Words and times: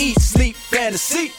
Eat, 0.00 0.20
Sleep, 0.20 0.54
Fantasy. 0.54 1.32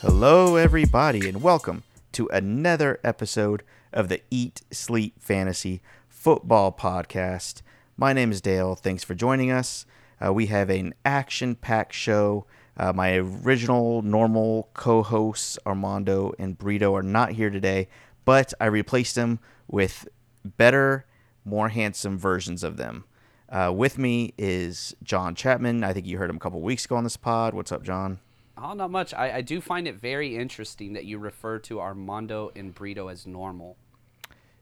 Hello, 0.00 0.54
everybody, 0.54 1.28
and 1.28 1.42
welcome 1.42 1.82
to 2.12 2.28
another 2.28 3.00
episode 3.02 3.64
of 3.92 4.08
the 4.08 4.22
Eat, 4.30 4.62
Sleep, 4.70 5.20
Fantasy 5.20 5.82
Football 6.08 6.70
Podcast. 6.70 7.62
My 7.96 8.12
name 8.12 8.30
is 8.30 8.40
Dale. 8.40 8.76
Thanks 8.76 9.02
for 9.02 9.16
joining 9.16 9.50
us. 9.50 9.84
Uh, 10.24 10.32
we 10.32 10.46
have 10.46 10.70
an 10.70 10.94
action 11.04 11.56
packed 11.56 11.94
show. 11.94 12.46
Uh, 12.76 12.92
my 12.92 13.16
original 13.16 14.00
normal 14.02 14.68
co 14.74 15.02
hosts, 15.02 15.58
Armando 15.66 16.32
and 16.38 16.56
Brito, 16.56 16.94
are 16.94 17.02
not 17.02 17.32
here 17.32 17.50
today, 17.50 17.88
but 18.24 18.54
I 18.60 18.66
replaced 18.66 19.16
them 19.16 19.40
with 19.66 20.06
better, 20.44 21.04
more 21.44 21.70
handsome 21.70 22.16
versions 22.16 22.62
of 22.62 22.76
them. 22.76 23.06
Uh, 23.48 23.72
with 23.74 23.98
me 23.98 24.34
is 24.36 24.94
John 25.02 25.34
Chapman. 25.34 25.84
I 25.84 25.92
think 25.92 26.06
you 26.06 26.18
heard 26.18 26.30
him 26.30 26.36
a 26.36 26.40
couple 26.40 26.60
weeks 26.60 26.84
ago 26.84 26.96
on 26.96 27.04
this 27.04 27.16
pod. 27.16 27.54
What's 27.54 27.70
up, 27.70 27.82
John? 27.82 28.18
Oh, 28.58 28.72
not 28.72 28.90
much. 28.90 29.12
I, 29.14 29.36
I 29.36 29.40
do 29.42 29.60
find 29.60 29.86
it 29.86 29.96
very 29.96 30.36
interesting 30.36 30.94
that 30.94 31.04
you 31.04 31.18
refer 31.18 31.58
to 31.60 31.80
Armando 31.80 32.50
and 32.56 32.74
Brito 32.74 33.08
as 33.08 33.26
normal. 33.26 33.76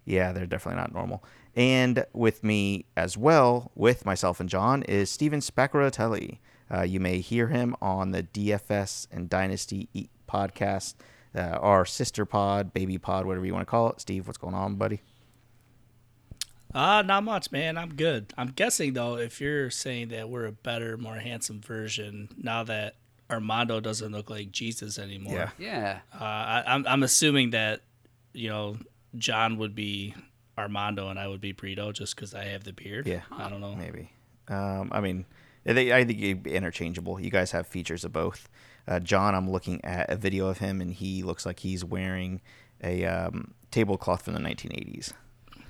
Yeah, 0.05 0.33
they're 0.33 0.47
definitely 0.47 0.81
not 0.81 0.92
normal. 0.92 1.25
And 1.55 2.05
with 2.12 2.42
me 2.42 2.86
as 2.97 3.17
well, 3.17 3.70
with 3.75 4.05
myself 4.05 4.41
and 4.41 4.48
John, 4.48 4.83
is 4.83 5.11
Steven 5.11 5.41
Spaccaratelli. 5.41 6.39
Uh, 6.70 6.83
you 6.83 6.98
may 6.98 7.20
hear 7.20 7.48
him 7.48 7.77
on 7.81 8.11
the 8.11 8.22
DFS 8.22 9.06
and 9.12 9.31
Dynasty 9.31 9.89
Eat 9.94 10.11
podcast, 10.28 10.94
uh, 11.34 11.41
our 11.61 11.84
sister 11.84 12.27
pod, 12.27 12.75
baby 12.75 12.98
pod, 12.98 13.25
whatever 13.27 13.47
you 13.47 13.53
want 13.55 13.66
to 13.66 13.70
call 13.70 13.91
it. 13.91 14.00
Steve, 14.00 14.27
what's 14.27 14.39
going 14.39 14.55
on, 14.55 14.75
buddy? 14.75 15.00
Uh, 16.75 17.03
not 17.03 17.22
much, 17.22 17.53
man. 17.53 17.78
I'm 17.78 17.94
good. 17.94 18.33
I'm 18.36 18.48
guessing 18.48 18.94
though, 18.94 19.17
if 19.17 19.41
you're 19.41 19.70
saying 19.70 20.08
that 20.08 20.28
we're 20.28 20.47
a 20.47 20.53
better, 20.53 20.97
more 20.97 21.16
handsome 21.16 21.61
version 21.61 22.28
now 22.36 22.64
that 22.64 22.97
Armando 23.31 23.81
doesn't 23.81 24.12
look 24.12 24.28
like 24.28 24.50
Jesus 24.50 24.98
anymore. 24.98 25.53
Yeah. 25.58 25.58
Yeah. 25.58 25.98
Uh, 26.12 26.25
I, 26.25 26.64
I'm 26.66 26.86
I'm 26.86 27.03
assuming 27.03 27.50
that 27.50 27.83
you 28.33 28.48
know 28.48 28.77
John 29.16 29.58
would 29.58 29.75
be 29.75 30.14
Armando 30.58 31.08
and 31.08 31.19
I 31.19 31.28
would 31.28 31.41
be 31.41 31.53
Brito 31.53 31.92
just 31.92 32.16
because 32.16 32.34
I 32.34 32.44
have 32.44 32.64
the 32.64 32.72
beard. 32.72 33.06
Yeah. 33.06 33.22
I 33.31 33.48
don't 33.48 33.61
know. 33.61 33.75
Maybe. 33.75 34.11
Um, 34.48 34.91
I 34.92 35.00
mean, 35.00 35.25
they, 35.64 35.92
I 35.92 36.05
think 36.05 36.20
it'd 36.20 36.42
be 36.42 36.55
interchangeable. 36.55 37.20
You 37.20 37.31
guys 37.31 37.53
have 37.53 37.66
features 37.66 38.05
of 38.05 38.12
both. 38.12 38.48
Uh, 38.86 39.00
John, 39.00 39.34
I'm 39.34 39.50
looking 39.50 39.83
at 39.84 40.11
a 40.11 40.16
video 40.16 40.48
of 40.48 40.59
him, 40.59 40.81
and 40.81 40.92
he 40.92 41.22
looks 41.22 41.47
like 41.47 41.61
he's 41.61 41.84
wearing 41.84 42.42
a 42.83 43.06
um, 43.06 43.55
tablecloth 43.70 44.22
from 44.22 44.34
the 44.34 44.41
1980s. 44.41 45.14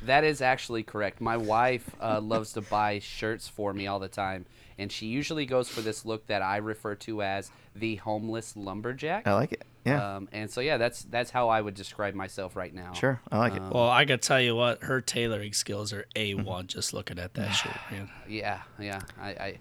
That 0.06 0.24
is 0.24 0.40
actually 0.40 0.82
correct. 0.82 1.20
My 1.20 1.36
wife 1.36 1.88
uh, 2.00 2.20
loves 2.20 2.52
to 2.54 2.60
buy 2.60 2.98
shirts 2.98 3.48
for 3.48 3.72
me 3.72 3.86
all 3.86 3.98
the 3.98 4.08
time, 4.08 4.46
and 4.78 4.90
she 4.92 5.06
usually 5.06 5.46
goes 5.46 5.68
for 5.68 5.80
this 5.80 6.04
look 6.04 6.26
that 6.26 6.42
I 6.42 6.58
refer 6.58 6.94
to 6.96 7.22
as 7.22 7.50
the 7.74 7.96
homeless 7.96 8.56
lumberjack. 8.56 9.26
I 9.26 9.34
like 9.34 9.52
it. 9.52 9.64
Yeah. 9.84 10.16
Um, 10.16 10.28
and 10.32 10.50
so 10.50 10.60
yeah, 10.62 10.78
that's 10.78 11.02
that's 11.04 11.30
how 11.30 11.48
I 11.50 11.60
would 11.60 11.74
describe 11.74 12.14
myself 12.14 12.56
right 12.56 12.72
now. 12.74 12.92
sure. 12.94 13.20
I 13.30 13.38
like 13.38 13.54
it. 13.54 13.60
Well, 13.62 13.88
I 13.88 14.04
gotta 14.04 14.18
tell 14.18 14.40
you 14.40 14.54
what 14.56 14.82
her 14.84 15.00
tailoring 15.02 15.52
skills 15.52 15.92
are 15.92 16.06
a 16.16 16.34
one. 16.34 16.66
just 16.68 16.94
looking 16.94 17.18
at 17.18 17.34
that 17.34 17.50
shirt, 17.50 17.76
man. 17.90 18.08
Yeah, 18.28 18.60
yeah. 18.78 19.00
I 19.20 19.28
I, 19.28 19.58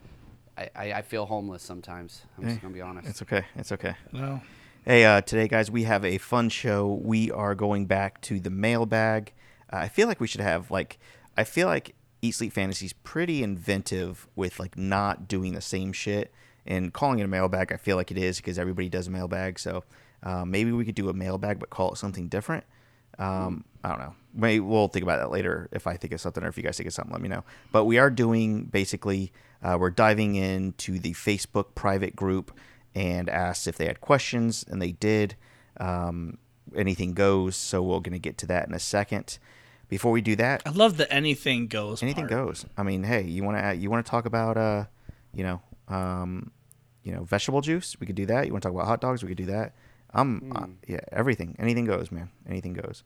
I, 0.58 0.70
I- 0.76 0.94
I 0.94 1.02
feel 1.02 1.26
homeless 1.26 1.62
sometimes. 1.64 2.22
I'm 2.38 2.46
just 2.46 2.62
gonna 2.62 2.74
be 2.74 2.82
honest. 2.82 3.08
It's 3.08 3.22
okay. 3.22 3.44
It's 3.56 3.72
okay. 3.74 3.96
Well, 4.14 4.42
Hey, 4.86 5.06
uh, 5.06 5.22
today, 5.22 5.48
guys, 5.48 5.72
we 5.72 5.84
have 5.84 6.04
a 6.04 6.18
fun 6.18 6.50
show. 6.50 7.00
We 7.02 7.32
are 7.32 7.56
going 7.56 7.86
back 7.86 8.20
to 8.22 8.40
the 8.42 8.50
mailbag. 8.50 9.32
I 9.78 9.88
feel 9.88 10.08
like 10.08 10.20
we 10.20 10.28
should 10.28 10.42
have 10.42 10.72
like, 10.72 11.00
I 11.38 11.44
feel 11.44 11.68
like 11.68 11.96
Eat 12.22 12.36
Sleep 12.36 12.54
Fantasy's 12.54 12.94
pretty 12.94 13.44
inventive 13.44 14.28
with 14.36 14.60
like 14.60 14.78
not 14.78 15.28
doing 15.28 15.54
the 15.54 15.62
same 15.62 15.94
shit 15.94 16.32
and 16.66 16.94
calling 16.94 17.20
it 17.20 17.24
a 17.24 17.28
mailbag. 17.28 17.72
I 17.72 17.78
feel 17.78 17.98
like 17.98 18.12
it 18.12 18.18
is 18.18 18.38
because 18.38 18.58
everybody 18.58 18.90
does 18.90 19.08
a 19.08 19.12
mailbag. 19.12 19.60
So 19.60 19.84
uh, 20.22 20.46
maybe 20.46 20.72
we 20.72 20.86
could 20.86 20.96
do 20.96 21.10
a 21.10 21.14
mailbag 21.14 21.60
but 21.60 21.70
call 21.70 21.92
it 21.92 21.98
something 21.98 22.28
different. 22.28 22.64
Um, 23.20 23.66
I 23.84 23.90
don't 23.90 24.00
know. 24.00 24.16
Maybe 24.34 24.60
we'll 24.60 24.88
think 24.88 25.04
about 25.04 25.20
that 25.20 25.30
later 25.30 25.70
if 25.72 25.86
I 25.86 25.98
think 25.98 26.14
of 26.14 26.22
something 26.22 26.44
or 26.44 26.48
if 26.48 26.58
you 26.58 26.64
guys 26.64 26.78
think 26.78 26.88
of 26.88 26.94
something, 26.94 27.14
let 27.14 27.22
me 27.22 27.30
know. 27.30 27.44
But 27.72 27.86
we 27.86 27.98
are 28.00 28.10
doing 28.10 28.66
basically, 28.66 29.32
uh, 29.62 29.78
we're 29.80 29.92
diving 29.92 30.36
into 30.36 30.98
the 30.98 31.14
Facebook 31.14 31.76
private 31.76 32.16
group 32.16 32.52
and 32.96 33.30
asked 33.30 33.68
if 33.68 33.78
they 33.78 33.86
had 33.86 34.02
questions, 34.02 34.64
and 34.68 34.82
they 34.82 34.92
did. 34.92 35.36
Um, 35.80 36.38
anything 36.76 37.14
goes, 37.14 37.56
so 37.56 37.82
we're 37.82 38.00
going 38.00 38.14
to 38.14 38.20
get 38.20 38.38
to 38.40 38.46
that 38.48 38.68
in 38.68 38.74
a 38.74 38.80
second. 38.80 39.38
Before 39.94 40.12
we 40.12 40.22
do 40.22 40.36
that, 40.38 40.64
I 40.66 40.72
love 40.72 40.98
the 40.98 41.08
anything 41.14 41.68
goes. 41.68 42.02
anything 42.02 42.28
part. 42.28 42.48
goes. 42.48 42.66
I 42.76 42.82
mean, 42.82 43.04
hey, 43.04 43.22
you 43.22 43.44
want 43.44 43.60
to 43.60 43.76
you 43.76 43.92
want 43.92 44.04
to 44.04 44.10
talk 44.10 44.26
about 44.26 44.58
uh, 44.58 44.86
you 45.36 45.44
know, 45.44 45.62
um, 45.88 46.50
you 47.04 47.12
know, 47.12 47.26
vegetable 47.26 47.62
juice? 47.62 47.96
We 48.00 48.08
could 48.08 48.16
do 48.16 48.26
that. 48.26 48.48
You 48.48 48.54
want 48.54 48.64
to 48.64 48.70
talk 48.70 48.76
about 48.76 48.88
hot 48.88 49.02
dogs? 49.02 49.22
We 49.22 49.30
could 49.30 49.38
do 49.38 49.46
that. 49.46 49.76
Um, 50.16 50.52
uh, 50.56 50.66
yeah, 50.88 51.02
everything, 51.12 51.56
anything 51.60 51.86
goes, 51.86 52.12
man. 52.12 52.32
Anything 52.50 52.74
goes. 52.74 53.04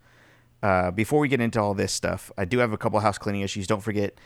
Uh, 0.64 0.92
before 0.92 1.20
we 1.20 1.28
get 1.28 1.42
into 1.42 1.62
all 1.62 1.74
this 1.74 1.92
stuff, 1.92 2.32
I 2.38 2.46
do 2.46 2.60
have 2.60 2.72
a 2.72 2.78
couple 2.78 3.02
house 3.02 3.18
cleaning 3.18 3.42
issues. 3.42 3.68
Don't 3.68 3.84
forget, 3.84 4.18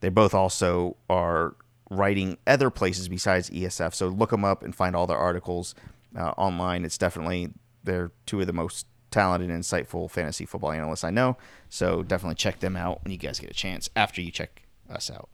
They 0.00 0.08
both 0.08 0.34
also 0.34 0.96
are 1.08 1.54
writing 1.88 2.36
other 2.46 2.70
places 2.70 3.08
besides 3.08 3.50
ESF. 3.50 3.94
So 3.94 4.08
look 4.08 4.30
them 4.30 4.44
up 4.44 4.64
and 4.64 4.74
find 4.74 4.96
all 4.96 5.06
their 5.06 5.16
articles 5.16 5.76
uh, 6.16 6.32
online. 6.36 6.84
It's 6.84 6.98
definitely 6.98 7.50
they're 7.84 8.10
two 8.26 8.40
of 8.40 8.48
the 8.48 8.52
most 8.52 8.86
talented 9.10 9.50
and 9.50 9.62
insightful 9.62 10.10
fantasy 10.10 10.46
football 10.46 10.72
analysts 10.72 11.04
I 11.04 11.10
know. 11.10 11.36
So 11.68 12.02
definitely 12.02 12.36
check 12.36 12.60
them 12.60 12.76
out 12.76 13.02
when 13.04 13.12
you 13.12 13.18
guys 13.18 13.38
get 13.38 13.50
a 13.50 13.54
chance 13.54 13.90
after 13.96 14.20
you 14.20 14.30
check 14.30 14.62
us 14.88 15.10
out. 15.10 15.28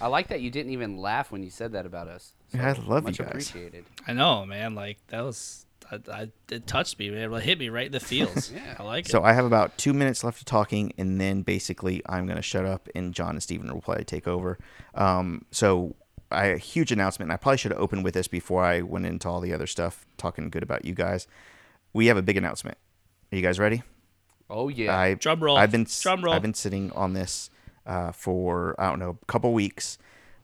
I 0.00 0.06
like 0.06 0.28
that 0.28 0.40
you 0.40 0.50
didn't 0.50 0.72
even 0.72 0.96
laugh 0.96 1.30
when 1.30 1.42
you 1.42 1.50
said 1.50 1.72
that 1.72 1.84
about 1.84 2.08
us. 2.08 2.32
Yeah, 2.54 2.68
I 2.68 2.72
love 2.72 3.02
you 3.02 3.08
much 3.08 3.18
guys. 3.18 3.28
appreciated. 3.28 3.84
I 4.06 4.12
know, 4.14 4.46
man. 4.46 4.74
Like 4.74 4.98
that 5.08 5.20
was, 5.22 5.66
I, 5.90 5.98
I 6.10 6.28
it 6.50 6.66
touched 6.66 6.98
me, 6.98 7.10
man. 7.10 7.32
It 7.32 7.42
hit 7.42 7.58
me 7.58 7.68
right 7.68 7.86
in 7.86 7.92
the 7.92 8.00
feels. 8.00 8.50
Yeah. 8.54 8.76
I 8.78 8.82
like 8.82 9.06
it. 9.06 9.10
So 9.10 9.22
I 9.22 9.34
have 9.34 9.44
about 9.44 9.76
two 9.76 9.92
minutes 9.92 10.24
left 10.24 10.38
of 10.38 10.46
talking, 10.46 10.92
and 10.96 11.20
then 11.20 11.42
basically 11.42 12.02
I'm 12.06 12.24
going 12.26 12.36
to 12.36 12.42
shut 12.42 12.64
up, 12.64 12.88
and 12.94 13.12
John 13.12 13.30
and 13.30 13.42
Steven 13.42 13.72
will 13.72 13.82
probably 13.82 14.04
take 14.04 14.26
over. 14.26 14.58
Um, 14.94 15.44
so 15.50 15.96
I 16.30 16.46
a 16.46 16.58
huge 16.58 16.92
announcement. 16.92 17.28
And 17.28 17.32
I 17.32 17.36
probably 17.36 17.58
should 17.58 17.72
have 17.72 17.80
opened 17.80 18.04
with 18.04 18.14
this 18.14 18.28
before 18.28 18.64
I 18.64 18.82
went 18.82 19.06
into 19.06 19.28
all 19.28 19.40
the 19.40 19.52
other 19.52 19.66
stuff, 19.66 20.06
talking 20.16 20.48
good 20.50 20.62
about 20.62 20.84
you 20.84 20.94
guys. 20.94 21.26
We 21.92 22.06
have 22.06 22.16
a 22.16 22.22
big 22.22 22.36
announcement. 22.36 22.78
Are 23.32 23.36
you 23.36 23.42
guys 23.42 23.58
ready? 23.58 23.82
Oh 24.48 24.68
yeah. 24.68 24.96
I 24.96 25.14
Drum 25.14 25.40
roll. 25.42 25.56
I've 25.56 25.70
been 25.70 25.86
Drum 26.02 26.24
roll. 26.24 26.34
I've 26.34 26.42
been 26.42 26.54
sitting 26.54 26.90
on 26.92 27.12
this 27.12 27.50
uh, 27.86 28.12
for 28.12 28.74
I 28.78 28.88
don't 28.88 28.98
know 28.98 29.18
a 29.22 29.26
couple 29.26 29.52
weeks, 29.52 29.98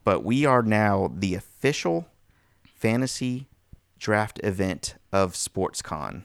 but 0.05 0.23
we 0.25 0.45
are 0.47 0.63
now 0.63 1.11
the 1.15 1.35
official 1.35 2.07
fantasy 2.65 3.49
draft 3.99 4.39
event 4.45 4.95
of 5.13 5.33
SportsCon 5.33 6.23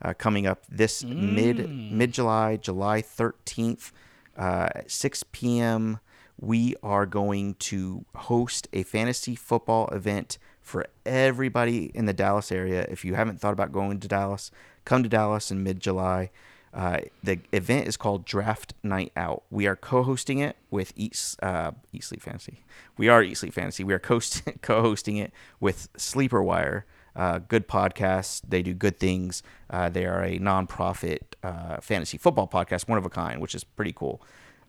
uh, 0.00 0.14
coming 0.14 0.46
up 0.46 0.64
this 0.68 1.04
mid 1.04 1.58
Mm. 1.58 1.92
mid 1.92 2.12
July, 2.12 2.56
July 2.56 3.02
thirteenth, 3.02 3.92
uh, 4.38 4.68
at 4.74 4.90
six 4.90 5.22
p.m. 5.32 6.00
We 6.42 6.74
are 6.82 7.04
going 7.04 7.54
to 7.56 8.06
host 8.14 8.66
a 8.72 8.82
fantasy 8.84 9.34
football 9.34 9.88
event 9.88 10.38
for 10.62 10.86
everybody 11.04 11.90
in 11.94 12.06
the 12.06 12.14
Dallas 12.14 12.50
area. 12.50 12.86
If 12.88 13.04
you 13.04 13.12
haven't 13.14 13.40
thought 13.42 13.52
about 13.52 13.72
going 13.72 14.00
to 14.00 14.08
Dallas, 14.08 14.50
come 14.90 15.02
to 15.04 15.08
Dallas 15.08 15.52
in 15.52 15.62
mid 15.62 15.78
July. 15.78 16.30
Uh, 16.74 16.98
the 17.22 17.38
event 17.52 17.86
is 17.86 17.96
called 17.96 18.24
Draft 18.24 18.74
Night 18.82 19.12
Out. 19.16 19.44
We 19.48 19.68
are 19.68 19.76
co-hosting 19.76 20.40
it 20.40 20.56
with 20.68 20.92
Eat, 20.96 21.36
uh, 21.40 21.70
Sleep 22.00 22.20
Fantasy. 22.20 22.64
We 22.96 23.08
are 23.08 23.22
Eat 23.22 23.36
Sleep 23.36 23.54
Fantasy. 23.54 23.84
We 23.84 23.94
are 23.94 24.00
co- 24.00 24.18
co-hosting 24.62 25.16
it 25.16 25.32
with 25.60 25.88
Sleeper 25.96 26.42
Wire. 26.42 26.86
Uh, 27.14 27.38
good 27.38 27.68
podcast. 27.68 28.42
They 28.48 28.62
do 28.62 28.74
good 28.74 28.98
things. 28.98 29.44
Uh, 29.68 29.90
they 29.90 30.06
are 30.06 30.24
a 30.24 30.40
nonprofit 30.40 31.20
uh, 31.44 31.80
fantasy 31.80 32.18
football 32.18 32.48
podcast, 32.48 32.88
one 32.88 32.98
of 32.98 33.06
a 33.06 33.10
kind, 33.10 33.40
which 33.40 33.54
is 33.54 33.62
pretty 33.62 33.92
cool. 33.92 34.20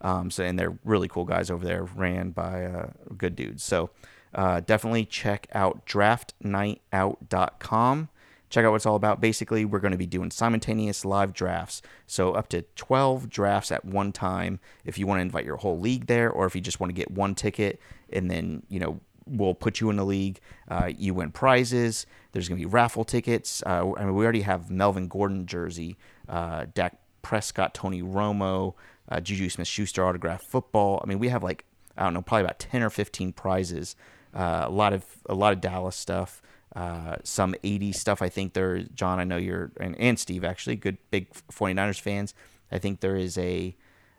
Um, 0.01 0.29
so 0.29 0.43
and 0.43 0.59
they're 0.59 0.77
really 0.85 1.07
cool 1.07 1.25
guys 1.25 1.49
over 1.49 1.65
there, 1.65 1.83
ran 1.83 2.29
by 2.29 2.65
uh, 2.65 2.91
good 3.17 3.35
dudes. 3.35 3.63
So 3.63 3.89
definitely 4.33 5.05
check 5.05 5.47
out 5.53 5.87
draftnightout.com. 5.87 8.09
Check 8.51 8.65
out 8.65 8.71
what 8.71 8.75
it's 8.75 8.85
all 8.85 8.95
about. 8.95 9.21
Basically, 9.21 9.65
we're 9.65 9.79
going 9.79 9.93
to 9.93 9.97
be 9.97 10.05
doing 10.05 10.29
simultaneous 10.29 11.03
live 11.05 11.33
drafts. 11.33 11.81
So 12.05 12.33
up 12.33 12.49
to 12.49 12.63
12 12.75 13.29
drafts 13.29 13.71
at 13.71 13.83
one 13.83 14.11
time 14.11 14.59
if 14.85 14.99
you 14.99 15.07
want 15.07 15.17
to 15.19 15.21
invite 15.21 15.45
your 15.45 15.57
whole 15.57 15.79
league 15.79 16.05
there 16.05 16.29
or 16.29 16.45
if 16.45 16.53
you 16.53 16.61
just 16.61 16.79
want 16.79 16.89
to 16.89 16.93
get 16.93 17.09
one 17.09 17.33
ticket 17.33 17.79
and 18.11 18.29
then, 18.29 18.63
you 18.67 18.79
know, 18.79 18.99
we'll 19.25 19.55
put 19.55 19.79
you 19.79 19.89
in 19.89 19.95
the 19.95 20.03
league. 20.03 20.39
Uh, 20.67 20.91
you 20.95 21.13
win 21.13 21.31
prizes. 21.31 22.05
There's 22.33 22.49
going 22.49 22.59
to 22.59 22.67
be 22.67 22.69
raffle 22.69 23.05
tickets. 23.05 23.63
Uh, 23.65 23.93
I 23.97 24.03
mean, 24.03 24.15
we 24.15 24.23
already 24.23 24.41
have 24.41 24.69
Melvin 24.69 25.07
Gordon 25.07 25.45
jersey, 25.45 25.97
uh, 26.27 26.65
Dak 26.73 26.97
Prescott, 27.21 27.73
Tony 27.73 28.01
Romo, 28.01 28.73
uh, 29.07 29.21
Juju 29.21 29.49
Smith 29.49 29.67
Schuster 29.67 30.05
autograph 30.05 30.41
football. 30.43 30.99
I 31.03 31.07
mean, 31.07 31.19
we 31.19 31.29
have 31.29 31.41
like, 31.41 31.65
I 31.97 32.03
don't 32.03 32.13
know, 32.13 32.21
probably 32.21 32.43
about 32.43 32.59
10 32.59 32.83
or 32.83 32.89
15 32.89 33.31
prizes. 33.33 33.95
Uh, 34.33 34.65
a 34.65 34.69
lot 34.69 34.93
of 34.93 35.05
a 35.25 35.35
lot 35.35 35.51
of 35.51 35.59
Dallas 35.59 35.95
stuff, 35.95 36.41
uh, 36.75 37.15
some 37.23 37.55
80s 37.63 37.95
stuff. 37.95 38.21
I 38.21 38.29
think 38.29 38.53
there, 38.53 38.79
John. 38.79 39.19
I 39.19 39.23
know 39.23 39.37
you're 39.37 39.71
and, 39.79 39.99
and 39.99 40.19
Steve 40.19 40.43
actually 40.43 40.75
good 40.75 40.97
big 41.09 41.31
49ers 41.51 41.99
fans. 41.99 42.35
I 42.71 42.77
think 42.79 43.01
there 43.01 43.17
is 43.17 43.37
a 43.37 43.75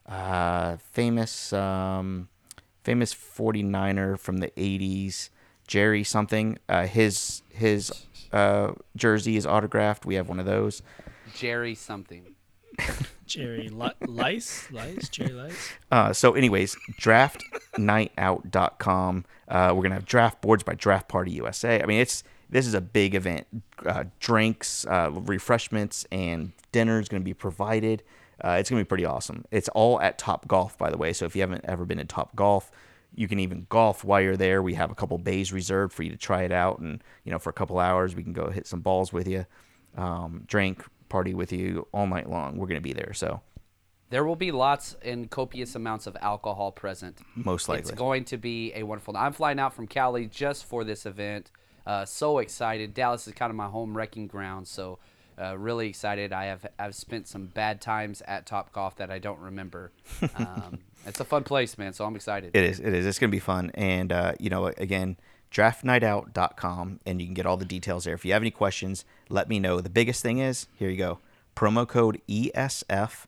uh, 0.06 0.76
famous 0.76 1.52
um, 1.52 2.28
famous 2.84 3.12
49er 3.14 4.18
from 4.18 4.38
the 4.38 4.48
80s, 4.48 5.30
Jerry 5.66 6.04
something. 6.04 6.58
Uh, 6.68 6.86
his 6.86 7.42
his 7.48 7.90
uh, 8.32 8.72
jersey 8.96 9.36
is 9.36 9.46
autographed. 9.46 10.04
We 10.04 10.16
have 10.16 10.28
one 10.28 10.40
of 10.40 10.46
those. 10.46 10.82
Jerry 11.34 11.74
something. 11.74 12.34
Jerry 13.26 13.68
Li- 13.70 13.90
Lice, 14.06 14.70
Lice, 14.70 15.08
Jerry 15.08 15.32
Lice. 15.32 15.70
Uh, 15.90 16.12
so, 16.12 16.34
anyways, 16.34 16.76
draftnightout.com. 17.00 19.24
Uh, 19.48 19.72
we're 19.74 19.82
gonna 19.82 19.94
have 19.94 20.04
draft 20.04 20.42
boards 20.42 20.62
by 20.62 20.74
Draft 20.74 21.08
Party 21.08 21.30
USA. 21.32 21.82
I 21.82 21.86
mean, 21.86 22.00
it's 22.00 22.22
this 22.52 22.66
is 22.66 22.74
a 22.74 22.80
big 22.80 23.14
event. 23.14 23.46
Uh, 23.84 24.04
drinks, 24.20 24.86
uh, 24.86 25.10
refreshments, 25.12 26.06
and 26.12 26.52
dinner 26.70 27.00
is 27.00 27.08
gonna 27.08 27.24
be 27.24 27.34
provided. 27.34 28.02
Uh, 28.44 28.56
it's 28.60 28.70
gonna 28.70 28.82
be 28.82 28.88
pretty 28.88 29.04
awesome. 29.04 29.44
It's 29.50 29.68
all 29.70 30.00
at 30.00 30.18
Top 30.18 30.46
Golf, 30.46 30.76
by 30.78 30.90
the 30.90 30.96
way. 30.98 31.12
So 31.12 31.24
if 31.24 31.34
you 31.34 31.42
haven't 31.42 31.64
ever 31.64 31.84
been 31.84 31.98
to 31.98 32.04
Top 32.04 32.36
Golf, 32.36 32.70
you 33.14 33.26
can 33.28 33.38
even 33.40 33.66
golf 33.68 34.04
while 34.04 34.20
you're 34.20 34.36
there. 34.36 34.62
We 34.62 34.74
have 34.74 34.90
a 34.90 34.94
couple 34.94 35.18
bays 35.18 35.52
reserved 35.52 35.92
for 35.92 36.02
you 36.02 36.10
to 36.10 36.16
try 36.16 36.42
it 36.42 36.52
out, 36.52 36.78
and 36.78 37.02
you 37.24 37.32
know, 37.32 37.38
for 37.38 37.50
a 37.50 37.54
couple 37.54 37.78
hours, 37.78 38.14
we 38.14 38.22
can 38.22 38.32
go 38.32 38.50
hit 38.50 38.66
some 38.66 38.80
balls 38.80 39.12
with 39.12 39.26
you, 39.28 39.44
um, 39.96 40.44
drink, 40.46 40.84
party 41.08 41.34
with 41.34 41.52
you 41.52 41.86
all 41.92 42.06
night 42.06 42.28
long. 42.30 42.56
We're 42.56 42.66
gonna 42.68 42.80
be 42.80 42.92
there, 42.94 43.12
so 43.12 43.40
There 44.10 44.24
will 44.24 44.36
be 44.36 44.52
lots 44.52 44.94
and 45.02 45.30
copious 45.30 45.74
amounts 45.74 46.06
of 46.06 46.16
alcohol 46.20 46.70
present. 46.72 47.18
most 47.34 47.68
likely. 47.68 47.80
It's 47.82 47.98
going 47.98 48.24
to 48.26 48.36
be 48.36 48.72
a 48.74 48.82
wonderful. 48.82 49.16
I'm 49.16 49.32
flying 49.32 49.58
out 49.58 49.72
from 49.72 49.86
Cali 49.86 50.26
just 50.26 50.64
for 50.66 50.84
this 50.84 51.06
event. 51.06 51.50
Uh, 51.86 52.04
so 52.04 52.38
excited! 52.38 52.94
Dallas 52.94 53.26
is 53.26 53.34
kind 53.34 53.50
of 53.50 53.56
my 53.56 53.66
home 53.66 53.96
wrecking 53.96 54.26
ground, 54.26 54.68
so 54.68 54.98
uh, 55.40 55.56
really 55.56 55.88
excited. 55.88 56.32
I 56.32 56.46
have 56.46 56.66
I've 56.78 56.94
spent 56.94 57.28
some 57.28 57.46
bad 57.46 57.80
times 57.80 58.22
at 58.26 58.46
Top 58.46 58.72
Golf 58.72 58.96
that 58.96 59.10
I 59.10 59.18
don't 59.18 59.40
remember. 59.40 59.90
Um, 60.36 60.78
it's 61.06 61.20
a 61.20 61.24
fun 61.24 61.44
place, 61.44 61.78
man. 61.78 61.92
So 61.92 62.04
I'm 62.04 62.16
excited. 62.16 62.50
It 62.54 62.64
is. 62.64 62.80
It 62.80 62.94
is. 62.94 63.06
It's 63.06 63.18
going 63.18 63.30
to 63.30 63.34
be 63.34 63.40
fun. 63.40 63.70
And, 63.74 64.12
uh, 64.12 64.34
you 64.38 64.50
know, 64.50 64.66
again, 64.66 65.16
draftnightout.com, 65.50 67.00
and 67.04 67.20
you 67.20 67.26
can 67.26 67.34
get 67.34 67.46
all 67.46 67.56
the 67.56 67.64
details 67.64 68.04
there. 68.04 68.14
If 68.14 68.24
you 68.24 68.32
have 68.32 68.42
any 68.42 68.50
questions, 68.50 69.04
let 69.28 69.48
me 69.48 69.58
know. 69.58 69.80
The 69.80 69.90
biggest 69.90 70.22
thing 70.22 70.38
is 70.38 70.66
here 70.76 70.88
you 70.88 70.96
go 70.96 71.18
promo 71.56 71.86
code 71.86 72.20
ESF. 72.28 73.26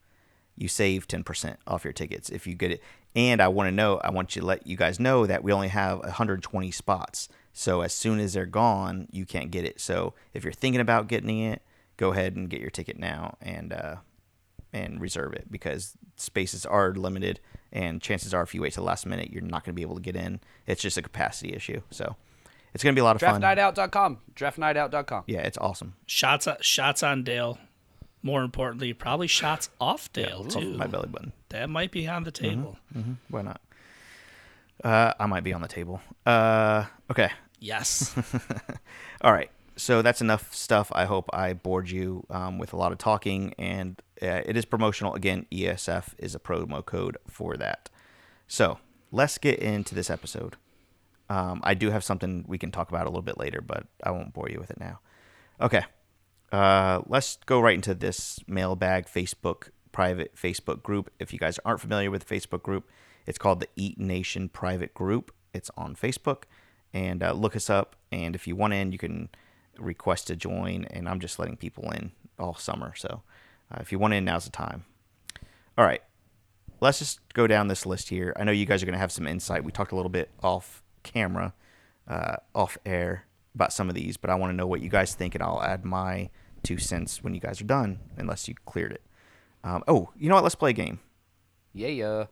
You 0.57 0.69
save 0.69 1.09
10% 1.09 1.57
off 1.67 1.85
your 1.85 1.93
tickets 1.93 2.31
if 2.31 2.47
you 2.47 2.55
get 2.55 2.71
it. 2.71 2.83
And 3.17 3.41
I 3.41 3.49
want 3.49 3.69
to 3.69 3.73
know, 3.73 3.99
I 3.99 4.11
want 4.11 4.35
you 4.35 4.41
to 4.41 4.47
let 4.47 4.67
you 4.67 4.77
guys 4.77 4.99
know 4.99 5.27
that 5.27 5.45
we 5.45 5.53
only 5.53 5.69
have 5.69 6.01
120 6.01 6.71
spots. 6.71 7.29
So 7.53 7.83
as 7.83 7.93
soon 7.93 8.19
as 8.19 8.33
they're 8.33 8.47
gone, 8.47 9.09
you 9.13 9.25
can't 9.25 9.51
get 9.51 9.65
it. 9.65 9.81
So 9.81 10.15
if 10.33 10.43
you're 10.43 10.53
thinking 10.53 10.81
about 10.81 11.07
getting 11.09 11.39
it, 11.39 11.63
go 11.97 12.13
ahead 12.13 12.35
and 12.35 12.51
get 12.51 12.61
your 12.61 12.71
ticket 12.71 12.99
now 12.99 13.37
and 13.41 13.73
uh, 13.73 13.97
and 14.73 15.01
reserve 15.01 15.33
it 15.33 15.51
because 15.51 15.97
spaces 16.17 16.67
are 16.67 16.93
limited 16.93 17.39
and 17.73 18.03
chances 18.03 18.35
are 18.35 18.43
if 18.43 18.55
you 18.55 18.63
wait 18.63 18.73
till 18.73 18.83
the 18.83 18.89
last 18.89 19.07
minute 19.07 19.31
you're 19.31 19.43
not 19.43 19.65
going 19.65 19.73
to 19.73 19.77
be 19.77 19.83
able 19.83 19.95
to 19.95 20.01
get 20.03 20.17
in 20.17 20.41
it's 20.67 20.83
just 20.83 20.99
a 20.99 21.03
capacity 21.03 21.55
issue 21.55 21.81
so 21.91 22.17
it's 22.75 22.83
going 22.83 22.93
to 22.93 22.99
be 22.99 23.01
a 23.01 23.05
lot 23.05 23.15
of 23.15 23.21
fun 23.21 23.41
Draftnightout.com. 23.41 24.19
Draftnightout.com. 24.35 25.23
yeah 25.29 25.41
it's 25.43 25.59
awesome 25.59 25.95
Shots, 26.07 26.49
shots 26.61 27.03
on 27.05 27.23
Dale. 27.23 27.59
More 28.25 28.43
importantly, 28.43 28.95
probably 28.95 29.27
shots 29.27 29.69
off 29.79 30.11
Dale 30.15 30.45
off 30.47 30.49
too. 30.49 30.79
my 30.79 30.87
belly 30.87 31.09
button. 31.09 31.35
That 31.51 31.69
might 31.69 31.91
be 31.93 32.09
on 32.09 32.25
the 32.25 32.31
table. 32.31 32.79
why 33.29 33.43
not? 33.43 33.61
Uh, 34.83 35.13
i 35.21 35.27
might 35.27 35.45
be 35.45 35.53
on 35.53 35.61
the 35.61 35.69
table. 35.69 36.01
Uh, 36.25 36.87
okay. 37.11 37.31
Yes. 37.61 38.15
all 39.21 39.33
right. 39.33 39.51
So 39.77 40.01
that's 40.01 40.23
enough 40.23 40.55
stuff. 40.55 40.91
I 40.93 41.05
hope 41.05 41.29
i 41.35 41.53
bored 41.53 41.91
you 41.91 42.25
um, 42.31 42.59
with 42.59 42.73
a 42.73 42.77
lot 42.77 42.93
of 42.93 42.99
talking 42.99 43.53
and 43.59 44.01
uh, 44.23 44.41
it 44.47 44.57
is 44.57 44.65
promotional. 44.65 45.13
Again 45.15 45.45
esf 45.53 46.15
is 46.17 46.35
a 46.35 46.39
promo 46.39 46.83
code 46.85 47.19
for 47.29 47.59
that. 47.59 47.91
So 48.49 48.79
let's 49.13 49.37
get 49.37 49.59
into 49.59 49.95
this 49.95 50.09
episode. 50.09 50.57
Um, 51.29 51.61
i 51.63 51.75
do 51.75 51.91
have 51.91 52.03
something 52.03 52.47
we 52.49 52.57
can 52.57 52.71
talk 52.71 52.89
about 52.89 53.05
a 53.07 53.11
little 53.11 53.23
bit 53.23 53.39
later 53.39 53.63
but 53.63 53.87
i 54.03 54.11
won't 54.11 54.33
bore 54.33 54.49
you 54.49 54.59
with 54.59 54.71
it 54.71 54.81
now. 54.81 55.01
Okay 55.61 55.85
uh, 56.55 57.03
let's 57.07 57.39
go 57.47 57.61
right 57.61 57.75
into 57.75 57.95
this 57.95 58.39
mailbag 58.47 59.07
facebook 59.07 59.71
private 59.93 60.35
facebook 60.37 60.83
group. 60.83 61.11
If 61.19 61.33
you 61.33 61.39
guys 61.39 61.59
aren't 61.65 61.81
familiar 61.81 62.11
with 62.11 62.27
the 62.27 62.35
facebook 62.35 62.63
group 62.63 62.89
it's 63.27 63.39
called 63.39 63.61
the 63.61 63.69
eat 63.75 63.99
nation 63.99 64.49
private 64.49 64.93
group. 64.95 65.33
It's 65.53 65.71
on 65.77 65.97
facebook. 65.97 66.43
And 66.93 67.23
uh, 67.23 67.33
look 67.33 67.57
us 67.57 67.71
up. 67.71 67.97
And 68.13 68.35
if 68.35 68.47
you 68.47 68.55
want 68.55 68.75
in 68.75 68.93
you 68.93 68.99
can 68.99 69.31
request 69.79 70.29
to 70.29 70.37
join. 70.37 70.85
And 70.91 71.09
i'm 71.09 71.21
just 71.21 71.39
letting 71.39 71.57
people 71.57 71.91
in 71.91 72.13
all 72.39 72.55
summer. 72.55 72.95
So 72.95 73.23
uh, 73.73 73.79
if 73.81 73.91
you 73.91 73.99
want 73.99 74.15
in 74.15 74.25
now's 74.25 74.45
the 74.45 74.51
time. 74.51 74.85
All 75.77 75.85
right. 75.85 76.03
Let's 76.81 76.99
just 76.99 77.21
go 77.33 77.47
down 77.47 77.69
this 77.69 77.87
list 77.87 78.11
here. 78.11 78.33
I 78.37 78.45
know 78.45 78.53
you 78.53 78.67
guys 78.67 78.83
are 78.83 78.87
going 78.87 78.95
to 78.95 78.99
have 78.99 79.13
some 79.13 79.27
insight. 79.27 79.65
We 79.65 79.73
talked 79.73 79.93
a 79.93 79.97
little 79.97 80.11
bit 80.11 80.31
off 80.43 80.83
camera 81.03 81.55
uh, 82.07 82.37
off 82.55 82.77
air 82.85 83.25
about 83.55 83.73
some 83.73 83.89
of 83.89 83.95
these 83.95 84.17
but 84.17 84.31
i 84.31 84.35
want 84.35 84.51
to 84.51 84.57
know 84.57 84.67
what 84.67 84.81
you 84.81 84.89
guys 84.89 85.15
think 85.15 85.35
and 85.35 85.43
i'll 85.43 85.63
add 85.63 85.85
my 85.85 86.29
two 86.65 86.79
cents 86.79 87.23
when 87.23 87.35
you 87.35 87.41
guys 87.41 87.61
are 87.61 87.65
done 87.65 88.01
unless 88.17 88.49
you 88.49 88.55
cleared 88.67 88.91
it 88.93 89.03
um, 89.63 89.85
oh 89.87 90.11
you 90.17 90.29
know 90.29 90.35
what 90.35 90.43
let's 90.45 90.55
play 90.57 90.71
a 90.71 90.75
game 90.75 90.99
Yeah, 91.73 91.89
yeah. 91.89 92.25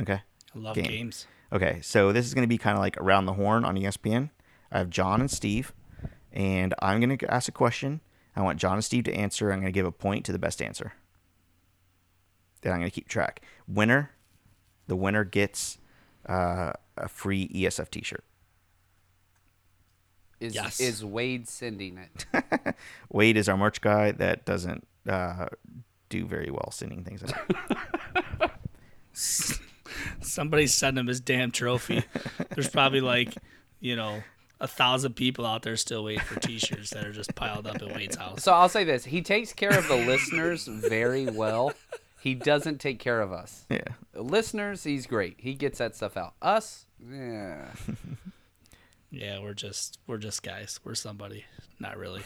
okay 0.00 0.20
I 0.54 0.58
love 0.58 0.74
Game. 0.76 0.84
games. 0.86 1.26
Okay, 1.52 1.80
so 1.82 2.12
this 2.12 2.24
is 2.26 2.32
going 2.34 2.42
to 2.44 2.48
be 2.48 2.58
kind 2.58 2.76
of 2.76 2.80
like 2.82 2.96
around 2.96 3.26
the 3.26 3.34
horn 3.34 3.64
on 3.64 3.76
ESPN. 3.76 4.30
I 4.72 4.78
have 4.78 4.88
John 4.90 5.20
and 5.20 5.30
Steve, 5.30 5.72
and 6.32 6.74
I'm 6.80 6.98
going 6.98 7.16
to 7.16 7.30
ask 7.32 7.46
a 7.48 7.52
question. 7.52 8.00
I 8.34 8.42
want 8.42 8.58
John 8.58 8.72
and 8.74 8.84
Steve 8.84 9.04
to 9.04 9.14
answer. 9.14 9.52
I'm 9.52 9.60
going 9.60 9.70
to 9.72 9.76
give 9.76 9.86
a 9.86 9.92
point 9.92 10.24
to 10.26 10.32
the 10.32 10.38
best 10.38 10.60
answer. 10.62 10.94
Then 12.62 12.72
I'm 12.72 12.78
going 12.80 12.90
to 12.90 12.94
keep 12.94 13.06
track. 13.08 13.42
Winner, 13.68 14.10
the 14.88 14.96
winner 14.96 15.24
gets 15.24 15.78
uh, 16.28 16.72
a 16.96 17.08
free 17.08 17.48
ESF 17.48 17.90
T-shirt. 17.90 18.24
Is 20.40 20.54
Yes. 20.54 20.80
is 20.80 21.04
Wade 21.04 21.48
sending 21.48 21.98
it? 21.98 22.74
Wade 23.10 23.36
is 23.36 23.48
our 23.48 23.56
merch 23.56 23.80
guy 23.80 24.12
that 24.12 24.44
doesn't 24.44 24.86
uh, 25.08 25.46
do 26.08 26.26
very 26.26 26.50
well 26.50 26.70
sending 26.70 27.04
things 27.04 27.22
out. 27.22 28.50
Somebody 30.20 30.66
send 30.66 30.98
him 30.98 31.06
his 31.06 31.20
damn 31.20 31.50
trophy. 31.50 32.04
There's 32.54 32.68
probably 32.68 33.00
like, 33.00 33.34
you 33.80 33.96
know, 33.96 34.22
a 34.60 34.66
thousand 34.66 35.14
people 35.14 35.46
out 35.46 35.62
there 35.62 35.76
still 35.76 36.04
waiting 36.04 36.22
for 36.24 36.38
T-shirts 36.40 36.90
that 36.90 37.04
are 37.04 37.12
just 37.12 37.34
piled 37.34 37.66
up 37.66 37.76
at 37.76 37.94
Wade's 37.94 38.16
house. 38.16 38.42
So 38.42 38.52
I'll 38.52 38.68
say 38.68 38.84
this: 38.84 39.04
he 39.04 39.22
takes 39.22 39.52
care 39.52 39.76
of 39.78 39.86
the 39.88 39.96
listeners 39.96 40.66
very 40.66 41.26
well. 41.26 41.72
He 42.20 42.34
doesn't 42.34 42.78
take 42.80 42.98
care 42.98 43.20
of 43.20 43.32
us. 43.32 43.64
yeah. 43.70 43.80
Listeners, 44.14 44.82
he's 44.84 45.06
great. 45.06 45.36
He 45.38 45.54
gets 45.54 45.78
that 45.78 45.94
stuff 45.94 46.16
out. 46.16 46.34
Us, 46.42 46.86
yeah. 47.10 47.66
Yeah, 49.10 49.40
we're 49.40 49.54
just 49.54 49.98
we're 50.06 50.18
just 50.18 50.42
guys. 50.42 50.80
We're 50.84 50.94
somebody. 50.94 51.44
Not 51.78 51.96
really. 51.96 52.22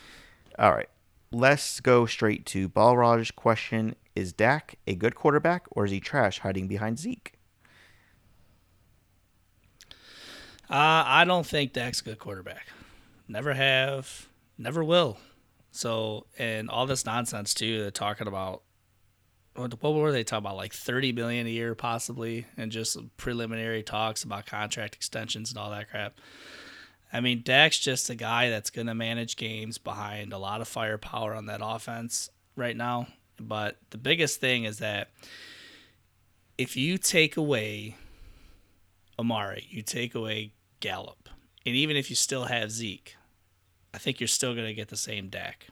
All 0.58 0.72
right. 0.72 0.88
Let's 1.30 1.80
go 1.80 2.06
straight 2.06 2.46
to 2.46 2.68
Balraj's 2.68 3.30
question. 3.30 3.94
Is 4.16 4.32
Dak 4.32 4.76
a 4.86 4.94
good 4.94 5.14
quarterback 5.14 5.66
or 5.70 5.84
is 5.84 5.90
he 5.90 6.00
trash 6.00 6.40
hiding 6.40 6.68
behind 6.68 6.98
Zeke? 6.98 7.34
Uh, 10.70 11.04
I 11.06 11.24
don't 11.24 11.46
think 11.46 11.72
Dak's 11.72 12.00
a 12.00 12.04
good 12.04 12.18
quarterback. 12.18 12.66
Never 13.26 13.54
have, 13.54 14.28
never 14.58 14.84
will. 14.84 15.18
So, 15.70 16.26
and 16.38 16.68
all 16.68 16.86
this 16.86 17.06
nonsense 17.06 17.54
too, 17.54 17.80
they're 17.80 17.90
talking 17.90 18.26
about 18.26 18.62
what, 19.58 19.94
were 19.94 20.12
they 20.12 20.24
talking 20.24 20.46
about? 20.46 20.56
Like 20.56 20.72
thirty 20.72 21.12
million 21.12 21.46
a 21.46 21.50
year, 21.50 21.74
possibly, 21.74 22.46
and 22.56 22.70
just 22.70 22.96
preliminary 23.16 23.82
talks 23.82 24.22
about 24.22 24.46
contract 24.46 24.94
extensions 24.94 25.50
and 25.50 25.58
all 25.58 25.70
that 25.70 25.90
crap. 25.90 26.20
I 27.12 27.20
mean, 27.20 27.42
Dak's 27.42 27.78
just 27.78 28.10
a 28.10 28.14
guy 28.14 28.50
that's 28.50 28.70
going 28.70 28.86
to 28.86 28.94
manage 28.94 29.36
games 29.36 29.78
behind 29.78 30.32
a 30.32 30.38
lot 30.38 30.60
of 30.60 30.68
firepower 30.68 31.34
on 31.34 31.46
that 31.46 31.60
offense 31.62 32.28
right 32.54 32.76
now. 32.76 33.08
But 33.40 33.78
the 33.90 33.98
biggest 33.98 34.40
thing 34.40 34.64
is 34.64 34.78
that 34.78 35.08
if 36.58 36.76
you 36.76 36.98
take 36.98 37.36
away 37.36 37.96
Amari, 39.18 39.66
you 39.70 39.82
take 39.82 40.14
away 40.14 40.52
Gallup, 40.80 41.28
and 41.64 41.74
even 41.74 41.96
if 41.96 42.10
you 42.10 42.16
still 42.16 42.44
have 42.44 42.70
Zeke, 42.70 43.16
I 43.94 43.98
think 43.98 44.20
you're 44.20 44.28
still 44.28 44.54
going 44.54 44.66
to 44.66 44.74
get 44.74 44.88
the 44.88 44.96
same 44.96 45.28
Dak, 45.28 45.66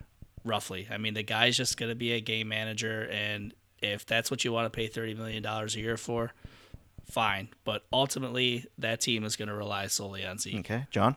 roughly. 0.45 0.89
I 0.91 0.97
mean, 0.97 1.15
the 1.15 1.23
guy's 1.23 1.57
just 1.57 1.77
going 1.77 1.91
to 1.91 1.97
be 1.97 2.13
a 2.13 2.21
game 2.21 2.49
manager, 2.49 3.09
and 3.11 3.53
if 3.81 4.07
that's 4.07 4.31
what 4.31 4.45
you 4.45 4.53
want 4.53 4.73
to 4.73 4.77
pay 4.77 4.89
$30 4.89 5.17
million 5.17 5.45
a 5.45 5.67
year 5.73 5.97
for, 5.97 6.33
fine. 7.05 7.49
But 7.65 7.85
ultimately, 7.93 8.67
that 8.79 9.01
team 9.01 9.25
is 9.25 9.37
going 9.37 9.49
to 9.49 9.55
rely 9.55 9.87
solely 9.87 10.25
on 10.25 10.39
Zeke. 10.39 10.61
Okay, 10.61 10.87
John. 10.91 11.17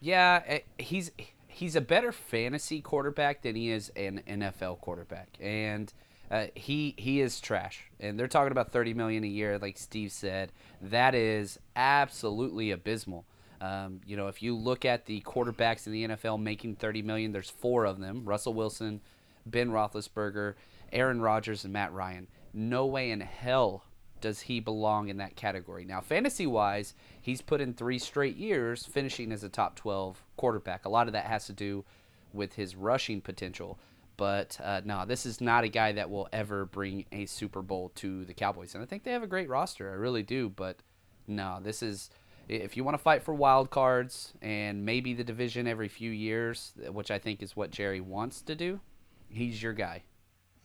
Yeah, 0.00 0.42
eh, 0.46 0.58
he's 0.78 1.12
he's 1.46 1.76
a 1.76 1.80
better 1.80 2.10
fantasy 2.10 2.80
quarterback 2.80 3.42
than 3.42 3.54
he 3.54 3.70
is 3.70 3.90
an 3.90 4.22
NFL 4.26 4.80
quarterback, 4.80 5.28
and 5.40 5.92
uh, 6.28 6.46
he 6.56 6.94
he 6.98 7.20
is 7.20 7.40
trash. 7.40 7.84
And 8.00 8.18
they're 8.18 8.26
talking 8.26 8.50
about 8.50 8.72
thirty 8.72 8.94
million 8.94 9.22
a 9.22 9.28
year, 9.28 9.58
like 9.58 9.78
Steve 9.78 10.10
said. 10.10 10.50
That 10.80 11.14
is 11.14 11.60
absolutely 11.76 12.72
abysmal. 12.72 13.24
Um, 13.60 14.00
you 14.04 14.16
know, 14.16 14.26
if 14.26 14.42
you 14.42 14.56
look 14.56 14.84
at 14.84 15.06
the 15.06 15.20
quarterbacks 15.20 15.86
in 15.86 15.92
the 15.92 16.08
NFL 16.08 16.42
making 16.42 16.76
thirty 16.76 17.02
million, 17.02 17.30
there's 17.30 17.50
four 17.50 17.84
of 17.84 18.00
them: 18.00 18.24
Russell 18.24 18.54
Wilson, 18.54 19.00
Ben 19.46 19.70
Roethlisberger, 19.70 20.54
Aaron 20.92 21.20
Rodgers, 21.20 21.64
and 21.64 21.72
Matt 21.72 21.92
Ryan. 21.92 22.28
No 22.52 22.86
way 22.86 23.10
in 23.10 23.20
hell 23.20 23.84
does 24.20 24.40
he 24.40 24.60
belong 24.60 25.08
in 25.08 25.18
that 25.18 25.36
category. 25.36 25.84
Now, 25.84 26.00
fantasy 26.00 26.46
wise, 26.46 26.94
he's 27.20 27.42
put 27.42 27.60
in 27.60 27.74
three 27.74 27.98
straight 27.98 28.36
years 28.36 28.86
finishing 28.86 29.32
as 29.32 29.42
a 29.42 29.48
top 29.48 29.74
12 29.76 30.22
quarterback. 30.36 30.84
A 30.84 30.88
lot 30.88 31.08
of 31.08 31.12
that 31.12 31.26
has 31.26 31.46
to 31.46 31.52
do 31.52 31.84
with 32.32 32.54
his 32.54 32.76
rushing 32.76 33.20
potential. 33.20 33.78
But 34.16 34.58
uh, 34.62 34.82
no, 34.84 35.04
this 35.04 35.26
is 35.26 35.40
not 35.40 35.64
a 35.64 35.68
guy 35.68 35.92
that 35.92 36.10
will 36.10 36.28
ever 36.32 36.64
bring 36.66 37.04
a 37.12 37.26
Super 37.26 37.62
Bowl 37.62 37.90
to 37.96 38.24
the 38.24 38.34
Cowboys. 38.34 38.74
And 38.74 38.82
I 38.82 38.86
think 38.86 39.02
they 39.02 39.12
have 39.12 39.22
a 39.22 39.26
great 39.26 39.48
roster. 39.48 39.90
I 39.90 39.94
really 39.94 40.22
do. 40.22 40.48
But 40.48 40.78
no, 41.26 41.58
this 41.62 41.82
is. 41.82 42.10
If 42.48 42.76
you 42.76 42.84
want 42.84 42.96
to 42.96 43.02
fight 43.02 43.22
for 43.22 43.32
wild 43.32 43.70
cards 43.70 44.34
and 44.42 44.84
maybe 44.84 45.14
the 45.14 45.24
division 45.24 45.66
every 45.66 45.88
few 45.88 46.10
years, 46.10 46.72
which 46.90 47.10
I 47.10 47.18
think 47.18 47.40
is 47.40 47.56
what 47.56 47.70
Jerry 47.70 48.00
wants 48.00 48.42
to 48.42 48.54
do, 48.54 48.80
he's 49.28 49.62
your 49.62 49.72
guy. 49.72 50.02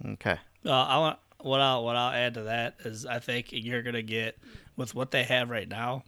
Okay. 0.05 0.37
Uh, 0.65 0.71
I 0.71 0.97
want 0.97 1.19
what 1.41 1.59
I'll 1.59 1.83
what 1.83 1.95
I'll 1.95 2.13
add 2.13 2.33
to 2.35 2.43
that 2.43 2.75
is 2.85 3.05
I 3.05 3.19
think 3.19 3.47
you're 3.51 3.83
gonna 3.83 4.01
get 4.01 4.37
with 4.75 4.95
what 4.95 5.11
they 5.11 5.23
have 5.23 5.49
right 5.49 5.67
now. 5.67 6.03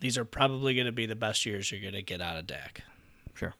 These 0.00 0.16
are 0.16 0.24
probably 0.24 0.74
going 0.74 0.86
to 0.86 0.92
be 0.92 1.06
the 1.06 1.14
best 1.14 1.44
years 1.44 1.70
you're 1.70 1.80
going 1.80 1.92
to 1.92 2.02
get 2.02 2.20
out 2.20 2.36
of 2.36 2.46
Dak. 2.46 2.82
Sure. 3.34 3.54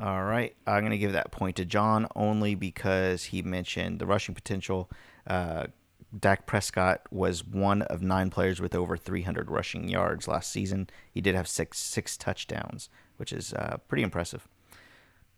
All 0.00 0.24
right. 0.24 0.56
I'm 0.66 0.80
going 0.80 0.90
to 0.90 0.98
give 0.98 1.12
that 1.12 1.30
point 1.30 1.56
to 1.56 1.64
John 1.64 2.08
only 2.16 2.54
because 2.54 3.24
he 3.24 3.42
mentioned 3.42 3.98
the 3.98 4.06
rushing 4.06 4.34
potential. 4.34 4.90
Uh, 5.26 5.66
Dak 6.18 6.46
Prescott 6.46 7.02
was 7.10 7.44
one 7.44 7.82
of 7.82 8.02
nine 8.02 8.30
players 8.30 8.60
with 8.60 8.74
over 8.74 8.96
300 8.96 9.50
rushing 9.50 9.88
yards 9.88 10.26
last 10.26 10.50
season. 10.50 10.88
He 11.12 11.20
did 11.20 11.34
have 11.34 11.46
six 11.46 11.78
six 11.78 12.16
touchdowns, 12.16 12.88
which 13.16 13.32
is 13.32 13.52
uh, 13.52 13.76
pretty 13.86 14.02
impressive. 14.02 14.48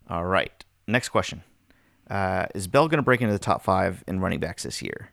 All 0.09 0.25
right. 0.25 0.63
Next 0.87 1.09
question. 1.09 1.43
Uh, 2.09 2.45
is 2.55 2.67
Bell 2.67 2.87
going 2.87 2.97
to 2.97 3.03
break 3.03 3.21
into 3.21 3.33
the 3.33 3.39
top 3.39 3.63
five 3.63 4.03
in 4.07 4.19
running 4.19 4.39
backs 4.39 4.63
this 4.63 4.81
year? 4.81 5.11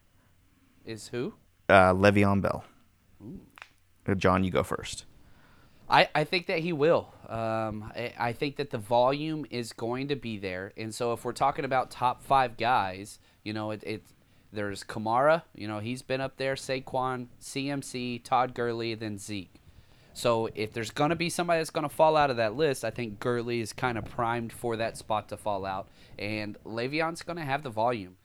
Is 0.85 1.09
who? 1.09 1.35
Uh, 1.69 1.93
Le'Veon 1.93 2.41
Bell. 2.41 2.65
Uh, 4.07 4.15
John, 4.15 4.45
you 4.45 4.51
go 4.51 4.63
first. 4.63 5.05
I, 5.89 6.09
I 6.15 6.25
think 6.25 6.47
that 6.47 6.61
he 6.61 6.73
will. 6.73 7.13
Um, 7.29 7.93
I, 7.95 8.13
I 8.19 8.33
think 8.33 8.57
that 8.57 8.71
the 8.71 8.79
volume 8.79 9.47
is 9.51 9.73
going 9.73 10.09
to 10.09 10.17
be 10.17 10.39
there, 10.39 10.73
and 10.77 10.95
so 10.95 11.13
if 11.13 11.25
we're 11.25 11.33
talking 11.33 11.65
about 11.65 11.91
top 11.91 12.23
five 12.23 12.57
guys, 12.57 13.19
you 13.43 13.53
know, 13.53 13.71
it, 13.71 13.83
it 13.85 14.03
there's 14.53 14.85
Kamara, 14.85 15.43
you 15.55 15.67
know, 15.67 15.81
he's 15.81 16.03
been 16.03 16.21
up 16.21 16.37
there, 16.37 16.55
Saquon, 16.55 17.27
CMC, 17.41 18.23
Todd 18.23 18.55
Gurley, 18.55 18.95
then 18.95 19.19
Zeke. 19.19 19.55
So 20.15 20.49
if 20.55 20.73
there's 20.73 20.93
going 20.93 21.11
to 21.11 21.17
be 21.17 21.29
somebody 21.29 21.59
that's 21.59 21.71
going 21.71 21.89
to 21.89 21.95
fall 21.95 22.17
out 22.17 22.31
of 22.31 22.37
that 22.37 22.55
list, 22.55 22.85
I 22.85 22.91
think 22.91 23.19
Gurley 23.19 23.61
is 23.61 23.73
kind 23.73 23.99
of 23.99 24.05
primed 24.05 24.53
for 24.53 24.77
that 24.77 24.97
spot 24.97 25.29
to 25.29 25.37
fall 25.37 25.67
out. 25.67 25.89
And 26.19 26.57
Le'Veon's 26.65 27.23
going 27.23 27.37
to 27.37 27.43
have 27.43 27.65
the 27.65 27.71
volume. 27.71 28.17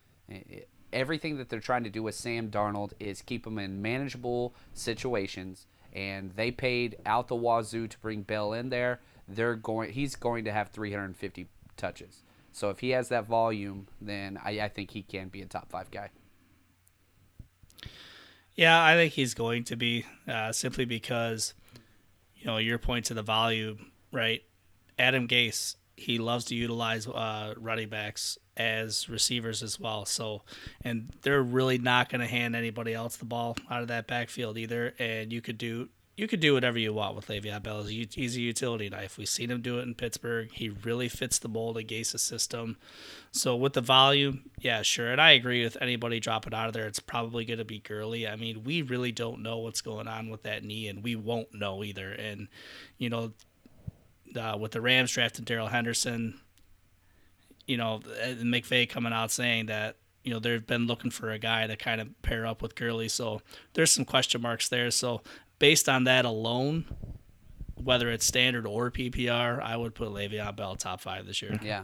Everything 0.94 1.38
that 1.38 1.50
they're 1.50 1.60
trying 1.60 1.84
to 1.84 1.90
do 1.90 2.04
with 2.04 2.14
Sam 2.14 2.50
Darnold 2.50 2.94
is 3.00 3.24
keep 3.24 3.46
him 3.46 3.58
in 3.58 3.82
manageable 3.82 4.54
situations. 4.74 5.66
And 5.92 6.32
they 6.36 6.52
paid 6.52 6.98
out 7.08 7.28
the 7.28 7.36
wazoo 7.36 7.88
to 7.88 8.00
bring 8.00 8.22
Bell 8.22 8.54
in 8.54 8.70
there. 8.70 9.00
They're 9.28 9.56
going. 9.56 9.92
He's 9.92 10.16
going 10.16 10.46
to 10.46 10.52
have 10.52 10.70
350 10.70 11.48
touches. 11.76 12.24
So 12.52 12.70
if 12.70 12.80
he 12.80 12.92
has 12.92 13.10
that 13.10 13.26
volume, 13.26 13.88
then 14.00 14.40
I, 14.44 14.62
I 14.62 14.70
think 14.70 14.92
he 14.92 15.02
can 15.02 15.30
be 15.30 15.42
a 15.42 15.46
top 15.46 15.70
five 15.72 15.90
guy. 15.90 16.10
Yeah, 18.56 18.84
I 18.84 18.96
think 18.96 19.14
he's 19.14 19.34
going 19.34 19.64
to 19.66 19.76
be 19.76 20.06
uh, 20.28 20.52
simply 20.52 20.86
because 20.86 21.54
you 22.40 22.48
know, 22.48 22.58
your 22.58 22.78
point 22.78 23.06
to 23.06 23.14
the 23.14 23.22
volume, 23.22 23.92
right? 24.12 24.42
Adam 24.98 25.28
Gase, 25.28 25.76
he 25.96 26.18
loves 26.18 26.46
to 26.46 26.56
utilize 26.56 27.08
uh, 27.08 27.54
running 27.58 27.90
backs 27.90 28.38
as 28.56 29.10
receivers 29.10 29.62
as 29.62 29.80
well. 29.80 30.06
So, 30.06 30.44
and 30.82 31.10
they're 31.22 31.44
really 31.44 31.78
not 31.78 32.10
going 32.10 32.22
to 32.22 32.28
hand 32.28 32.56
anybody 32.56 32.94
else 32.94 33.18
the 33.18 33.26
ball 33.26 33.56
out 33.70 33.82
of 33.82 33.90
that 33.90 34.08
backfield 34.08 34.58
either. 34.58 34.94
And 35.00 35.32
you 35.32 35.42
could 35.42 35.58
do 35.58 35.90
you 36.20 36.28
could 36.28 36.42
do 36.42 36.54
whatever 36.54 36.78
you 36.78 36.92
want 36.92 37.16
with 37.16 37.28
Le'Veon 37.28 37.64
Bell. 37.64 37.84
He's 37.84 38.36
a 38.36 38.42
utility 38.42 38.90
knife. 38.90 39.18
We've 39.18 39.30
seen 39.30 39.50
him 39.50 39.62
do 39.62 39.80
it 39.80 39.84
in 39.84 39.96
Pittsburgh. 39.96 40.50
He 40.52 40.68
really 40.68 41.08
fits 41.08 41.40
the 41.40 41.48
mold 41.48 41.78
of 41.78 41.88
Gase's 41.88 42.22
system. 42.22 42.76
So 43.32 43.56
with 43.56 43.72
the 43.72 43.80
volume, 43.80 44.50
yeah, 44.60 44.82
sure. 44.82 45.14
And 45.14 45.22
I 45.22 45.32
agree 45.32 45.64
with 45.64 45.78
anybody 45.80 46.20
dropping 46.20 46.54
out 46.54 46.68
of 46.68 46.74
there. 46.74 46.88
It's 46.88 47.00
probably 47.00 47.46
going 47.46 47.60
to 47.60 47.66
be 47.66 47.80
Gurley. 47.80 48.28
I 48.28 48.36
mean, 48.36 48.66
we 48.66 48.82
really 48.82 49.14
don't 49.14 49.42
know 49.42 49.60
what's 49.60 49.80
going 49.80 50.10
on 50.10 50.30
with 50.30 50.44
that 50.44 50.66
knee, 50.66 50.90
and 50.90 51.02
we 51.02 51.16
won't 51.16 51.54
know 51.54 51.86
either. 51.86 52.12
And 52.12 52.50
you 52.98 53.10
know, 53.10 53.32
uh, 54.36 54.58
with 54.60 54.74
the 54.74 54.82
Rams 54.82 55.14
drafting 55.14 55.46
Darrell 55.46 55.68
Henderson, 55.68 56.38
you 57.66 57.78
know, 57.78 58.02
McVay 58.26 58.90
coming 58.90 59.14
out 59.14 59.32
saying 59.32 59.68
that 59.68 59.96
you 60.26 60.34
know 60.34 60.40
they've 60.40 60.68
been 60.68 60.86
looking 60.86 61.12
for 61.12 61.32
a 61.32 61.40
guy 61.40 61.66
to 61.66 61.78
kind 61.78 62.02
of 62.02 62.22
pair 62.24 62.46
up 62.46 62.62
with 62.62 62.76
Gurley. 62.76 63.08
So 63.08 63.42
there's 63.74 63.94
some 63.94 64.04
question 64.04 64.42
marks 64.42 64.68
there. 64.68 64.92
So 64.92 65.22
based 65.60 65.88
on 65.88 66.06
that 66.06 66.26
alone, 66.26 66.86
whether 67.76 68.10
it's 68.10 68.26
standard 68.26 68.66
or 68.66 68.90
PPR, 68.90 69.62
I 69.62 69.78
would 69.78 69.94
put 69.94 70.10
Le'Veon 70.10 70.56
Bell 70.56 70.76
top 70.76 71.02
five 71.02 71.26
this 71.26 71.42
year. 71.42 71.60
Yeah. 71.62 71.84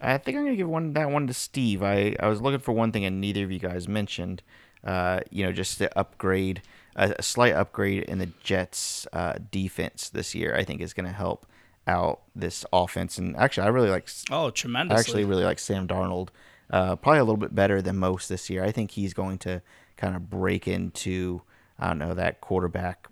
I 0.00 0.18
think 0.18 0.36
I'm 0.36 0.44
gonna 0.44 0.56
give 0.56 0.68
one 0.68 0.92
that 0.92 1.10
one 1.10 1.26
to 1.26 1.34
Steve. 1.34 1.82
I, 1.82 2.14
I 2.20 2.28
was 2.28 2.40
looking 2.40 2.60
for 2.60 2.72
one 2.72 2.92
thing 2.92 3.04
and 3.04 3.20
neither 3.20 3.42
of 3.44 3.50
you 3.50 3.58
guys 3.58 3.88
mentioned. 3.88 4.42
Uh, 4.84 5.20
you 5.30 5.44
know, 5.44 5.50
just 5.50 5.78
to 5.78 5.98
upgrade 5.98 6.62
a, 6.94 7.16
a 7.18 7.22
slight 7.22 7.52
upgrade 7.52 8.04
in 8.04 8.18
the 8.18 8.30
Jets' 8.44 9.08
uh, 9.12 9.34
defense 9.50 10.08
this 10.08 10.36
year. 10.36 10.54
I 10.54 10.62
think 10.62 10.80
is 10.80 10.94
gonna 10.94 11.12
help 11.12 11.46
out 11.88 12.20
this 12.36 12.64
offense. 12.72 13.18
And 13.18 13.36
actually, 13.36 13.66
I 13.66 13.70
really 13.70 13.90
like. 13.90 14.08
Oh, 14.30 14.50
tremendous! 14.50 14.96
I 14.96 15.00
actually 15.00 15.24
really 15.24 15.44
like 15.44 15.58
Sam 15.58 15.88
Darnold. 15.88 16.28
Uh, 16.70 16.94
probably 16.96 17.18
a 17.18 17.24
little 17.24 17.38
bit 17.38 17.54
better 17.54 17.82
than 17.82 17.96
most 17.96 18.28
this 18.28 18.48
year. 18.50 18.62
I 18.62 18.70
think 18.70 18.92
he's 18.92 19.14
going 19.14 19.38
to 19.38 19.62
kind 19.96 20.14
of 20.14 20.30
break 20.30 20.68
into 20.68 21.42
I 21.78 21.88
don't 21.88 21.98
know 21.98 22.14
that 22.14 22.40
quarterback, 22.40 23.08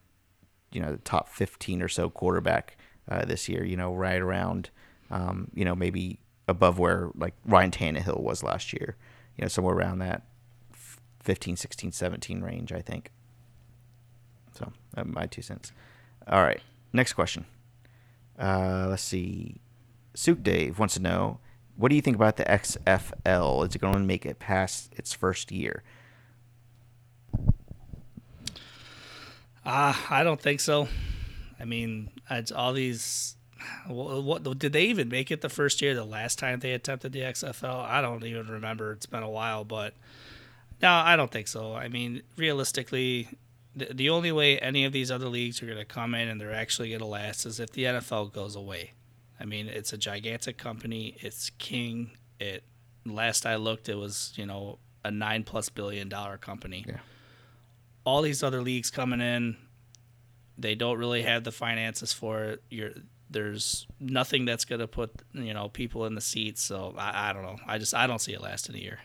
you 0.73 0.80
know, 0.80 0.92
the 0.92 0.99
top 0.99 1.28
15 1.28 1.82
or 1.82 1.88
so 1.88 2.11
quarterback 2.11 2.76
uh, 3.08 3.25
this 3.25 3.49
year. 3.49 3.64
You 3.64 3.76
know, 3.76 3.94
right 3.94 4.20
around, 4.20 4.70
um, 5.11 5.50
you 5.54 5.64
know, 5.64 5.75
maybe 5.75 6.20
above 6.49 6.78
where 6.78 7.11
like 7.14 7.35
Ryan 7.44 7.70
Tannehill 7.70 8.20
was 8.20 8.42
last 8.42 8.73
year. 8.73 8.96
You 9.37 9.42
know, 9.42 9.49
somewhere 9.49 9.75
around 9.75 9.99
that 9.99 10.23
15, 11.23 11.56
16, 11.56 11.92
17 11.92 12.40
range, 12.40 12.73
I 12.73 12.80
think. 12.80 13.11
So, 14.56 14.73
my 15.04 15.26
two 15.26 15.42
cents. 15.42 15.73
All 16.26 16.42
right, 16.42 16.61
next 16.92 17.12
question. 17.12 17.44
Uh, 18.38 18.87
let's 18.88 19.02
see. 19.02 19.61
Souk 20.14 20.42
Dave 20.42 20.78
wants 20.78 20.94
to 20.94 21.02
know, 21.02 21.40
what 21.76 21.90
do 21.90 21.94
you 21.94 22.00
think 22.00 22.16
about 22.16 22.37
the 22.37 22.44
XFL? 22.44 23.68
Is 23.68 23.75
it 23.75 23.80
going 23.80 23.94
to 23.94 24.00
make 24.00 24.25
it 24.25 24.38
past 24.38 24.92
its 24.96 25.12
first 25.12 25.52
year? 25.52 25.82
Uh, 29.66 29.94
I 30.11 30.23
don't 30.23 30.40
think 30.40 30.61
so. 30.61 30.88
I 31.58 31.64
mean, 31.64 32.11
it's 32.30 32.52
all 32.52 32.73
these. 32.73 33.35
What, 33.88 34.23
what, 34.23 34.58
did 34.58 34.73
they 34.73 34.85
even 34.85 35.08
make 35.08 35.32
it 35.32 35.40
the 35.40 35.49
first 35.49 35.82
year? 35.82 35.94
The 35.94 36.04
last 36.04 36.38
time 36.38 36.61
they 36.61 36.73
attempted 36.73 37.12
the 37.12 37.20
XFL, 37.20 37.85
I 37.85 38.00
don't 38.00 38.23
even 38.23 38.46
remember. 38.46 38.92
It's 38.92 39.06
been 39.06 39.25
a 39.25 39.28
while, 39.28 39.64
but 39.64 39.94
no, 40.80 40.90
I 40.92 41.16
don't 41.16 41.32
think 41.32 41.49
so. 41.49 41.75
I 41.75 41.88
mean, 41.88 42.23
realistically, 42.37 43.28
the, 43.75 43.87
the 43.87 44.11
only 44.11 44.30
way 44.30 44.56
any 44.61 44.85
of 44.85 44.92
these 44.92 45.11
other 45.11 45.28
leagues 45.28 45.61
are 45.62 45.66
going 45.66 45.78
to 45.78 45.85
come 45.85 46.14
in 46.14 46.28
and 46.28 46.40
they're 46.40 46.54
actually 46.54 46.90
going 46.90 47.00
to 47.00 47.06
last 47.06 47.44
is 47.44 47.58
if 47.58 47.73
the 47.73 47.85
NFL 47.85 48.32
goes 48.32 48.54
away. 48.54 48.92
I 49.40 49.46
mean, 49.46 49.66
it's 49.66 49.92
a 49.92 49.99
gigantic 49.99 50.58
company. 50.58 51.16
It's 51.20 51.50
king. 51.58 52.12
It 52.38 52.62
last 53.04 53.44
I 53.44 53.56
looked, 53.56 53.88
it 53.88 53.96
was 53.96 54.32
you 54.37 54.46
know 54.46 54.78
a 55.04 55.11
nine 55.11 55.42
plus 55.42 55.70
billion 55.70 56.08
dollar 56.08 56.37
company. 56.37 56.85
Yeah 56.87 56.99
all 58.06 58.22
these 58.22 58.42
other 58.42 58.62
leagues 58.62 58.90
coming 58.90 59.20
in, 59.20 59.56
they 60.56 60.75
don't 60.75 60.96
really 60.96 61.22
have 61.22 61.44
the 61.44 61.52
finances 61.52 62.14
for 62.14 62.44
it. 62.44 62.62
You're 62.70 62.92
there's 63.28 63.88
nothing 63.98 64.44
that's 64.44 64.64
going 64.64 64.78
to 64.78 64.86
put 64.86 65.10
you 65.34 65.52
know 65.52 65.68
people 65.68 66.06
in 66.06 66.14
the 66.14 66.20
seats. 66.20 66.62
So 66.62 66.94
I, 66.96 67.30
I 67.30 67.32
don't 67.34 67.42
know. 67.42 67.56
I 67.66 67.76
just 67.76 67.92
I 67.92 68.06
don't 68.06 68.20
see 68.20 68.32
it 68.32 68.40
lasting 68.40 68.76
a 68.76 68.78
year. 68.78 69.00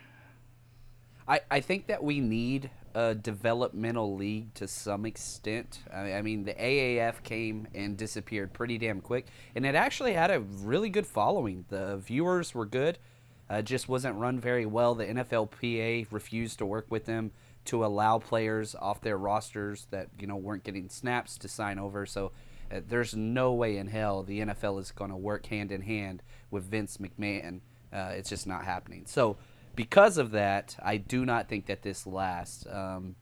I, 1.27 1.41
I 1.49 1.59
think 1.59 1.87
that 1.87 2.03
we 2.03 2.19
need 2.19 2.69
a 2.93 3.15
developmental 3.15 4.15
league 4.15 4.53
to 4.55 4.67
some 4.67 5.05
extent. 5.05 5.79
I, 5.93 6.21
mean, 6.21 6.43
the 6.43 6.53
AAF 6.53 7.23
came 7.23 7.67
and 7.73 7.95
disappeared 7.95 8.51
pretty 8.53 8.77
damn 8.77 8.99
quick, 8.99 9.27
and 9.55 9.65
it 9.65 9.75
actually 9.75 10.13
had 10.13 10.29
a 10.29 10.41
really 10.41 10.89
good 10.89 11.07
following. 11.07 11.63
The 11.69 11.97
viewers 11.97 12.53
were 12.53 12.65
good, 12.65 12.97
uh, 13.49 13.61
just 13.61 13.87
wasn't 13.87 14.17
run 14.17 14.41
very 14.41 14.65
well. 14.65 14.93
The 14.93 15.05
NFLPA 15.05 16.07
refused 16.11 16.57
to 16.57 16.65
work 16.65 16.87
with 16.89 17.05
them 17.05 17.31
to 17.65 17.85
allow 17.85 18.19
players 18.19 18.75
off 18.75 19.01
their 19.01 19.17
rosters 19.17 19.87
that 19.91 20.09
you 20.19 20.27
know 20.27 20.35
weren't 20.35 20.63
getting 20.63 20.89
snaps 20.89 21.37
to 21.39 21.47
sign 21.47 21.79
over. 21.79 22.05
So 22.05 22.31
uh, 22.71 22.81
there's 22.87 23.15
no 23.15 23.53
way 23.53 23.77
in 23.77 23.87
hell 23.87 24.23
the 24.23 24.39
NFL 24.39 24.79
is 24.79 24.91
going 24.91 25.11
to 25.11 25.17
work 25.17 25.47
hand 25.47 25.71
in 25.71 25.81
hand 25.81 26.23
with 26.49 26.63
Vince 26.65 26.97
McMahon. 26.97 27.61
Uh, 27.93 28.13
it's 28.13 28.29
just 28.29 28.47
not 28.47 28.65
happening. 28.65 29.03
So 29.05 29.37
because 29.75 30.17
of 30.17 30.31
that, 30.31 30.75
I 30.81 30.97
do 30.97 31.25
not 31.25 31.47
think 31.47 31.65
that 31.67 31.81
this 31.81 32.07
lasts. 32.07 32.65
Um, 32.69 33.15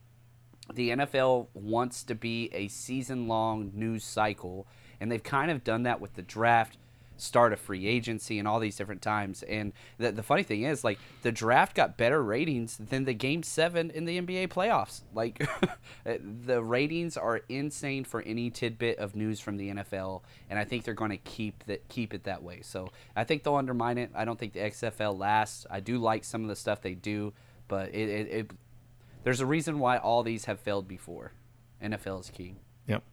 the 0.73 0.91
NFL 0.91 1.47
wants 1.53 2.03
to 2.03 2.15
be 2.15 2.49
a 2.53 2.67
season 2.67 3.27
long 3.27 3.71
news 3.73 4.03
cycle, 4.03 4.67
and 4.99 5.11
they've 5.11 5.23
kind 5.23 5.49
of 5.49 5.63
done 5.63 5.83
that 5.83 5.99
with 5.99 6.13
the 6.13 6.21
draft 6.21 6.77
start 7.19 7.53
a 7.53 7.55
free 7.57 7.87
agency 7.87 8.39
and 8.39 8.47
all 8.47 8.59
these 8.59 8.75
different 8.75 9.01
times. 9.01 9.43
And 9.43 9.73
the, 9.97 10.11
the 10.11 10.23
funny 10.23 10.43
thing 10.43 10.63
is, 10.63 10.83
like, 10.83 10.99
the 11.21 11.31
draft 11.31 11.75
got 11.75 11.97
better 11.97 12.23
ratings 12.23 12.77
than 12.77 13.05
the 13.05 13.13
game 13.13 13.43
seven 13.43 13.91
in 13.91 14.05
the 14.05 14.21
NBA 14.21 14.49
playoffs. 14.49 15.01
Like, 15.13 15.47
eh, 16.05 16.17
the 16.45 16.61
ratings 16.63 17.17
are 17.17 17.41
insane 17.49 18.03
for 18.03 18.21
any 18.21 18.49
tidbit 18.49 18.97
of 18.99 19.15
news 19.15 19.39
from 19.39 19.57
the 19.57 19.69
NFL, 19.69 20.21
and 20.49 20.57
I 20.57 20.65
think 20.65 20.83
they're 20.83 20.93
going 20.93 21.11
to 21.11 21.17
keep 21.17 21.63
that 21.65 21.87
keep 21.89 22.13
it 22.13 22.23
that 22.23 22.43
way. 22.43 22.61
So 22.61 22.89
I 23.15 23.23
think 23.23 23.43
they'll 23.43 23.55
undermine 23.55 23.97
it. 23.97 24.11
I 24.15 24.25
don't 24.25 24.39
think 24.39 24.53
the 24.53 24.59
XFL 24.59 25.17
lasts. 25.17 25.65
I 25.69 25.79
do 25.79 25.97
like 25.97 26.23
some 26.23 26.43
of 26.43 26.49
the 26.49 26.55
stuff 26.55 26.81
they 26.81 26.95
do, 26.95 27.33
but 27.67 27.89
it, 27.89 28.09
it, 28.09 28.27
it 28.27 28.51
there's 29.23 29.41
a 29.41 29.45
reason 29.45 29.79
why 29.79 29.97
all 29.97 30.23
these 30.23 30.45
have 30.45 30.59
failed 30.59 30.87
before. 30.87 31.33
NFL 31.83 32.21
is 32.21 32.29
key. 32.29 32.55
Yep. 32.87 33.03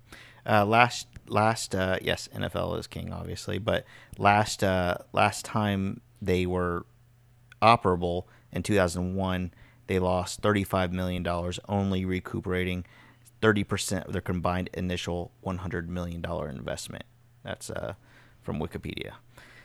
Uh, 0.48 0.64
last 0.64 1.06
last 1.28 1.74
uh, 1.74 1.98
yes, 2.00 2.28
NFL 2.34 2.78
is 2.78 2.86
king, 2.86 3.12
obviously, 3.12 3.58
but 3.58 3.84
last 4.18 4.62
uh, 4.62 4.96
last 5.12 5.44
time 5.44 6.00
they 6.22 6.46
were 6.46 6.86
operable 7.60 8.24
in 8.52 8.62
2001, 8.62 9.52
they 9.86 9.98
lost 9.98 10.40
35 10.40 10.92
million 10.92 11.22
dollars, 11.22 11.58
only 11.68 12.04
recuperating 12.04 12.84
30 13.40 13.64
percent 13.64 14.06
of 14.06 14.12
their 14.12 14.22
combined 14.22 14.70
initial 14.74 15.32
100 15.40 15.90
million 15.90 16.20
dollar 16.20 16.48
investment. 16.48 17.04
That's 17.42 17.70
uh, 17.70 17.94
from 18.42 18.60
Wikipedia. 18.60 19.12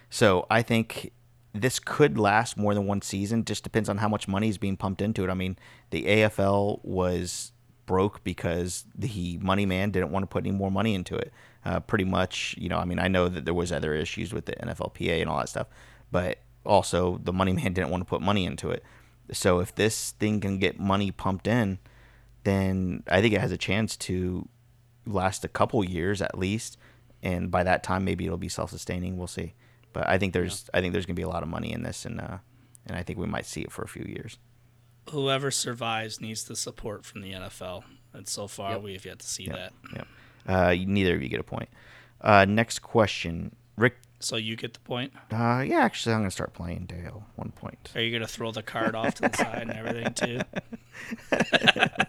So 0.09 0.45
I 0.49 0.61
think 0.61 1.11
this 1.53 1.79
could 1.79 2.17
last 2.17 2.57
more 2.57 2.73
than 2.73 2.85
one 2.85 3.01
season. 3.01 3.45
Just 3.45 3.63
depends 3.63 3.89
on 3.89 3.97
how 3.97 4.07
much 4.07 4.27
money 4.27 4.49
is 4.49 4.57
being 4.57 4.77
pumped 4.77 5.01
into 5.01 5.23
it. 5.23 5.29
I 5.29 5.33
mean, 5.33 5.57
the 5.89 6.03
AFL 6.03 6.83
was 6.83 7.51
broke 7.91 8.23
because 8.23 8.85
the 8.95 9.37
money 9.41 9.65
man 9.65 9.91
didn't 9.91 10.11
want 10.11 10.23
to 10.23 10.27
put 10.27 10.45
any 10.45 10.55
more 10.55 10.71
money 10.71 10.95
into 10.95 11.13
it. 11.17 11.33
Uh, 11.65 11.81
pretty 11.81 12.05
much, 12.05 12.55
you 12.57 12.69
know, 12.69 12.77
I 12.77 12.85
mean, 12.85 12.99
I 12.99 13.09
know 13.09 13.27
that 13.27 13.43
there 13.43 13.53
was 13.53 13.69
other 13.69 13.93
issues 13.93 14.33
with 14.33 14.45
the 14.45 14.53
NFLPA 14.53 15.19
and 15.19 15.29
all 15.29 15.39
that 15.39 15.49
stuff, 15.49 15.67
but 16.09 16.37
also 16.65 17.19
the 17.21 17.33
money 17.33 17.51
man 17.59 17.73
didn't 17.73 17.89
want 17.89 17.99
to 17.99 18.05
put 18.05 18.21
money 18.21 18.45
into 18.45 18.69
it. 18.69 18.81
So 19.33 19.59
if 19.59 19.75
this 19.75 20.11
thing 20.11 20.39
can 20.39 20.57
get 20.57 20.79
money 20.79 21.11
pumped 21.11 21.47
in, 21.47 21.79
then 22.45 23.03
I 23.09 23.19
think 23.21 23.33
it 23.33 23.41
has 23.41 23.51
a 23.51 23.57
chance 23.57 23.97
to 24.07 24.47
last 25.05 25.43
a 25.43 25.49
couple 25.49 25.83
years 25.83 26.21
at 26.21 26.39
least, 26.39 26.77
and 27.21 27.51
by 27.51 27.63
that 27.63 27.83
time 27.83 28.05
maybe 28.05 28.25
it'll 28.25 28.37
be 28.37 28.47
self-sustaining. 28.49 29.17
We'll 29.17 29.27
see. 29.27 29.53
But 29.91 30.07
I 30.07 30.17
think 30.17 30.31
there's 30.31 30.63
yeah. 30.63 30.77
I 30.77 30.81
think 30.81 30.93
there's 30.93 31.05
gonna 31.05 31.23
be 31.23 31.29
a 31.29 31.35
lot 31.35 31.43
of 31.43 31.49
money 31.49 31.73
in 31.73 31.83
this, 31.83 32.05
and 32.05 32.21
uh, 32.21 32.37
and 32.87 32.95
I 32.95 33.03
think 33.03 33.19
we 33.19 33.27
might 33.27 33.45
see 33.45 33.61
it 33.61 33.71
for 33.73 33.81
a 33.83 33.87
few 33.89 34.05
years 34.05 34.37
whoever 35.11 35.51
survives 35.51 36.19
needs 36.19 36.43
the 36.43 36.55
support 36.55 37.05
from 37.05 37.21
the 37.21 37.33
NFL. 37.33 37.83
And 38.13 38.27
so 38.27 38.47
far, 38.47 38.73
yep. 38.73 38.81
we 38.81 38.93
have 38.93 39.05
yet 39.05 39.19
to 39.19 39.27
see 39.27 39.43
yep. 39.43 39.55
that. 39.55 39.73
Yep. 39.95 40.07
Uh, 40.47 40.75
neither 40.85 41.15
of 41.15 41.21
you 41.21 41.29
get 41.29 41.39
a 41.39 41.43
point. 41.43 41.69
Uh, 42.19 42.45
next 42.45 42.79
question, 42.79 43.55
Rick. 43.77 43.97
So 44.19 44.35
you 44.35 44.55
get 44.55 44.73
the 44.73 44.79
point. 44.81 45.13
Uh, 45.31 45.63
yeah, 45.65 45.79
actually, 45.79 46.13
I'm 46.13 46.21
gonna 46.21 46.31
start 46.31 46.53
playing 46.53 46.85
Dale. 46.85 47.23
One 47.35 47.51
point. 47.51 47.91
Are 47.95 48.01
you 48.01 48.11
gonna 48.11 48.27
throw 48.27 48.51
the 48.51 48.61
card 48.61 48.95
off 48.95 49.15
to 49.15 49.23
the 49.23 49.35
side 49.35 49.63
and 49.63 49.71
everything 49.71 50.13
too? 50.13 50.39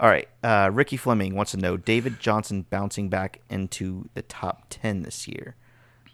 All 0.00 0.08
right. 0.08 0.28
Uh, 0.42 0.70
Ricky 0.72 0.96
Fleming 0.96 1.34
wants 1.34 1.50
to 1.50 1.58
know 1.58 1.76
David 1.76 2.18
Johnson 2.20 2.64
bouncing 2.70 3.10
back 3.10 3.40
into 3.50 4.08
the 4.14 4.22
top 4.22 4.66
ten 4.70 5.02
this 5.02 5.28
year. 5.28 5.56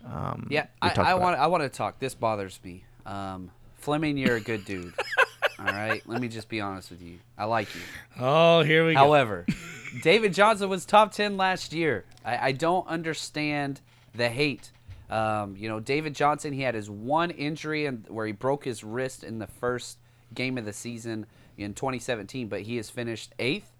Um, 0.05 0.49
yeah, 0.51 0.67
I, 0.83 0.91
I 0.91 1.15
want. 1.15 1.39
I 1.39 1.47
want 1.47 1.63
to 1.63 1.69
talk. 1.69 2.01
This 2.01 2.15
bothers 2.15 2.59
me. 2.65 2.85
Um, 3.05 3.53
Fleming, 3.77 4.17
you're 4.19 4.37
a 4.37 4.41
good 4.41 4.65
dude. 4.65 4.95
All 5.59 5.64
right, 5.64 6.03
let 6.07 6.21
me 6.21 6.29
just 6.29 6.49
be 6.49 6.61
honest 6.61 6.90
with 6.90 7.01
you. 7.01 7.19
I 7.38 7.45
like 7.47 7.75
you. 7.75 7.81
Oh, 8.21 8.62
here 8.62 8.87
we 8.87 8.92
go. 8.92 8.99
However, 8.99 9.47
David 10.03 10.35
Johnson 10.35 10.69
was 10.69 10.85
top 10.85 11.12
ten 11.12 11.37
last 11.37 11.73
year. 11.73 12.05
I, 12.25 12.49
I 12.49 12.53
don't 12.53 12.87
understand 12.87 13.81
the 14.14 14.29
hate. 14.29 14.71
Um, 15.09 15.57
you 15.57 15.69
know, 15.69 15.81
David 15.81 16.14
Johnson, 16.14 16.53
he 16.53 16.62
had 16.62 16.75
his 16.75 16.90
one 16.90 17.31
injury 17.31 17.87
and 17.87 18.05
where 18.09 18.27
he 18.27 18.33
broke 18.33 18.64
his 18.64 18.83
wrist 18.83 19.23
in 19.25 19.38
the 19.38 19.47
first 19.47 19.99
game 20.35 20.59
of 20.59 20.64
the 20.64 20.73
season 20.73 21.27
in 21.57 21.75
2017, 21.75 22.49
but 22.49 22.62
he 22.62 22.77
has 22.77 22.90
finished 22.90 23.33
eighth, 23.38 23.73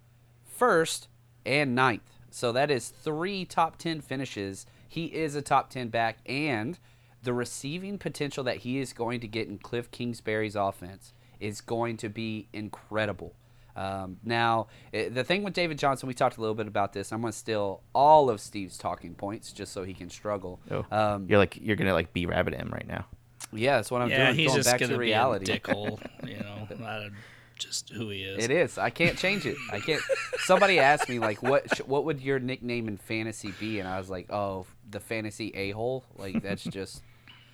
first, 0.45 1.09
and 1.45 1.75
ninth. 1.75 2.19
So 2.31 2.51
that 2.53 2.71
is 2.71 2.89
three 2.89 3.45
top 3.45 3.77
10 3.77 4.01
finishes. 4.01 4.65
He 4.87 5.05
is 5.05 5.35
a 5.35 5.41
top 5.41 5.69
10 5.69 5.89
back, 5.89 6.19
and 6.25 6.79
the 7.23 7.33
receiving 7.33 7.97
potential 7.97 8.43
that 8.45 8.57
he 8.57 8.79
is 8.79 8.93
going 8.93 9.19
to 9.19 9.27
get 9.27 9.47
in 9.47 9.59
Kliff 9.59 9.91
Kingsbury's 9.91 10.55
offense 10.55 11.13
is 11.39 11.61
going 11.61 11.97
to 11.97 12.09
be 12.09 12.47
incredible. 12.53 13.33
Um, 13.77 14.17
now, 14.23 14.67
it, 14.91 15.13
the 15.13 15.23
thing 15.23 15.43
with 15.43 15.53
David 15.53 15.77
Johnson, 15.77 16.07
we 16.07 16.15
talked 16.15 16.37
a 16.37 16.41
little 16.41 16.55
bit 16.55 16.67
about 16.67 16.93
this. 16.93 17.11
I'm 17.13 17.21
going 17.21 17.31
to 17.31 17.37
steal 17.37 17.83
all 17.93 18.29
of 18.29 18.41
Steve's 18.41 18.77
talking 18.77 19.13
points 19.13 19.51
just 19.51 19.71
so 19.71 19.83
he 19.83 19.93
can 19.93 20.09
struggle. 20.09 20.59
Oh, 20.71 20.85
um, 20.91 21.27
you're 21.29 21.37
like 21.37 21.57
you're 21.61 21.75
gonna 21.75 21.93
like 21.93 22.11
be 22.11 22.25
rabbit 22.25 22.55
him 22.55 22.69
right 22.73 22.87
now. 22.87 23.05
Yeah, 23.53 23.75
that's 23.75 23.91
what 23.91 24.01
I'm 24.01 24.09
yeah, 24.09 24.25
doing. 24.25 24.35
He's 24.35 24.47
going 24.47 24.57
just 24.57 24.69
back 24.69 24.79
gonna 24.79 24.93
to 24.93 24.99
reality. 24.99 25.45
Be 25.45 25.51
a 25.51 25.59
dickhole, 25.59 26.01
you 26.27 26.39
know, 26.39 26.67
not 26.79 27.01
a, 27.03 27.11
just 27.59 27.89
who 27.89 28.09
he 28.09 28.23
is. 28.23 28.43
It 28.43 28.51
is. 28.51 28.77
I 28.77 28.89
can't 28.89 29.17
change 29.17 29.45
it. 29.45 29.57
I 29.71 29.79
can't. 29.79 30.01
Somebody 30.39 30.79
asked 30.79 31.07
me 31.07 31.19
like, 31.19 31.43
what 31.43 31.77
what 31.87 32.05
would 32.05 32.19
your 32.19 32.39
nickname 32.39 32.87
in 32.87 32.97
fantasy 32.97 33.53
be? 33.59 33.79
And 33.79 33.87
I 33.87 33.99
was 33.99 34.09
like, 34.09 34.31
oh, 34.31 34.65
the 34.89 34.99
fantasy 34.99 35.51
a 35.55 35.71
hole. 35.71 36.03
Like 36.17 36.41
that's 36.41 36.63
just 36.63 37.03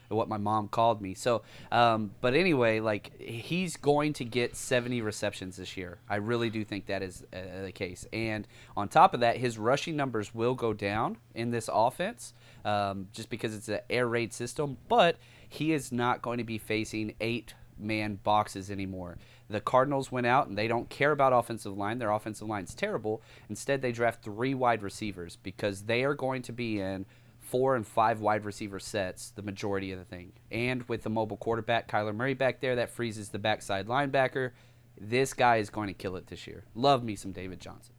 what 0.10 0.30
my 0.30 0.38
mom 0.38 0.68
called 0.68 1.02
me. 1.02 1.14
So, 1.14 1.42
um, 1.72 2.12
but 2.22 2.34
anyway, 2.34 2.80
like 2.80 3.20
he's 3.20 3.78
going 3.78 4.14
to 4.14 4.26
get 4.26 4.56
70 4.56 5.02
receptions 5.02 5.58
this 5.58 5.78
year. 5.78 6.00
I 6.10 6.18
really 6.18 6.50
do 6.50 6.64
think 6.64 6.86
that 6.88 7.02
is 7.02 7.24
uh, 7.34 7.64
the 7.64 7.72
case. 7.72 8.06
And 8.14 8.48
on 8.76 8.88
top 8.88 9.14
of 9.14 9.20
that, 9.22 9.38
his 9.38 9.58
rushing 9.58 9.96
numbers 9.96 10.34
will 10.34 10.56
go 10.56 10.74
down 10.74 11.18
in 11.34 11.52
this 11.52 11.70
offense 11.72 12.34
um, 12.66 13.08
just 13.12 13.30
because 13.30 13.56
it's 13.56 13.70
an 13.70 13.80
air 13.90 14.08
raid 14.08 14.34
system. 14.34 14.78
But 14.88 15.18
he 15.48 15.74
is 15.74 15.92
not 15.92 16.22
going 16.22 16.38
to 16.38 16.44
be 16.44 16.58
facing 16.58 17.16
eight 17.22 17.54
man 17.78 18.16
boxes 18.24 18.70
anymore. 18.72 19.18
The 19.50 19.60
Cardinals 19.60 20.12
went 20.12 20.26
out 20.26 20.48
and 20.48 20.58
they 20.58 20.68
don't 20.68 20.90
care 20.90 21.12
about 21.12 21.34
offensive 21.34 21.78
line. 21.78 22.00
Their 22.00 22.12
offensive 22.12 22.48
line 22.48 22.64
is 22.64 22.74
terrible. 22.74 23.22
Instead, 23.50 23.82
they 23.82 23.92
draft 23.92 24.24
three 24.24 24.54
wide 24.54 24.82
receivers 24.82 25.38
because 25.44 25.84
they 25.84 26.04
are 26.04 26.16
going 26.16 26.42
to 26.44 26.52
be 26.52 26.80
in 26.80 27.06
four 27.54 27.76
and 27.76 27.86
five 27.86 28.20
wide 28.20 28.46
receiver 28.46 28.80
sets 28.80 29.30
the 29.30 29.44
majority 29.44 29.92
of 29.92 30.00
the 30.00 30.06
thing. 30.06 30.34
And 30.50 30.82
with 30.90 31.04
the 31.04 31.12
mobile 31.12 31.38
quarterback, 31.38 31.88
Kyler 31.88 32.16
Murray 32.16 32.34
back 32.34 32.62
there, 32.62 32.78
that 32.78 32.90
freezes 32.90 33.30
the 33.30 33.38
backside 33.38 33.86
linebacker. 33.86 34.54
This 35.00 35.36
guy 35.36 35.58
is 35.58 35.70
going 35.70 35.88
to 35.88 35.94
kill 35.94 36.16
it 36.16 36.26
this 36.26 36.48
year. 36.48 36.64
Love 36.74 37.04
me 37.04 37.16
some 37.16 37.32
David 37.32 37.60
Johnson. 37.60 37.94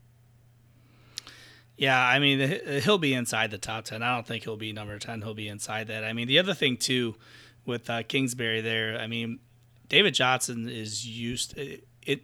Yeah, 1.77 2.05
I 2.05 2.19
mean, 2.19 2.81
he'll 2.83 2.99
be 2.99 3.15
inside 3.15 3.53
the 3.53 3.59
top 3.59 3.85
10. 3.85 4.03
I 4.03 4.17
don't 4.17 4.27
think 4.27 4.43
he'll 4.43 4.57
be 4.57 4.73
number 4.73 4.99
10. 4.99 5.23
He'll 5.23 5.35
be 5.35 5.47
inside 5.47 5.87
that. 5.87 6.03
I 6.03 6.15
mean, 6.15 6.27
the 6.27 6.41
other 6.41 6.55
thing, 6.55 6.77
too, 6.77 7.15
with 7.65 7.89
uh, 7.89 8.03
Kingsbury 8.03 8.61
there, 8.61 8.99
I 8.99 9.07
mean, 9.07 9.39
David 9.89 10.15
Johnson 10.15 10.69
is 10.69 11.07
used. 11.07 11.57
It, 11.57 11.87
it 12.03 12.23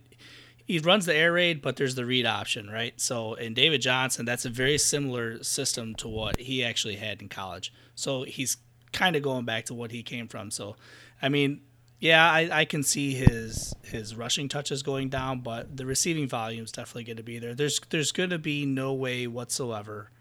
he 0.70 0.78
runs 0.78 1.04
the 1.04 1.16
air 1.16 1.32
raid, 1.32 1.62
but 1.62 1.74
there's 1.74 1.96
the 1.96 2.06
read 2.06 2.24
option, 2.24 2.70
right? 2.70 2.94
So 3.00 3.34
in 3.34 3.54
David 3.54 3.82
Johnson, 3.82 4.24
that's 4.24 4.44
a 4.44 4.48
very 4.48 4.78
similar 4.78 5.42
system 5.42 5.96
to 5.96 6.06
what 6.06 6.38
he 6.38 6.62
actually 6.62 6.94
had 6.94 7.20
in 7.20 7.28
college. 7.28 7.72
So 7.96 8.22
he's 8.22 8.56
kind 8.92 9.16
of 9.16 9.22
going 9.22 9.44
back 9.44 9.64
to 9.64 9.74
what 9.74 9.90
he 9.90 10.04
came 10.04 10.28
from. 10.28 10.52
So, 10.52 10.76
I 11.20 11.28
mean, 11.28 11.62
yeah, 11.98 12.24
I, 12.30 12.60
I 12.60 12.64
can 12.66 12.84
see 12.84 13.14
his 13.14 13.74
his 13.82 14.14
rushing 14.14 14.48
touches 14.48 14.84
going 14.84 15.08
down, 15.08 15.40
but 15.40 15.76
the 15.76 15.84
receiving 15.84 16.28
volume 16.28 16.64
is 16.64 16.70
definitely 16.70 17.02
going 17.02 17.16
to 17.16 17.24
be 17.24 17.40
there. 17.40 17.52
There's 17.56 17.80
there's 17.90 18.12
going 18.12 18.30
to 18.30 18.38
be 18.38 18.64
no 18.64 18.94
way 18.94 19.26
whatsoever, 19.26 20.12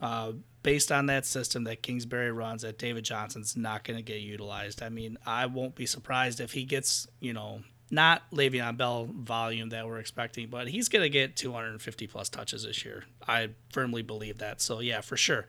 uh, 0.00 0.32
based 0.64 0.90
on 0.90 1.06
that 1.06 1.26
system 1.26 1.62
that 1.62 1.80
Kingsbury 1.80 2.32
runs, 2.32 2.62
that 2.62 2.76
David 2.76 3.04
Johnson's 3.04 3.56
not 3.56 3.84
going 3.84 3.98
to 3.98 4.02
get 4.02 4.20
utilized. 4.20 4.82
I 4.82 4.88
mean, 4.88 5.16
I 5.24 5.46
won't 5.46 5.76
be 5.76 5.86
surprised 5.86 6.40
if 6.40 6.54
he 6.54 6.64
gets 6.64 7.06
you 7.20 7.32
know 7.32 7.62
not 7.92 8.22
Le'Veon 8.30 8.78
Bell 8.78 9.06
volume 9.14 9.68
that 9.68 9.86
we're 9.86 9.98
expecting, 9.98 10.48
but 10.48 10.66
he's 10.66 10.88
going 10.88 11.02
to 11.02 11.10
get 11.10 11.36
250 11.36 12.06
plus 12.06 12.30
touches 12.30 12.64
this 12.64 12.86
year. 12.86 13.04
I 13.28 13.50
firmly 13.70 14.00
believe 14.00 14.38
that. 14.38 14.62
So 14.62 14.80
yeah, 14.80 15.02
for 15.02 15.18
sure. 15.18 15.46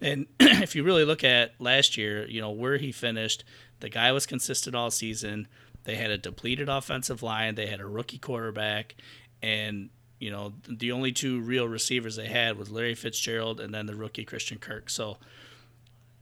And 0.00 0.26
if 0.40 0.74
you 0.74 0.84
really 0.84 1.04
look 1.04 1.22
at 1.22 1.52
last 1.60 1.98
year, 1.98 2.26
you 2.26 2.40
know 2.40 2.50
where 2.50 2.78
he 2.78 2.92
finished, 2.92 3.44
the 3.80 3.90
guy 3.90 4.10
was 4.10 4.24
consistent 4.24 4.74
all 4.74 4.90
season. 4.90 5.46
They 5.84 5.96
had 5.96 6.10
a 6.10 6.16
depleted 6.16 6.70
offensive 6.70 7.22
line. 7.22 7.56
They 7.56 7.66
had 7.66 7.80
a 7.80 7.86
rookie 7.86 8.18
quarterback, 8.18 8.94
and 9.42 9.90
you 10.18 10.30
know 10.30 10.54
the 10.66 10.92
only 10.92 11.12
two 11.12 11.40
real 11.40 11.68
receivers 11.68 12.16
they 12.16 12.28
had 12.28 12.56
was 12.56 12.70
Larry 12.70 12.94
Fitzgerald 12.94 13.60
and 13.60 13.74
then 13.74 13.84
the 13.84 13.94
rookie 13.94 14.24
Christian 14.24 14.58
Kirk. 14.58 14.88
So 14.88 15.18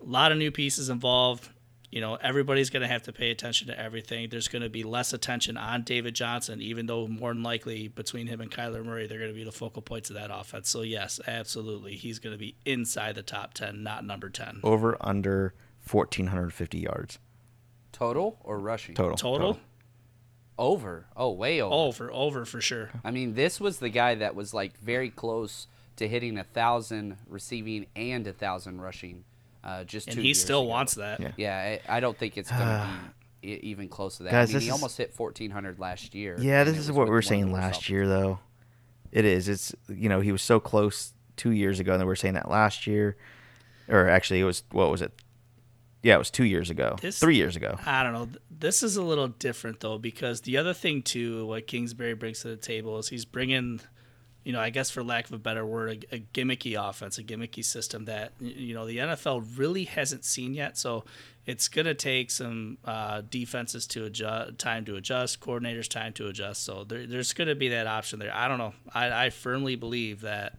a 0.01 0.05
lot 0.05 0.33
of 0.33 0.39
new 0.39 0.51
pieces 0.51 0.89
involved. 0.89 1.49
You 1.91 2.01
know, 2.01 2.15
everybody's 2.15 2.71
going 2.71 2.83
to 2.83 2.89
have 2.89 3.03
to 3.05 3.13
pay 3.13 3.33
attention 3.33 3.67
to 3.67 3.79
everything. 3.79 4.29
There's 4.31 4.47
going 4.47 4.63
to 4.63 4.69
be 4.69 4.85
less 4.85 5.13
attention 5.13 5.57
on 5.57 5.83
David 5.83 6.15
Johnson, 6.15 6.63
even 6.63 6.87
though 6.87 7.09
more 7.09 7.35
than 7.35 7.43
likely 7.43 7.89
between 7.89 8.29
him 8.29 8.41
and 8.41 8.49
Kyler 8.51 8.85
Murray, 8.85 9.09
they're 9.09 9.19
going 9.19 9.33
to 9.33 9.37
be 9.37 9.43
the 9.43 9.51
focal 9.51 9.83
points 9.83 10.09
of 10.09 10.15
that 10.15 10.31
offense. 10.33 10.69
So, 10.69 10.83
yes, 10.83 11.19
absolutely. 11.27 11.97
He's 11.97 12.21
going 12.21 12.33
to 12.33 12.39
be 12.39 12.55
inside 12.65 13.17
the 13.17 13.23
top 13.25 13.55
10, 13.55 13.83
not 13.83 14.05
number 14.05 14.29
10. 14.29 14.61
Over 14.63 14.97
under 15.01 15.53
1,450 15.91 16.79
yards 16.79 17.19
Total 17.93 18.39
or 18.45 18.59
rushing? 18.59 18.95
total. 18.95 19.17
Total? 19.17 19.59
Over. 20.59 21.07
Oh, 21.17 21.33
way 21.33 21.61
over. 21.61 21.75
Over, 21.75 22.13
over 22.13 22.45
for 22.45 22.61
sure. 22.61 22.91
I 23.03 23.11
mean, 23.11 23.35
this 23.35 23.59
was 23.59 23.79
the 23.79 23.89
guy 23.89 24.15
that 24.17 24.35
was 24.35 24.55
like 24.55 24.79
very 24.79 25.11
close 25.11 25.67
to 25.97 26.07
hitting 26.07 26.39
a 26.39 26.45
thousand 26.45 27.17
receiving 27.27 27.87
and 27.97 28.27
a 28.27 28.33
thousand 28.33 28.81
rushing. 28.81 29.25
Uh, 29.63 29.85
just 29.85 30.09
And 30.09 30.19
he 30.19 30.29
years 30.29 30.43
still 30.43 30.61
ago. 30.63 30.69
wants 30.71 30.95
that. 30.95 31.21
Yeah. 31.21 31.33
Yeah, 31.37 31.79
I, 31.89 31.97
I 31.97 32.01
don't 32.01 32.17
think 32.17 32.39
it's 32.39 32.51
going 32.51 32.61
to 32.63 32.89
be 33.43 33.49
even 33.69 33.89
close 33.89 34.17
to 34.19 34.23
that. 34.25 34.33
Guys, 34.33 34.51
I 34.51 34.55
mean, 34.55 34.61
he 34.63 34.67
is- 34.69 34.73
almost 34.73 34.97
hit 34.97 35.13
1400 35.17 35.79
last 35.79 36.15
year. 36.15 36.37
Yeah, 36.41 36.65
this 36.65 36.79
is 36.79 36.91
what 36.91 37.05
we 37.05 37.11
were 37.11 37.17
one 37.17 37.19
of 37.19 37.25
the 37.25 37.29
saying 37.29 37.53
last 37.53 37.89
year, 37.91 38.07
though. 38.09 38.39
It 39.13 39.25
is. 39.25 39.49
It's 39.49 39.75
you 39.89 40.09
know 40.09 40.21
he 40.21 40.31
was 40.33 40.41
so 40.43 40.61
close 40.61 41.13
two 41.37 41.51
years 41.51 41.81
ago, 41.81 41.93
and 41.93 42.01
then 42.01 42.07
we 42.07 42.11
were 42.11 42.17
saying 42.17 42.35
that 42.35 42.49
last 42.49 42.87
year, 42.87 43.17
or 43.89 44.09
actually 44.09 44.41
it 44.41 44.45
was 44.45 44.63
what 44.71 44.91
was 44.91 45.03
it? 45.03 45.13
Yeah, 46.03 46.15
it 46.15 46.19
was 46.19 46.31
two 46.31 46.45
years 46.45 46.71
ago, 46.71 46.97
This- 47.03 47.19
three 47.19 47.37
years 47.37 47.57
ago. 47.57 47.77
I 47.85 48.03
don't 48.05 48.13
know. 48.13 48.29
This 48.51 48.83
is 48.83 48.97
a 48.97 49.03
little 49.03 49.29
different 49.29 49.81
though 49.81 49.99
because 49.99 50.43
the 50.43 50.57
other 50.57 50.73
thing 50.73 51.03
too, 51.03 51.45
what 51.47 51.67
Kingsbury 51.67 52.15
brings 52.15 52.41
to 52.43 52.49
the 52.49 52.57
table 52.57 52.99
is 52.99 53.09
he's 53.09 53.25
bringing, 53.25 53.81
you 54.45 54.53
know, 54.53 54.61
I 54.61 54.71
guess 54.71 54.91
for 54.91 55.03
lack 55.03 55.27
of 55.27 55.33
a 55.33 55.39
better 55.39 55.67
word, 55.67 56.07
a, 56.11 56.17
a 56.17 56.19
gimmicky 56.33 56.77
offense, 56.77 57.19
a 57.19 57.23
gimmicky 57.23 57.65
system 57.65 58.07
that 58.07 58.33
you 58.41 58.75
know 58.75 58.87
the 58.87 58.99
NFL 58.99 59.47
really 59.57 59.85
hasn't 59.85 60.25
seen 60.25 60.55
yet. 60.55 60.79
So 60.79 61.05
it's 61.47 61.69
gonna 61.69 61.95
take 61.95 62.31
some 62.31 62.79
uh, 62.85 63.23
defenses 63.29 63.87
to 63.89 64.07
adjust, 64.07 64.59
time 64.59 64.85
to 64.87 64.97
adjust, 64.97 65.41
coordinators 65.41 65.89
time 65.89 66.13
to 66.15 66.29
adjust. 66.29 66.65
So 66.65 66.85
there, 66.85 67.07
there's 67.07 67.33
gonna 67.33 67.55
be 67.55 67.69
that 67.69 67.87
option 67.87 68.19
there. 68.19 68.35
I 68.35 68.49
don't 68.49 68.59
know. 68.59 68.75
I, 68.95 69.27
I 69.27 69.31
firmly 69.31 69.77
believe 69.77 70.23
that 70.23 70.55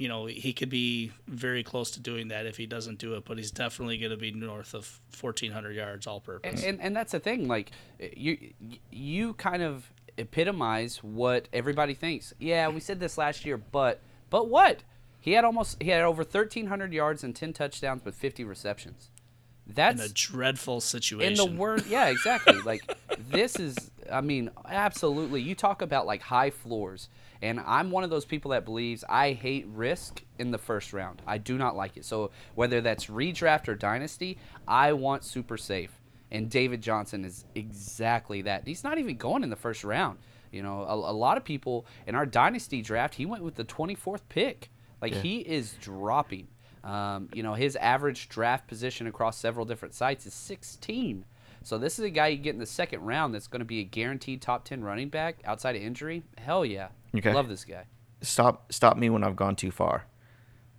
you 0.00 0.08
know, 0.08 0.24
he 0.24 0.54
could 0.54 0.70
be 0.70 1.12
very 1.28 1.62
close 1.62 1.90
to 1.90 2.00
doing 2.00 2.28
that 2.28 2.46
if 2.46 2.56
he 2.56 2.64
doesn't 2.64 2.98
do 2.98 3.16
it, 3.16 3.26
but 3.26 3.36
he's 3.36 3.50
definitely 3.50 3.98
going 3.98 4.12
to 4.12 4.16
be 4.16 4.32
north 4.32 4.72
of 4.72 4.98
1,400 5.20 5.72
yards 5.72 6.06
all 6.06 6.20
purpose. 6.20 6.62
And, 6.62 6.70
and 6.70 6.80
and 6.80 6.96
that's 6.96 7.12
the 7.12 7.20
thing. 7.20 7.46
Like 7.46 7.72
you 7.98 8.54
you 8.90 9.34
kind 9.34 9.62
of 9.62 9.92
epitomize 10.18 10.98
what 11.02 11.48
everybody 11.52 11.94
thinks. 11.94 12.32
Yeah, 12.38 12.68
we 12.68 12.80
said 12.80 13.00
this 13.00 13.18
last 13.18 13.44
year, 13.44 13.56
but 13.56 14.00
but 14.30 14.48
what? 14.48 14.82
He 15.20 15.32
had 15.32 15.44
almost 15.44 15.82
he 15.82 15.90
had 15.90 16.02
over 16.02 16.22
1300 16.22 16.92
yards 16.92 17.22
and 17.24 17.34
10 17.36 17.52
touchdowns 17.52 18.04
with 18.04 18.14
50 18.14 18.44
receptions. 18.44 19.10
That's 19.66 20.00
in 20.02 20.10
a 20.10 20.12
dreadful 20.12 20.80
situation. 20.80 21.32
in 21.32 21.36
the 21.36 21.46
word 21.58 21.86
yeah 21.86 22.08
exactly 22.08 22.60
like 22.62 22.82
this 23.30 23.54
is 23.60 23.92
i 24.10 24.20
mean 24.20 24.50
absolutely 24.66 25.40
you 25.42 25.54
talk 25.54 25.80
about 25.80 26.06
like 26.06 26.22
high 26.22 26.50
floors 26.50 27.08
and 27.40 27.60
i'm 27.64 27.92
one 27.92 28.02
of 28.02 28.10
those 28.10 28.24
people 28.24 28.50
that 28.50 28.64
believes 28.64 29.04
i 29.08 29.30
hate 29.30 29.66
risk 29.68 30.24
in 30.40 30.50
the 30.50 30.58
first 30.58 30.92
round 30.92 31.22
i 31.24 31.38
do 31.38 31.56
not 31.56 31.76
like 31.76 31.96
it 31.96 32.04
so 32.04 32.32
whether 32.56 32.80
that's 32.80 33.06
redraft 33.06 33.68
or 33.68 33.76
dynasty 33.76 34.38
i 34.66 34.92
want 34.92 35.22
super 35.22 35.56
safe 35.56 35.99
and 36.30 36.50
david 36.50 36.80
johnson 36.80 37.24
is 37.24 37.44
exactly 37.54 38.42
that 38.42 38.66
he's 38.66 38.84
not 38.84 38.98
even 38.98 39.16
going 39.16 39.42
in 39.42 39.50
the 39.50 39.56
first 39.56 39.84
round 39.84 40.18
you 40.50 40.62
know 40.62 40.82
a, 40.82 40.94
a 40.94 41.12
lot 41.12 41.36
of 41.36 41.44
people 41.44 41.86
in 42.06 42.14
our 42.14 42.26
dynasty 42.26 42.82
draft 42.82 43.14
he 43.14 43.26
went 43.26 43.42
with 43.42 43.54
the 43.54 43.64
24th 43.64 44.22
pick 44.28 44.70
like 45.00 45.14
he 45.14 45.38
is 45.38 45.74
dropping 45.80 46.46
um, 46.84 47.28
you 47.34 47.42
know, 47.42 47.54
his 47.54 47.76
average 47.76 48.28
draft 48.28 48.66
position 48.66 49.06
across 49.06 49.36
several 49.38 49.66
different 49.66 49.94
sites 49.94 50.26
is 50.26 50.34
16. 50.34 51.24
So 51.62 51.76
this 51.76 51.98
is 51.98 52.04
a 52.04 52.10
guy 52.10 52.28
you 52.28 52.38
get 52.38 52.54
in 52.54 52.60
the 52.60 52.66
second 52.66 53.02
round 53.02 53.34
that's 53.34 53.46
going 53.46 53.60
to 53.60 53.66
be 53.66 53.80
a 53.80 53.84
guaranteed 53.84 54.40
top 54.40 54.64
10 54.64 54.82
running 54.82 55.10
back 55.10 55.40
outside 55.44 55.76
of 55.76 55.82
injury. 55.82 56.22
Hell 56.38 56.64
yeah. 56.64 56.88
Okay. 57.14 57.34
Love 57.34 57.48
this 57.48 57.64
guy. 57.64 57.84
Stop, 58.22 58.72
stop 58.72 58.96
me 58.96 59.10
when 59.10 59.22
I've 59.24 59.36
gone 59.36 59.56
too 59.56 59.70
far. 59.70 60.06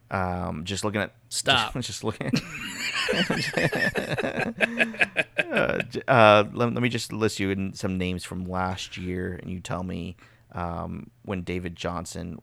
Um, 0.10 0.64
just 0.66 0.84
looking 0.84 1.02
at 1.02 1.14
Stop. 1.30 1.74
Just, 1.74 1.88
just 1.88 2.04
looking. 2.04 2.32
uh, 5.52 5.82
uh, 6.08 6.44
let, 6.54 6.74
let 6.74 6.82
me 6.82 6.90
just 6.90 7.12
list 7.14 7.40
you 7.40 7.50
in 7.50 7.74
some 7.74 7.98
names 7.98 8.24
from 8.24 8.46
last 8.46 8.98
year, 8.98 9.40
and 9.42 9.52
you 9.52 9.60
tell 9.60 9.84
me 9.84 10.16
um, 10.54 11.10
when 11.24 11.42
David 11.44 11.76
Johnson, 11.76 12.38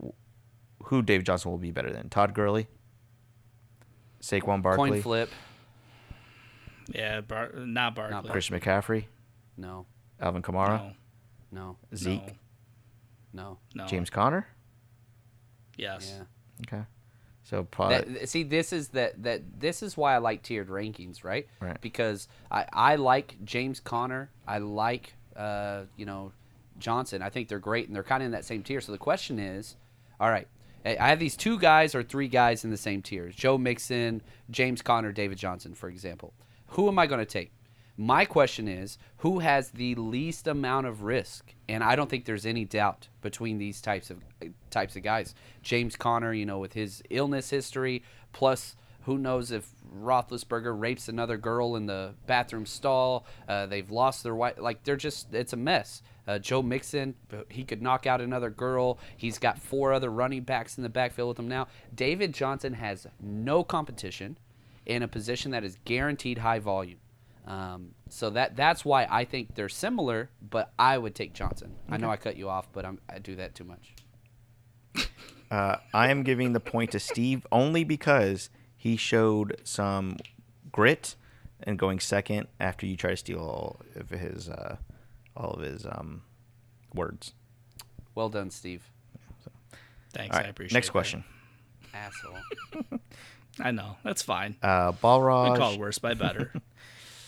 who 0.85 1.03
David 1.03 1.27
Johnson 1.27 1.51
will 1.51 1.59
be 1.59 1.71
better 1.71 1.92
than 1.92 2.09
Todd 2.09 2.35
Gurley, 2.35 2.66
Saquon 4.23 4.62
Barkley, 4.62 4.90
Coin 4.90 5.03
flip. 5.03 5.31
yeah, 6.92 7.21
Bar- 7.21 7.53
not 7.57 7.94
Barkley. 7.94 8.14
Barkley. 8.14 8.31
Christian 8.31 8.59
McCaffrey, 8.61 9.05
No. 9.57 9.87
Alvin 10.21 10.42
Kamara, 10.42 10.94
No, 11.53 11.77
No. 11.90 11.97
Zeke, 11.97 12.35
No. 13.33 13.59
no. 13.75 13.87
James 13.87 14.11
Conner. 14.11 14.47
Yes. 15.77 16.12
Yeah. 16.16 16.25
Okay, 16.66 16.85
so 17.49 17.65
That, 17.91 18.29
see, 18.29 18.43
this 18.43 18.75
is 18.75 18.89
that 18.89 19.23
that 19.23 19.59
this 19.59 19.83
is 19.83 19.97
why 19.97 20.15
I 20.15 20.19
like 20.19 20.43
tiered 20.43 20.69
rankings, 20.69 21.25
right? 21.25 21.49
Right. 21.61 21.81
Because 21.81 22.29
I, 22.51 22.67
I 22.73 22.97
like 22.97 23.43
James 23.43 23.81
Conner. 23.81 24.31
I 24.47 24.59
like 24.59 25.15
uh, 25.35 25.85
you 25.97 26.05
know 26.05 26.33
Johnson. 26.79 27.23
I 27.23 27.31
think 27.31 27.49
they're 27.49 27.59
great 27.59 27.87
and 27.87 27.97
they're 27.97 28.03
kind 28.03 28.23
of 28.23 28.27
in 28.27 28.33
that 28.33 28.45
same 28.45 28.63
tier. 28.63 28.83
So 28.83 28.93
the 28.93 28.99
question 28.99 29.39
is, 29.39 29.77
all 30.21 30.31
right, 30.31 30.47
I 30.85 30.99
I 31.01 31.09
have 31.09 31.19
these 31.19 31.39
two 31.39 31.59
guys 31.59 31.95
or 31.95 32.03
three 32.03 32.29
guys 32.29 32.65
in 32.65 32.71
the 32.71 32.77
same 32.77 33.01
tier: 33.01 33.31
Joe 33.31 33.57
Mixon, 33.57 34.21
James 34.51 34.83
Conner, 34.83 35.13
David 35.13 35.39
Johnson, 35.39 35.75
for 35.75 35.89
example. 35.89 36.35
Who 36.73 36.87
am 36.89 36.99
I 36.99 37.07
going 37.07 37.21
to 37.21 37.27
take? 37.27 37.51
My 38.01 38.25
question 38.25 38.69
is, 38.69 38.97
who 39.19 39.41
has 39.41 39.71
the 39.71 39.97
least 39.97 40.47
amount 40.47 40.87
of 40.87 41.03
risk? 41.03 41.53
And 41.69 41.83
I 41.83 41.97
don't 41.97 42.09
think 42.09 42.27
there's 42.27 42.47
any 42.47 42.65
doubt 42.65 43.09
between 43.23 43.59
these 43.59 43.81
types 43.81 44.09
of 44.09 44.23
types 44.71 44.95
of 44.95 45.03
guys. 45.03 45.35
James 45.63 45.97
Conner, 45.97 46.33
you 46.33 46.47
know, 46.47 46.61
with 46.61 46.75
his 46.75 47.03
illness 47.11 47.51
history, 47.51 48.05
plus 48.33 48.77
who 49.03 49.19
knows 49.19 49.51
if 49.51 49.69
Roethlisberger 49.93 50.79
rapes 50.79 51.09
another 51.09 51.37
girl 51.37 51.75
in 51.75 51.87
the 51.87 52.15
bathroom 52.29 52.67
stall. 52.67 53.27
Uh, 53.49 53.67
they've 53.67 53.91
lost 53.91 54.23
their 54.23 54.37
wife. 54.37 54.59
Like 54.59 54.85
they're 54.85 54.97
just, 54.97 55.35
it's 55.35 55.53
a 55.53 55.57
mess. 55.57 56.01
Uh, 56.29 56.39
Joe 56.39 56.63
Mixon, 56.63 57.17
he 57.49 57.65
could 57.65 57.83
knock 57.83 58.07
out 58.07 58.21
another 58.21 58.51
girl. 58.51 59.01
He's 59.17 59.39
got 59.39 59.59
four 59.59 59.93
other 59.93 60.11
running 60.11 60.43
backs 60.43 60.77
in 60.77 60.85
the 60.85 60.89
backfield 60.89 61.31
with 61.31 61.39
him 61.41 61.49
now. 61.49 61.67
David 61.93 62.33
Johnson 62.33 62.75
has 62.75 63.09
no 63.19 63.65
competition 63.65 64.39
in 64.87 65.03
a 65.03 65.09
position 65.09 65.51
that 65.51 65.65
is 65.65 65.79
guaranteed 65.85 66.39
high 66.39 66.61
volume. 66.61 66.99
Um, 67.49 67.95
so 68.11 68.29
that 68.31 68.57
that's 68.57 68.85
why 68.85 69.07
I 69.11 69.25
think 69.25 69.55
they're 69.55 69.71
similar, 69.71 70.29
but 70.43 70.71
I 70.79 70.99
would 70.99 71.15
take 71.15 71.33
Johnson. 71.33 71.75
I 71.89 71.97
know 71.97 72.11
I 72.11 72.19
cut 72.19 72.37
you 72.37 72.51
off, 72.51 72.69
but 72.73 72.85
I'm, 72.85 73.01
I 73.09 73.19
do 73.19 73.37
that 73.37 73.55
too 73.55 73.65
much. 73.65 73.95
Uh, 75.51 75.79
I 75.95 76.11
am 76.11 76.25
giving 76.25 76.53
the 76.53 76.61
point 76.61 76.91
to 76.91 77.01
Steve 77.01 77.47
only 77.51 77.83
because 77.83 78.51
he 78.77 78.99
showed 78.99 79.59
some 79.65 80.19
grit 80.71 81.15
and 81.63 81.79
going 81.79 82.01
second 82.01 82.49
after 82.61 82.85
you 82.85 82.99
try 82.99 83.13
to 83.13 83.17
steal 83.17 83.39
all 83.39 83.81
of 83.97 84.11
his 84.11 84.51
uh, 84.51 84.77
all 85.35 85.53
of 85.53 85.63
his 85.63 85.87
um, 85.87 86.21
words. 86.95 87.33
Well 88.15 88.29
done, 88.29 88.51
Steve. 88.51 88.91
Thanks. 90.13 90.37
All 90.37 90.41
I 90.41 90.45
right, 90.45 90.51
appreciate 90.51 90.75
next 90.75 90.89
that. 90.89 90.93
question. 90.93 91.25
Asshole. 91.95 92.37
I 93.59 93.71
know. 93.71 93.97
That's 94.05 94.21
fine. 94.21 94.57
Uh, 94.63 94.93
I 94.93 95.57
call 95.57 95.73
it 95.73 95.81
worse 95.81 95.99
by 95.99 96.13
better. 96.13 96.53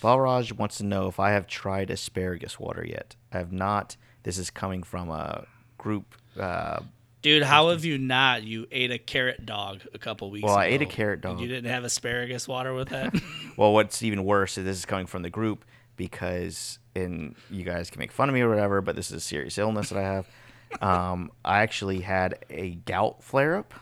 Balraj 0.01 0.53
wants 0.53 0.79
to 0.79 0.85
know 0.85 1.09
if 1.09 1.21
I 1.21 1.31
have 1.31 1.47
tried 1.47 1.91
asparagus 1.91 2.59
water 2.59 2.85
yet. 2.87 3.17
I 3.33 3.39
have 3.39 3.53
not. 3.53 3.97
This 4.23 4.39
is 4.39 4.51
coming 4.51 4.83
from 4.83 5.11
a 5.11 5.47
group. 5.79 6.15
Uh, 6.39 6.81
Dude, 7.23 7.43
how 7.43 7.69
have 7.69 7.85
you 7.85 7.99
not? 7.99 8.45
You 8.45 8.67
ate 8.73 8.91
a 8.91 8.99
carrot 8.99 9.45
dog 9.45 9.83
a 9.93 9.99
couple 9.99 10.31
weeks 10.31 10.45
Well, 10.45 10.55
ago. 10.55 10.59
Well, 10.61 10.67
I 10.67 10.69
ate 10.73 10.83
a 10.83 10.87
carrot 10.87 11.25
and 11.25 11.37
dog. 11.37 11.41
You 11.41 11.49
didn't 11.49 11.71
have 11.71 11.85
asparagus 11.85 12.49
water 12.49 12.73
with 12.73 12.89
that? 12.89 13.15
well, 13.57 13.75
what's 13.75 14.03
even 14.03 14.25
worse 14.25 14.57
is 14.57 14.65
this 14.65 14.79
is 14.79 14.87
coming 14.87 15.07
from 15.07 15.23
the 15.23 15.31
group 15.31 15.65
because, 15.97 16.79
and 16.95 17.35
you 17.51 17.63
guys 17.65 17.91
can 17.91 17.99
make 17.99 18.11
fun 18.11 18.31
of 18.31 18.35
me 18.35 18.41
or 18.41 18.49
whatever, 18.49 18.81
but 18.81 18.97
this 18.97 19.11
is 19.11 19.17
a 19.19 19.21
serious 19.21 19.59
illness 19.59 19.91
that 19.91 19.99
I 19.99 20.03
have. 20.03 20.27
Um, 20.81 21.33
I 21.45 21.63
actually 21.63 21.99
had 21.99 22.45
a 22.49 22.77
gout 22.77 23.25
flare 23.25 23.57
up. 23.57 23.75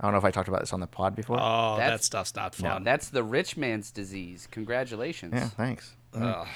I 0.00 0.04
don't 0.04 0.12
know 0.12 0.18
if 0.18 0.24
I 0.24 0.30
talked 0.30 0.48
about 0.48 0.60
this 0.60 0.72
on 0.72 0.80
the 0.80 0.86
pod 0.86 1.14
before. 1.14 1.36
oh, 1.38 1.76
that 1.76 1.84
That's- 1.84 2.06
stuff's 2.06 2.34
not 2.34 2.58
Now, 2.60 2.74
fun. 2.74 2.84
that's 2.84 3.10
the 3.10 3.22
rich 3.22 3.56
man's 3.58 3.90
disease. 3.90 4.48
Congratulations. 4.50 5.34
yeah, 5.34 5.48
thanks. 5.48 5.94
Ugh. 6.14 6.48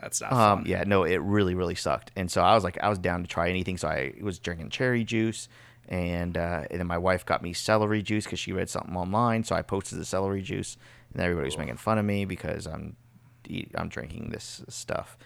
That's 0.00 0.20
not 0.20 0.32
Um, 0.32 0.58
fun. 0.60 0.66
yeah, 0.66 0.82
no, 0.84 1.04
it 1.04 1.18
really, 1.18 1.54
really 1.54 1.76
sucked. 1.76 2.10
And 2.16 2.28
so 2.28 2.42
I 2.42 2.54
was 2.56 2.64
like, 2.64 2.76
I 2.82 2.88
was 2.88 2.98
down 2.98 3.22
to 3.22 3.28
try 3.28 3.48
anything. 3.48 3.76
So 3.78 3.86
I 3.88 4.14
was 4.20 4.40
drinking 4.40 4.70
cherry 4.70 5.04
juice, 5.04 5.48
and 5.88 6.36
uh, 6.36 6.64
and 6.72 6.80
then 6.80 6.88
my 6.88 6.98
wife 6.98 7.24
got 7.24 7.40
me 7.40 7.52
celery 7.52 8.02
juice 8.02 8.24
because 8.24 8.40
she 8.40 8.52
read 8.52 8.68
something 8.68 8.96
online. 8.96 9.44
So 9.44 9.54
I 9.54 9.62
posted 9.62 10.00
the 10.00 10.04
celery 10.04 10.42
juice, 10.42 10.76
and 11.12 11.22
everybody 11.22 11.44
was 11.44 11.56
making 11.56 11.76
fun 11.76 11.98
of 11.98 12.04
me 12.04 12.24
because 12.24 12.66
I'm 12.66 12.96
eat, 13.46 13.70
I'm 13.76 13.88
drinking 13.88 14.30
this 14.30 14.64
stuff. 14.68 15.16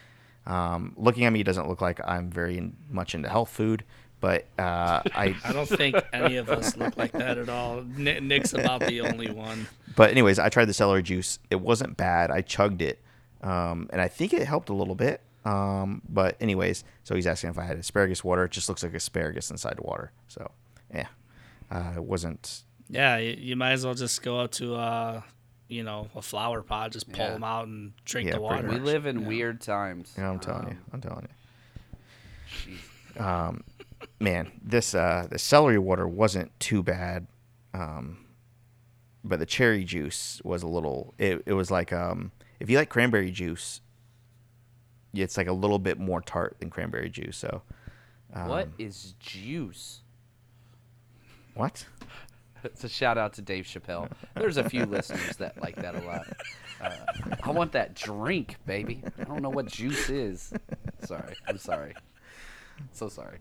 Um, 0.46 0.92
looking 0.96 1.24
at 1.24 1.32
me 1.32 1.42
doesn't 1.42 1.68
look 1.68 1.80
like 1.80 1.98
I'm 2.06 2.30
very 2.30 2.58
in, 2.58 2.76
much 2.90 3.14
into 3.14 3.28
health 3.30 3.48
food, 3.48 3.82
but 4.20 4.46
uh, 4.58 5.02
I 5.14 5.36
I 5.44 5.52
don't 5.52 5.68
think 5.68 5.96
any 6.12 6.36
of 6.36 6.48
us 6.50 6.76
look 6.76 6.96
like 6.96 7.12
that 7.12 7.38
at 7.38 7.48
all. 7.48 7.82
Nick's 7.82 8.52
about 8.54 8.80
the 8.80 9.00
only 9.02 9.30
one. 9.30 9.66
But 9.94 10.10
anyways, 10.10 10.38
I 10.38 10.48
tried 10.48 10.66
the 10.66 10.74
celery 10.74 11.02
juice. 11.02 11.38
It 11.50 11.60
wasn't 11.60 11.96
bad. 11.96 12.30
I 12.30 12.40
chugged 12.42 12.82
it, 12.82 13.00
um, 13.42 13.88
and 13.92 14.00
I 14.00 14.08
think 14.08 14.32
it 14.32 14.46
helped 14.46 14.68
a 14.68 14.74
little 14.74 14.94
bit. 14.94 15.20
Um, 15.44 16.02
but 16.08 16.36
anyways, 16.40 16.82
so 17.04 17.14
he's 17.14 17.26
asking 17.26 17.50
if 17.50 17.58
I 17.58 17.64
had 17.64 17.78
asparagus 17.78 18.24
water. 18.24 18.44
It 18.44 18.50
just 18.50 18.68
looks 18.68 18.82
like 18.82 18.94
asparagus 18.94 19.50
inside 19.50 19.76
the 19.78 19.82
water. 19.84 20.10
So 20.28 20.50
yeah, 20.92 21.06
uh, 21.70 21.92
it 21.96 22.02
wasn't. 22.02 22.62
Yeah, 22.88 23.16
you, 23.18 23.36
you 23.38 23.56
might 23.56 23.72
as 23.72 23.84
well 23.84 23.94
just 23.94 24.22
go 24.22 24.40
out 24.40 24.52
to 24.52 24.74
uh, 24.74 25.20
you 25.68 25.82
know, 25.82 26.08
a 26.14 26.22
flower 26.22 26.62
pot, 26.62 26.92
just 26.92 27.08
pull 27.10 27.24
Yeah. 27.24 27.32
them 27.32 27.44
out 27.44 27.66
and 27.66 27.92
drink 28.04 28.28
Yeah, 28.28 28.34
the 28.36 28.40
water. 28.40 28.68
We 28.68 28.78
live 28.78 29.06
in 29.06 29.24
weird 29.26 29.60
times. 29.60 30.12
You 30.16 30.22
know, 30.24 30.30
I'm 30.32 30.40
telling 30.40 30.64
you. 30.68 30.72
Um, 30.74 30.78
I'm 30.92 31.00
telling 31.00 31.28
you. 33.16 33.22
Um, 33.22 33.64
man, 34.20 34.50
this 34.62 34.94
uh, 34.94 35.26
the 35.30 35.38
celery 35.38 35.78
water 35.78 36.06
wasn't 36.06 36.58
too 36.60 36.82
bad, 36.82 37.26
um, 37.74 38.18
but 39.24 39.38
the 39.38 39.46
cherry 39.46 39.84
juice 39.84 40.40
was 40.44 40.62
a 40.62 40.68
little. 40.68 41.14
It, 41.18 41.42
it 41.46 41.52
was 41.52 41.70
like 41.70 41.92
um, 41.92 42.32
if 42.60 42.70
you 42.70 42.78
like 42.78 42.88
cranberry 42.88 43.30
juice, 43.30 43.80
it's 45.14 45.36
like 45.36 45.48
a 45.48 45.52
little 45.52 45.78
bit 45.78 45.98
more 45.98 46.20
tart 46.20 46.56
than 46.60 46.70
cranberry 46.70 47.10
juice. 47.10 47.36
So 47.36 47.62
what 48.32 48.68
is 48.78 49.14
juice? 49.20 50.00
what? 51.54 51.86
It's 52.64 52.84
a 52.84 52.88
shout 52.88 53.16
out 53.16 53.32
to 53.34 53.42
Dave 53.42 53.64
Chappelle. 53.64 54.10
There's 54.34 54.56
a 54.56 54.68
few 54.68 54.84
listeners 54.86 55.36
that 55.36 55.60
like 55.62 55.76
that 55.76 55.94
a 55.94 56.00
lot. 56.06 56.26
Uh, 56.80 56.90
I 57.42 57.50
want 57.50 57.72
that 57.72 57.94
drink, 57.94 58.56
baby. 58.66 59.02
I 59.18 59.24
don't 59.24 59.40
know 59.40 59.50
what 59.50 59.66
juice 59.66 60.10
is. 60.10 60.52
Sorry, 61.04 61.34
I'm 61.46 61.58
sorry. 61.58 61.94
So 62.92 63.08
sorry. 63.08 63.38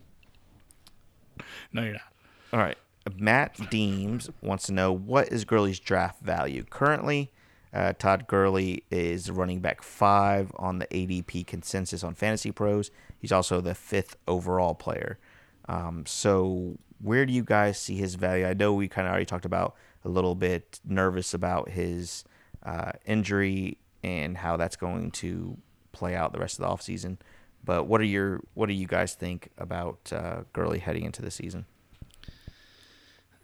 No, 1.73 1.83
you're 1.83 1.93
not. 1.93 2.13
All 2.53 2.59
right. 2.59 2.77
Matt 3.17 3.69
Deems 3.69 4.29
wants 4.41 4.65
to 4.67 4.73
know 4.73 4.91
what 4.91 5.29
is 5.31 5.45
Gurley's 5.45 5.79
draft 5.79 6.21
value 6.21 6.63
currently. 6.63 7.31
Uh, 7.73 7.93
Todd 7.93 8.25
Gurley 8.27 8.83
is 8.89 9.29
running 9.29 9.59
back 9.59 9.81
five 9.81 10.51
on 10.55 10.79
the 10.79 10.87
ADP 10.87 11.45
consensus 11.45 12.03
on 12.03 12.15
Fantasy 12.15 12.51
Pros. 12.51 12.89
He's 13.19 13.33
also 13.33 13.59
the 13.59 13.75
fifth 13.75 14.15
overall 14.27 14.73
player. 14.73 15.19
Um, 15.67 16.05
so, 16.05 16.77
where 17.01 17.25
do 17.25 17.33
you 17.33 17.43
guys 17.43 17.77
see 17.77 17.97
his 17.97 18.15
value? 18.15 18.47
I 18.47 18.53
know 18.53 18.73
we 18.73 18.87
kind 18.87 19.07
of 19.07 19.11
already 19.11 19.25
talked 19.25 19.45
about 19.45 19.75
a 20.05 20.09
little 20.09 20.35
bit 20.35 20.79
nervous 20.85 21.33
about 21.33 21.69
his 21.69 22.23
uh, 22.63 22.93
injury 23.05 23.77
and 24.03 24.37
how 24.37 24.55
that's 24.55 24.77
going 24.77 25.11
to 25.11 25.57
play 25.91 26.15
out 26.15 26.31
the 26.31 26.39
rest 26.39 26.59
of 26.59 26.65
the 26.65 26.73
offseason. 26.73 27.17
But 27.65 27.87
what 27.87 27.99
are 27.99 28.05
your 28.05 28.41
what 28.53 28.67
do 28.67 28.73
you 28.73 28.87
guys 28.87 29.15
think 29.15 29.49
about 29.57 30.13
uh, 30.13 30.43
Gurley 30.53 30.79
heading 30.79 31.03
into 31.03 31.21
the 31.21 31.31
season? 31.31 31.65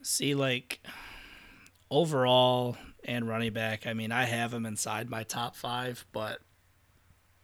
See, 0.03 0.35
like 0.35 0.79
overall 1.89 2.77
and 3.03 3.27
running 3.27 3.53
back, 3.53 3.87
I 3.87 3.93
mean, 3.93 4.11
I 4.11 4.25
have 4.25 4.53
him 4.53 4.65
inside 4.65 5.09
my 5.09 5.23
top 5.23 5.55
five, 5.55 6.05
but 6.11 6.39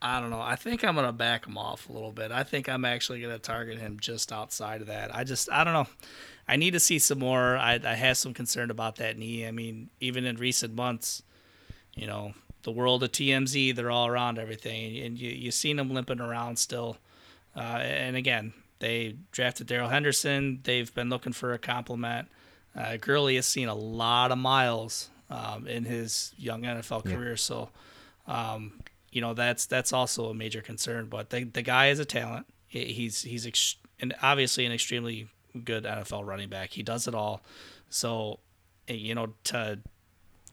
I 0.02 0.22
don't 0.22 0.30
know. 0.30 0.42
I 0.42 0.56
think 0.56 0.84
I'm 0.84 0.96
gonna 0.96 1.12
back 1.12 1.48
him 1.48 1.58
off 1.58 1.90
a 1.90 1.92
little 1.92 2.12
bit. 2.12 2.32
I 2.32 2.44
think 2.44 2.70
I'm 2.70 2.86
actually 2.86 3.22
gonna 3.22 3.40
target 3.40 3.80
him 3.80 3.98
just 4.00 4.32
outside 4.32 4.82
of 4.82 4.88
that. 4.88 5.14
I 5.16 5.24
just, 5.24 5.52
I 5.52 5.64
don't 5.64 5.74
know. 5.74 5.88
I 6.48 6.56
need 6.56 6.72
to 6.72 6.80
see 6.80 7.00
some 7.00 7.20
more. 7.20 7.58
I, 7.58 7.80
I 7.84 7.96
have 7.96 8.18
some 8.18 8.34
concern 8.34 8.70
about 8.70 8.98
that 8.98 9.18
knee. 9.18 9.48
I 9.48 9.52
mean, 9.52 9.90
even 10.00 10.26
in 10.26 10.38
recent 10.38 10.76
months, 10.76 11.24
you 11.96 12.06
know, 12.06 12.34
the 12.64 12.72
world 12.72 13.04
of 13.04 13.12
TMZ, 13.12 13.76
they're 13.76 13.92
all 13.92 14.08
around 14.08 14.40
everything, 14.40 14.98
and 15.00 15.18
you 15.18 15.30
you 15.30 15.52
seen 15.52 15.80
him 15.80 15.90
limping 15.90 16.20
around 16.20 16.58
still. 16.58 16.98
Uh, 17.56 17.80
and 17.82 18.16
again, 18.16 18.54
they 18.80 19.16
drafted 19.32 19.68
Darrell 19.68 19.90
Henderson. 19.90 20.60
They've 20.64 20.94
been 20.94 21.10
looking 21.10 21.34
for 21.34 21.54
a 21.54 21.58
compliment. 21.58 22.28
Uh, 22.76 22.98
Gurley 22.98 23.36
has 23.36 23.48
seen 23.48 23.68
a 23.68 23.76
lot 23.76 24.32
of 24.32 24.38
miles 24.38 25.10
um, 25.30 25.68
in 25.68 25.86
his 25.86 26.34
young 26.38 26.62
NFL 26.62 27.06
career, 27.06 27.36
so 27.36 27.70
um, 28.28 28.80
you 29.12 29.22
know 29.22 29.34
that's 29.34 29.66
that's 29.66 29.94
also 29.94 30.30
a 30.30 30.34
major 30.34 30.62
concern. 30.62 31.08
But 31.08 31.32
the 31.32 31.44
the 31.44 31.62
guy 31.64 31.88
is 31.88 32.00
a 32.00 32.06
talent. 32.06 32.46
He's 32.68 33.24
he's 33.24 33.48
ex- 33.48 33.78
and 34.00 34.14
obviously 34.22 34.66
an 34.66 34.72
extremely 34.72 35.28
good 35.64 35.86
NFL 35.86 36.26
running 36.26 36.50
back. 36.50 36.72
He 36.72 36.84
does 36.84 37.08
it 37.08 37.16
all. 37.16 37.42
So 37.90 38.40
eh, 38.88 38.94
you 38.94 39.16
know 39.16 39.34
to 39.46 39.80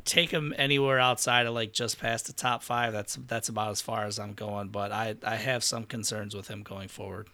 take 0.05 0.31
him 0.31 0.55
anywhere 0.57 0.99
outside 0.99 1.47
of 1.47 1.55
like 1.55 1.73
just 1.73 1.99
past 1.99 2.27
the 2.27 2.33
top 2.33 2.63
five, 2.63 2.93
that's 2.93 3.17
that's 3.27 3.49
about 3.49 3.71
as 3.71 3.81
far 3.81 4.05
as 4.05 4.19
I'm 4.19 4.35
going. 4.35 4.69
But 4.69 4.93
I 4.93 5.17
I 5.25 5.37
have 5.37 5.65
some 5.65 5.85
concerns 5.85 6.35
with 6.35 6.49
him 6.49 6.63
going 6.63 6.89
forward. 6.89 7.29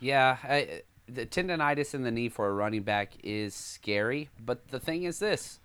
Yeah, 0.00 0.38
I, 0.42 0.82
the 1.06 1.26
tendonitis 1.26 1.94
in 1.94 2.02
the 2.02 2.10
knee 2.10 2.28
for 2.28 2.48
a 2.48 2.52
running 2.52 2.82
back 2.82 3.12
is 3.22 3.54
scary. 3.54 4.28
But 4.44 4.68
the 4.68 4.80
thing 4.80 5.04
is 5.04 5.18
this: 5.18 5.59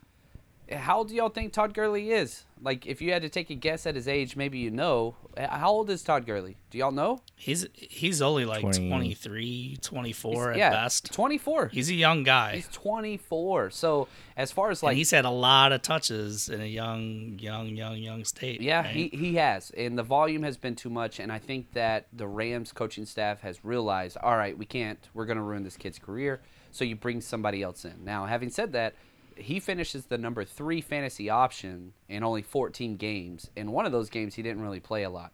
how 0.71 0.99
old 0.99 1.10
do 1.10 1.15
y'all 1.15 1.30
think 1.30 1.54
Todd 1.54 1.73
Gurley 1.73 2.12
is? 2.12 2.43
Like, 2.62 2.88
if 2.88 3.01
you 3.01 3.12
had 3.12 3.21
to 3.21 3.30
take 3.30 3.49
a 3.49 3.56
guess 3.56 3.86
at 3.86 3.95
his 3.95 4.08
age, 4.08 4.36
maybe 4.36 4.58
you 4.58 4.71
know. 4.71 5.15
How 5.38 5.71
old 5.71 5.89
is 5.89 6.01
Todd 6.01 6.25
Gurley? 6.25 6.58
Do 6.71 6.78
y'all 6.78 6.91
know? 6.91 7.21
He's 7.36 7.67
he's 7.73 8.21
only 8.21 8.45
like 8.45 8.62
20. 8.62 8.89
23, 8.89 9.78
24 9.82 10.51
at 10.51 10.58
yeah, 10.58 10.69
best. 10.71 11.13
24. 11.13 11.67
He's 11.67 11.89
a 11.89 11.93
young 11.93 12.23
guy. 12.23 12.56
He's 12.56 12.67
24. 12.69 13.69
So 13.71 14.08
as 14.38 14.51
far 14.51 14.71
as 14.71 14.82
and 14.82 14.88
like 14.88 14.97
he's 14.97 15.12
had 15.12 15.25
a 15.25 15.30
lot 15.30 15.73
of 15.73 15.82
touches 15.82 16.49
in 16.49 16.62
a 16.62 16.65
young, 16.65 17.38
young, 17.39 17.75
young, 17.75 17.97
young 17.97 18.23
state. 18.23 18.62
Yeah, 18.62 18.82
right? 18.82 18.95
he, 18.95 19.08
he 19.10 19.36
has. 19.36 19.71
And 19.71 19.97
the 19.97 20.04
volume 20.04 20.43
has 20.43 20.58
been 20.58 20.75
too 20.75 20.89
much. 20.89 21.19
And 21.19 21.32
I 21.32 21.39
think 21.39 21.73
that 21.73 22.08
the 22.13 22.28
Rams 22.28 22.71
coaching 22.71 23.06
staff 23.06 23.41
has 23.41 23.63
realized, 23.63 24.17
all 24.23 24.38
right, 24.38 24.58
we 24.58 24.65
can't, 24.65 24.99
we're 25.13 25.25
going 25.25 25.38
to 25.38 25.43
ruin 25.43 25.63
this 25.63 25.78
kid's 25.78 25.99
career. 25.99 26.41
So 26.71 26.84
you 26.84 26.95
bring 26.95 27.21
somebody 27.21 27.62
else 27.62 27.86
in. 27.86 28.04
Now, 28.04 28.25
having 28.25 28.49
said 28.49 28.73
that, 28.73 28.95
he 29.36 29.60
finishes 29.60 30.06
the 30.06 30.17
number 30.17 30.43
three 30.43 30.82
fantasy 30.82 31.30
option 31.30 31.93
in 32.08 32.24
only 32.24 32.41
14 32.41 32.98
games. 32.98 33.50
In 33.56 33.71
one 33.71 33.86
of 33.86 33.91
those 33.91 34.10
games, 34.10 34.36
he 34.36 34.41
didn't 34.41 34.62
really 34.62 34.80
play 34.80 35.04
a 35.04 35.10
lot. 35.10 35.32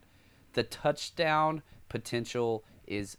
The 0.53 0.63
touchdown 0.63 1.61
potential 1.89 2.63
is 2.87 3.17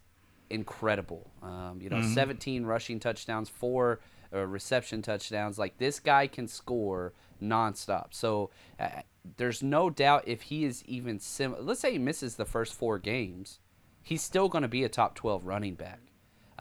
incredible. 0.51 1.31
Um, 1.43 1.79
you 1.81 1.89
know, 1.89 2.03
17 2.03 2.67
rushing 2.67 3.01
touchdowns, 3.01 3.49
four 3.49 4.01
uh, 4.33 4.47
reception 4.47 5.03
touchdowns. 5.03 5.59
Like 5.59 5.79
this 5.79 6.01
guy 6.01 6.27
can 6.27 6.47
score 6.49 7.13
nonstop. 7.43 8.09
So 8.11 8.51
uh, 8.79 9.03
there's 9.37 9.63
no 9.63 9.91
doubt 9.91 10.25
if 10.27 10.43
he 10.43 10.65
is 10.65 10.85
even 10.87 11.19
sim. 11.19 11.55
Let's 11.59 11.81
say 11.81 11.93
he 11.93 11.99
misses 11.99 12.37
the 12.37 12.45
first 12.45 12.75
four 12.75 12.99
games, 12.99 13.61
he's 14.03 14.23
still 14.23 14.49
going 14.49 14.63
to 14.63 14.69
be 14.69 14.85
a 14.85 14.89
top 14.89 15.15
12 15.15 15.47
running 15.47 15.75
back. 15.75 16.01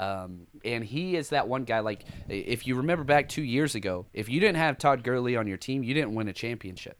Um, 0.01 0.47
and 0.65 0.83
he 0.83 1.15
is 1.15 1.29
that 1.29 1.47
one 1.47 1.63
guy. 1.63 1.79
Like 1.79 2.05
if 2.27 2.65
you 2.65 2.75
remember 2.75 3.03
back 3.03 3.29
two 3.29 3.43
years 3.43 3.75
ago, 3.75 4.07
if 4.13 4.27
you 4.29 4.39
didn't 4.39 4.57
have 4.57 4.79
Todd 4.79 5.03
Gurley 5.03 5.35
on 5.35 5.45
your 5.45 5.57
team, 5.57 5.83
you 5.83 5.93
didn't 5.93 6.15
win 6.15 6.27
a 6.27 6.33
championship. 6.33 6.97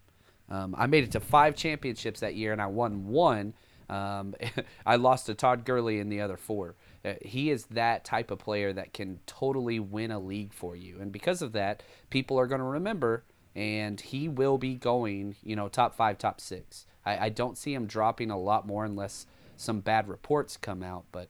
Um, 0.48 0.74
I 0.78 0.86
made 0.86 1.02
it 1.02 1.12
to 1.12 1.20
five 1.20 1.56
championships 1.56 2.20
that 2.20 2.36
year, 2.36 2.52
and 2.52 2.62
I 2.62 2.66
won 2.66 3.08
one. 3.08 3.54
Um, 3.90 4.34
I 4.86 4.96
lost 4.96 5.26
to 5.26 5.34
Todd 5.34 5.64
Gurley 5.64 5.98
in 5.98 6.08
the 6.10 6.20
other 6.20 6.36
four. 6.36 6.76
Uh, 7.04 7.14
he 7.22 7.50
is 7.50 7.66
that 7.66 8.04
type 8.04 8.30
of 8.30 8.38
player 8.38 8.72
that 8.72 8.92
can 8.94 9.18
totally 9.26 9.80
win 9.80 10.12
a 10.12 10.20
league 10.20 10.52
for 10.52 10.76
you, 10.76 10.98
and 11.00 11.10
because 11.10 11.42
of 11.42 11.52
that, 11.52 11.82
people 12.08 12.38
are 12.38 12.46
going 12.46 12.60
to 12.60 12.64
remember. 12.66 13.24
And 13.54 14.00
he 14.00 14.30
will 14.30 14.56
be 14.56 14.76
going, 14.76 15.36
you 15.42 15.56
know, 15.56 15.68
top 15.68 15.94
five, 15.94 16.16
top 16.16 16.40
six. 16.40 16.86
I, 17.04 17.26
I 17.26 17.28
don't 17.28 17.58
see 17.58 17.74
him 17.74 17.84
dropping 17.84 18.30
a 18.30 18.38
lot 18.38 18.66
more 18.66 18.86
unless 18.86 19.26
some 19.58 19.80
bad 19.80 20.08
reports 20.08 20.56
come 20.56 20.82
out. 20.82 21.04
But 21.12 21.28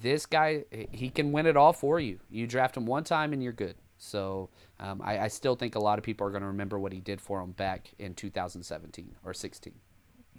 this 0.00 0.26
guy, 0.26 0.64
he 0.90 1.10
can 1.10 1.32
win 1.32 1.46
it 1.46 1.56
all 1.56 1.72
for 1.72 2.00
you. 2.00 2.20
You 2.30 2.46
draft 2.46 2.76
him 2.76 2.86
one 2.86 3.04
time 3.04 3.32
and 3.32 3.42
you're 3.42 3.52
good. 3.52 3.76
So 3.98 4.48
um, 4.78 5.02
I, 5.04 5.18
I 5.18 5.28
still 5.28 5.56
think 5.56 5.74
a 5.74 5.78
lot 5.78 5.98
of 5.98 6.04
people 6.04 6.26
are 6.26 6.30
going 6.30 6.40
to 6.42 6.48
remember 6.48 6.78
what 6.78 6.92
he 6.92 7.00
did 7.00 7.20
for 7.20 7.40
him 7.40 7.52
back 7.52 7.90
in 7.98 8.14
2017 8.14 9.14
or 9.24 9.34
16. 9.34 9.74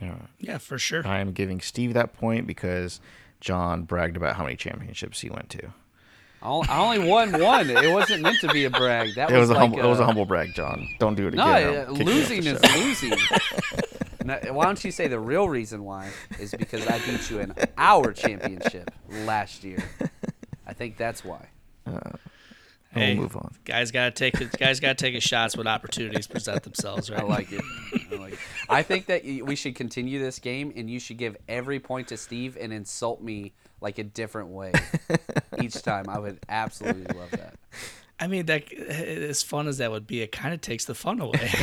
Yeah. 0.01 0.15
yeah, 0.39 0.57
for 0.57 0.79
sure. 0.79 1.05
I 1.05 1.19
am 1.19 1.31
giving 1.31 1.61
Steve 1.61 1.93
that 1.93 2.13
point 2.13 2.47
because 2.47 2.99
John 3.39 3.83
bragged 3.83 4.17
about 4.17 4.35
how 4.35 4.43
many 4.43 4.55
championships 4.55 5.21
he 5.21 5.29
went 5.29 5.49
to. 5.51 5.73
I 6.43 6.79
only, 6.79 7.07
won 7.07 7.39
one. 7.39 7.69
It 7.69 7.91
wasn't 7.91 8.23
meant 8.23 8.39
to 8.39 8.47
be 8.47 8.65
a 8.65 8.71
brag. 8.71 9.13
That 9.13 9.29
It 9.29 9.37
was 9.37 9.51
a 9.51 9.53
like 9.53 9.61
humble. 9.61 9.79
it 9.79 9.85
was 9.85 9.99
a 9.99 10.03
uh, 10.03 10.05
humble 10.07 10.25
brag, 10.25 10.55
John. 10.55 10.87
Don't 10.97 11.13
do 11.13 11.27
it 11.27 11.35
again. 11.35 11.45
uh, 11.45 11.85
I'll 11.87 11.95
kick 11.95 12.07
you 12.07 12.13
off 12.13 12.29
losing 12.29 12.45
is 12.47 12.75
losing. 12.75 13.13
Now, 14.31 14.53
why 14.53 14.65
don't 14.65 14.83
you 14.83 14.91
say 14.91 15.07
the 15.07 15.19
real 15.19 15.49
reason 15.49 15.83
why 15.83 16.09
is 16.39 16.55
because 16.57 16.87
I 16.87 16.99
beat 16.99 17.29
you 17.29 17.39
in 17.39 17.53
our 17.77 18.13
championship 18.13 18.91
last 19.09 19.63
year. 19.63 19.83
I 20.65 20.73
think 20.73 20.95
that's 20.95 21.25
why. 21.25 21.49
Uh, 21.85 22.11
we'll 22.95 23.15
move 23.15 23.35
on. 23.35 23.53
Guys 23.65 23.91
got 23.91 24.05
to 24.05 24.11
take 24.11 24.37
his 24.37 24.49
guys 24.51 24.79
got 24.79 24.97
to 24.97 25.03
take 25.03 25.15
his 25.15 25.23
shots 25.23 25.57
when 25.57 25.67
opportunities 25.67 26.27
present 26.27 26.63
themselves. 26.63 27.09
Right? 27.09 27.19
I 27.19 27.23
like 27.23 27.51
it. 27.51 27.61
Like, 28.17 28.39
I 28.69 28.83
think 28.83 29.07
that 29.07 29.25
we 29.25 29.55
should 29.57 29.75
continue 29.75 30.19
this 30.19 30.39
game, 30.39 30.71
and 30.77 30.89
you 30.89 30.99
should 30.99 31.17
give 31.17 31.35
every 31.49 31.81
point 31.81 32.07
to 32.09 32.17
Steve 32.17 32.57
and 32.59 32.71
insult 32.71 33.21
me 33.21 33.51
like 33.81 33.97
a 33.97 34.03
different 34.03 34.49
way 34.49 34.71
each 35.61 35.81
time. 35.81 36.05
I 36.07 36.19
would 36.19 36.39
absolutely 36.47 37.13
love 37.17 37.31
that. 37.31 37.55
I 38.17 38.27
mean, 38.27 38.45
that 38.45 38.71
as 38.71 39.43
fun 39.43 39.67
as 39.67 39.79
that 39.79 39.91
would 39.91 40.07
be, 40.07 40.21
it 40.21 40.31
kind 40.31 40.53
of 40.53 40.61
takes 40.61 40.85
the 40.85 40.95
fun 40.95 41.19
away. 41.19 41.51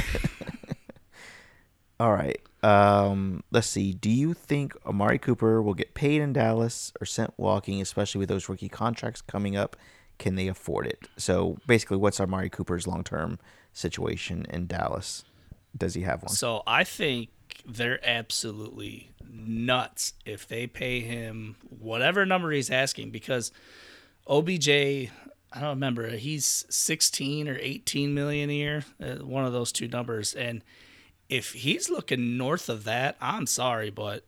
All 2.00 2.12
right. 2.12 2.40
Um, 2.62 3.44
let's 3.50 3.68
see. 3.68 3.92
Do 3.92 4.10
you 4.10 4.34
think 4.34 4.76
Amari 4.84 5.18
Cooper 5.18 5.62
will 5.62 5.74
get 5.74 5.94
paid 5.94 6.20
in 6.20 6.32
Dallas 6.32 6.92
or 7.00 7.06
sent 7.06 7.34
walking, 7.36 7.80
especially 7.80 8.18
with 8.18 8.28
those 8.28 8.48
rookie 8.48 8.68
contracts 8.68 9.20
coming 9.20 9.56
up? 9.56 9.76
Can 10.18 10.34
they 10.34 10.48
afford 10.48 10.86
it? 10.86 11.08
So 11.16 11.58
basically, 11.66 11.98
what's 11.98 12.20
Amari 12.20 12.50
Cooper's 12.50 12.86
long 12.86 13.04
term 13.04 13.38
situation 13.72 14.46
in 14.50 14.66
Dallas? 14.66 15.24
Does 15.76 15.94
he 15.94 16.02
have 16.02 16.22
one? 16.22 16.32
so 16.32 16.62
I 16.66 16.82
think 16.82 17.28
they're 17.66 18.00
absolutely 18.06 19.10
nuts 19.30 20.14
if 20.24 20.48
they 20.48 20.66
pay 20.66 21.00
him 21.00 21.56
whatever 21.68 22.24
number 22.24 22.50
he's 22.50 22.70
asking 22.70 23.10
because 23.10 23.52
OBJ, 24.26 24.68
I 24.68 25.08
don't 25.54 25.68
remember, 25.70 26.08
he's 26.16 26.64
16 26.68 27.48
or 27.48 27.58
18 27.60 28.14
million 28.14 28.50
a 28.50 28.54
year, 28.54 28.84
uh, 29.02 29.16
one 29.16 29.44
of 29.44 29.52
those 29.52 29.72
two 29.72 29.88
numbers. 29.88 30.34
And 30.34 30.62
if 31.28 31.52
he's 31.52 31.90
looking 31.90 32.36
north 32.36 32.68
of 32.68 32.84
that, 32.84 33.16
I'm 33.20 33.46
sorry, 33.46 33.90
but 33.90 34.24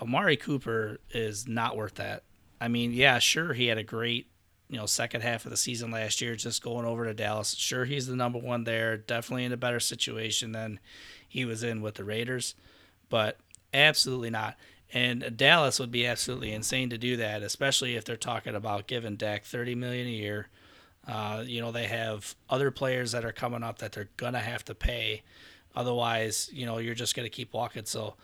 Amari 0.00 0.36
Cooper 0.36 0.98
is 1.10 1.48
not 1.48 1.76
worth 1.76 1.94
that. 1.94 2.22
I 2.60 2.68
mean, 2.68 2.92
yeah, 2.92 3.18
sure, 3.18 3.52
he 3.52 3.66
had 3.66 3.78
a 3.78 3.82
great, 3.82 4.28
you 4.68 4.78
know, 4.78 4.86
second 4.86 5.22
half 5.22 5.44
of 5.44 5.50
the 5.50 5.56
season 5.56 5.90
last 5.90 6.20
year, 6.20 6.36
just 6.36 6.62
going 6.62 6.86
over 6.86 7.04
to 7.04 7.14
Dallas. 7.14 7.54
Sure, 7.54 7.84
he's 7.84 8.06
the 8.06 8.16
number 8.16 8.38
one 8.38 8.64
there, 8.64 8.96
definitely 8.96 9.44
in 9.44 9.52
a 9.52 9.56
better 9.56 9.80
situation 9.80 10.52
than 10.52 10.78
he 11.28 11.44
was 11.44 11.62
in 11.62 11.82
with 11.82 11.96
the 11.96 12.04
Raiders, 12.04 12.54
but 13.08 13.38
absolutely 13.74 14.30
not. 14.30 14.56
And 14.92 15.36
Dallas 15.36 15.80
would 15.80 15.90
be 15.90 16.06
absolutely 16.06 16.52
insane 16.52 16.90
to 16.90 16.98
do 16.98 17.16
that, 17.16 17.42
especially 17.42 17.96
if 17.96 18.04
they're 18.04 18.16
talking 18.16 18.54
about 18.54 18.86
giving 18.86 19.16
Dak 19.16 19.44
thirty 19.44 19.74
million 19.74 20.06
a 20.06 20.10
year. 20.10 20.48
Uh, 21.06 21.42
you 21.44 21.60
know, 21.60 21.72
they 21.72 21.86
have 21.86 22.34
other 22.48 22.70
players 22.70 23.12
that 23.12 23.24
are 23.24 23.32
coming 23.32 23.62
up 23.64 23.78
that 23.78 23.92
they're 23.92 24.08
gonna 24.16 24.40
have 24.40 24.64
to 24.66 24.74
pay. 24.74 25.22
Otherwise, 25.76 26.50
you 26.52 26.66
know, 26.66 26.78
you're 26.78 26.94
just 26.94 27.14
gonna 27.14 27.28
keep 27.28 27.52
walking. 27.52 27.84
So 27.84 28.14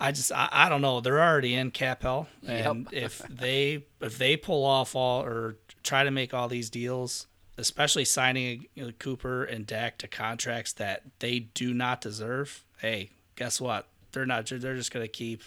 I 0.00 0.12
just 0.12 0.30
I, 0.32 0.48
I 0.50 0.68
don't 0.68 0.82
know. 0.82 1.00
They're 1.00 1.22
already 1.22 1.54
in 1.54 1.70
cap 1.70 2.02
hell, 2.02 2.28
and 2.46 2.88
if 2.92 3.18
they 3.28 3.84
if 4.00 4.18
they 4.18 4.36
pull 4.36 4.64
off 4.64 4.94
all 4.94 5.22
or 5.22 5.56
try 5.82 6.04
to 6.04 6.10
make 6.10 6.32
all 6.32 6.48
these 6.48 6.70
deals, 6.70 7.26
especially 7.58 8.04
signing 8.04 8.66
you 8.74 8.84
know, 8.84 8.92
Cooper 8.98 9.44
and 9.44 9.66
Dak 9.66 9.98
to 9.98 10.08
contracts 10.08 10.72
that 10.74 11.02
they 11.18 11.40
do 11.40 11.74
not 11.74 12.00
deserve, 12.00 12.64
hey, 12.78 13.10
guess 13.36 13.60
what? 13.60 13.88
They're 14.12 14.26
not. 14.26 14.46
They're 14.46 14.76
just 14.76 14.92
gonna 14.92 15.08
keep 15.08 15.42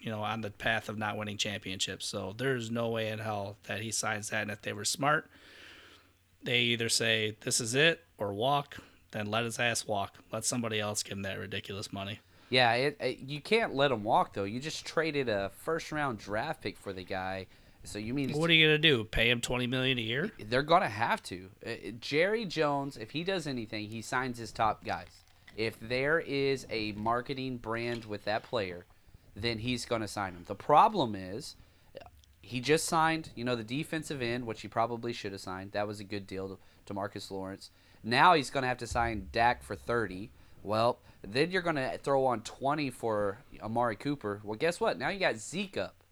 you 0.00 0.10
know 0.10 0.22
on 0.22 0.40
the 0.40 0.50
path 0.50 0.88
of 0.88 0.98
not 0.98 1.16
winning 1.16 1.36
championships. 1.36 2.06
So 2.06 2.34
there's 2.36 2.70
no 2.70 2.88
way 2.88 3.08
in 3.08 3.18
hell 3.20 3.56
that 3.64 3.80
he 3.80 3.90
signs 3.92 4.30
that. 4.30 4.42
And 4.42 4.50
if 4.50 4.62
they 4.62 4.72
were 4.72 4.84
smart, 4.84 5.30
they 6.42 6.60
either 6.60 6.88
say 6.88 7.36
this 7.40 7.60
is 7.60 7.74
it 7.74 8.04
or 8.18 8.32
walk. 8.32 8.78
Then 9.12 9.26
let 9.26 9.44
his 9.44 9.58
ass 9.58 9.86
walk. 9.86 10.16
Let 10.32 10.44
somebody 10.44 10.80
else 10.80 11.02
give 11.02 11.12
him 11.12 11.22
that 11.22 11.38
ridiculous 11.38 11.92
money. 11.92 12.20
Yeah, 12.50 12.72
it, 12.74 12.96
it, 13.00 13.18
you 13.20 13.40
can't 13.40 13.74
let 13.74 13.90
him 13.90 14.04
walk 14.04 14.34
though. 14.34 14.44
You 14.44 14.60
just 14.60 14.84
traded 14.84 15.28
a 15.28 15.50
first 15.56 15.92
round 15.92 16.18
draft 16.18 16.60
pick 16.60 16.76
for 16.76 16.92
the 16.92 17.04
guy, 17.04 17.46
so 17.84 17.98
you 17.98 18.12
mean 18.12 18.32
What 18.32 18.50
are 18.50 18.52
you 18.52 18.66
gonna 18.66 18.78
do? 18.78 19.04
Pay 19.04 19.30
him 19.30 19.40
twenty 19.40 19.66
million 19.66 19.96
a 19.98 20.02
year? 20.02 20.30
they're 20.38 20.62
gonna 20.62 20.88
have 20.88 21.22
to. 21.24 21.48
Uh, 21.64 21.70
uh, 21.70 21.74
Jerry 22.00 22.44
Jones, 22.44 22.96
if 22.96 23.10
he 23.10 23.24
does 23.24 23.46
anything, 23.46 23.88
he 23.88 24.02
signs 24.02 24.38
his 24.38 24.52
top 24.52 24.84
guys. 24.84 25.08
If 25.56 25.78
there 25.80 26.20
is 26.20 26.66
a 26.70 26.92
marketing 26.92 27.58
brand 27.58 28.06
with 28.06 28.24
that 28.24 28.42
player, 28.42 28.84
then 29.34 29.58
he's 29.58 29.84
gonna 29.84 30.08
sign 30.08 30.34
him. 30.34 30.44
The 30.46 30.54
problem 30.54 31.14
is, 31.14 31.56
he 32.42 32.60
just 32.60 32.84
signed, 32.86 33.30
you 33.34 33.44
know, 33.44 33.56
the 33.56 33.64
defensive 33.64 34.20
end, 34.20 34.46
which 34.46 34.60
he 34.60 34.68
probably 34.68 35.12
should 35.12 35.32
have 35.32 35.40
signed. 35.40 35.72
That 35.72 35.86
was 35.86 36.00
a 36.00 36.04
good 36.04 36.26
deal 36.26 36.48
to, 36.48 36.58
to 36.86 36.94
Marcus 36.94 37.30
Lawrence. 37.30 37.70
Now 38.02 38.34
he's 38.34 38.50
gonna 38.50 38.66
have 38.66 38.78
to 38.78 38.86
sign 38.86 39.28
Dak 39.32 39.62
for 39.62 39.76
thirty. 39.76 40.30
Well, 40.62 41.00
then 41.22 41.50
you're 41.50 41.62
gonna 41.62 41.98
throw 41.98 42.26
on 42.26 42.42
twenty 42.42 42.90
for 42.90 43.38
Amari 43.60 43.96
Cooper. 43.96 44.40
Well, 44.44 44.58
guess 44.58 44.80
what? 44.80 44.98
Now 44.98 45.08
you 45.08 45.20
got 45.20 45.36
Zeke 45.36 45.76
up 45.76 46.02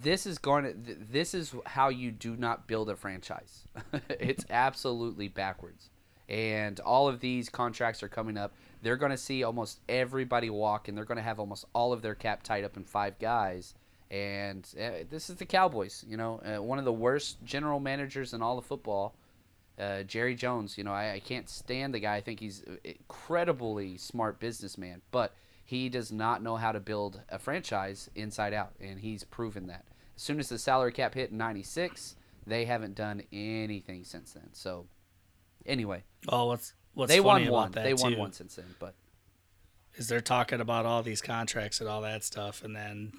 this 0.00 0.26
is 0.26 0.38
going 0.38 0.64
to 0.64 0.72
th- 0.72 0.98
this 1.10 1.34
is 1.34 1.54
how 1.66 1.88
you 1.88 2.10
do 2.10 2.36
not 2.36 2.66
build 2.66 2.88
a 2.88 2.96
franchise 2.96 3.64
it's 4.08 4.44
absolutely 4.50 5.28
backwards 5.28 5.90
and 6.28 6.80
all 6.80 7.08
of 7.08 7.20
these 7.20 7.48
contracts 7.48 8.02
are 8.02 8.08
coming 8.08 8.36
up 8.36 8.54
they're 8.82 8.96
going 8.96 9.10
to 9.10 9.18
see 9.18 9.42
almost 9.42 9.80
everybody 9.88 10.50
walk 10.50 10.88
and 10.88 10.96
they're 10.96 11.04
going 11.04 11.16
to 11.16 11.22
have 11.22 11.40
almost 11.40 11.64
all 11.74 11.92
of 11.92 12.02
their 12.02 12.14
cap 12.14 12.42
tied 12.42 12.64
up 12.64 12.76
in 12.76 12.84
five 12.84 13.18
guys 13.18 13.74
and 14.10 14.68
uh, 14.80 15.04
this 15.10 15.28
is 15.28 15.36
the 15.36 15.46
cowboys 15.46 16.04
you 16.08 16.16
know 16.16 16.40
uh, 16.40 16.62
one 16.62 16.78
of 16.78 16.84
the 16.84 16.92
worst 16.92 17.42
general 17.44 17.80
managers 17.80 18.32
in 18.32 18.42
all 18.42 18.58
of 18.58 18.64
football 18.64 19.14
uh, 19.78 20.02
jerry 20.02 20.34
jones 20.34 20.76
you 20.76 20.84
know 20.84 20.92
I, 20.92 21.14
I 21.14 21.20
can't 21.20 21.48
stand 21.48 21.94
the 21.94 22.00
guy 22.00 22.16
i 22.16 22.20
think 22.20 22.40
he's 22.40 22.60
an 22.66 22.78
incredibly 22.84 23.96
smart 23.96 24.38
businessman 24.40 25.02
but 25.10 25.34
he 25.64 25.88
does 25.88 26.12
not 26.12 26.42
know 26.42 26.56
how 26.56 26.72
to 26.72 26.80
build 26.80 27.22
a 27.30 27.38
franchise 27.38 28.10
inside 28.14 28.52
out, 28.52 28.72
and 28.80 29.00
he's 29.00 29.24
proven 29.24 29.68
that. 29.68 29.86
As 30.16 30.22
soon 30.22 30.38
as 30.38 30.48
the 30.50 30.58
salary 30.58 30.92
cap 30.92 31.14
hit 31.14 31.30
in 31.30 31.38
'96, 31.38 32.16
they 32.46 32.66
haven't 32.66 32.94
done 32.94 33.22
anything 33.32 34.04
since 34.04 34.32
then. 34.32 34.50
So, 34.52 34.86
anyway, 35.64 36.02
Oh, 36.28 36.46
what's 36.48 36.74
what's 36.92 37.10
they 37.10 37.20
funny 37.20 37.26
won 37.28 37.42
about 37.44 37.52
one. 37.52 37.70
that 37.72 37.84
They 37.84 37.94
won 37.94 38.12
too, 38.12 38.18
one 38.18 38.32
since 38.32 38.56
then, 38.56 38.74
but 38.78 38.94
is 39.94 40.08
they're 40.08 40.20
talking 40.20 40.60
about 40.60 40.84
all 40.84 41.02
these 41.02 41.22
contracts 41.22 41.80
and 41.80 41.88
all 41.88 42.02
that 42.02 42.22
stuff, 42.24 42.62
and 42.62 42.74
then 42.76 43.12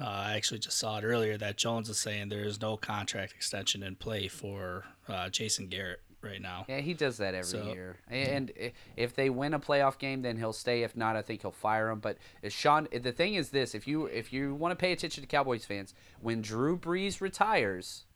uh, 0.00 0.04
I 0.04 0.34
actually 0.34 0.60
just 0.60 0.78
saw 0.78 0.98
it 0.98 1.04
earlier 1.04 1.36
that 1.38 1.56
Jones 1.56 1.88
is 1.88 1.98
saying 1.98 2.28
there 2.28 2.44
is 2.44 2.60
no 2.60 2.76
contract 2.76 3.32
extension 3.32 3.82
in 3.82 3.96
play 3.96 4.28
for 4.28 4.84
uh, 5.08 5.28
Jason 5.30 5.68
Garrett 5.68 6.00
right 6.22 6.40
now. 6.40 6.64
yeah, 6.68 6.80
he 6.80 6.94
does 6.94 7.18
that 7.18 7.34
every 7.34 7.44
So- 7.44 7.72
year. 7.72 7.96
And 8.08 8.50
i- 8.58 8.72
if 8.96 9.14
they 9.14 9.28
win 9.28 9.52
a 9.52 9.60
playoff 9.60 9.98
game, 9.98 10.22
then 10.22 10.38
he'll 10.38 10.54
stay. 10.54 10.82
If 10.82 10.96
not, 10.96 11.16
I 11.16 11.22
think 11.22 11.42
he'll 11.42 11.50
fire 11.50 11.90
him. 11.90 12.00
But 12.00 12.16
uh, 12.42 12.48
Sean, 12.48 12.88
the 12.92 13.12
thing 13.12 13.34
is 13.34 13.50
this: 13.50 13.74
if 13.74 13.86
you 13.86 14.06
if 14.06 14.32
you 14.32 14.54
want 14.54 14.72
to 14.72 14.76
pay 14.76 14.92
attention 14.92 15.22
to 15.22 15.26
Cowboys 15.28 15.64
fans, 15.66 15.92
when 16.20 16.40
Drew 16.40 16.78
Brees 16.78 17.20
retires, 17.20 18.06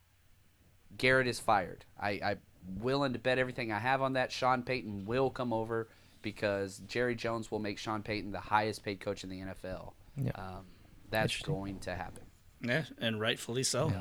Garrett 0.97 1.27
is 1.29 1.39
fired. 1.39 1.85
I, 2.01 2.11
I'm 2.25 2.39
willing 2.81 3.13
to 3.13 3.19
bet 3.19 3.39
everything 3.39 3.71
I 3.73 3.79
have 3.79 4.01
on 4.03 4.15
that. 4.15 4.33
Sean 4.33 4.63
Payton 4.63 5.05
will 5.05 5.29
come 5.31 5.53
over 5.53 5.89
because 6.23 6.79
Jerry 6.89 7.15
Jones 7.15 7.51
will 7.51 7.59
make 7.61 7.79
Sean 7.79 8.03
Payton 8.03 8.33
the 8.33 8.41
highest 8.41 8.83
paid 8.85 9.01
coach 9.01 9.23
in 9.23 9.31
the 9.31 9.41
NFL. 9.41 9.93
Yeah. 10.17 10.33
Um, 10.35 10.65
that's 11.11 11.41
going 11.43 11.79
to 11.81 11.95
happen. 11.95 12.25
Yeah, 12.61 12.85
and 13.01 13.21
rightfully 13.21 13.63
so. 13.63 13.93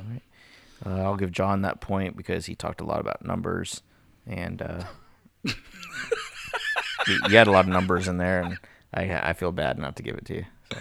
Uh, 0.86 0.90
I'll 1.02 1.16
give 1.18 1.32
John 1.32 1.62
that 1.64 1.80
point 1.82 2.16
because 2.18 2.46
he 2.46 2.56
talked 2.56 2.82
a 2.82 2.86
lot 2.86 3.00
about 3.00 3.24
numbers, 3.26 3.82
and 4.26 4.62
uh, 4.62 4.84
you, 5.44 5.54
you 7.30 7.38
had 7.38 7.48
a 7.48 7.52
lot 7.52 7.66
of 7.66 7.72
numbers 7.72 8.08
in 8.08 8.18
there, 8.18 8.42
and 8.42 8.58
I 8.94 9.30
I 9.30 9.34
feel 9.34 9.52
bad 9.52 9.78
not 9.78 9.96
to 9.98 10.04
give 10.04 10.16
it 10.16 10.26
to 10.26 10.36
you. 10.36 10.46
So. 10.72 10.80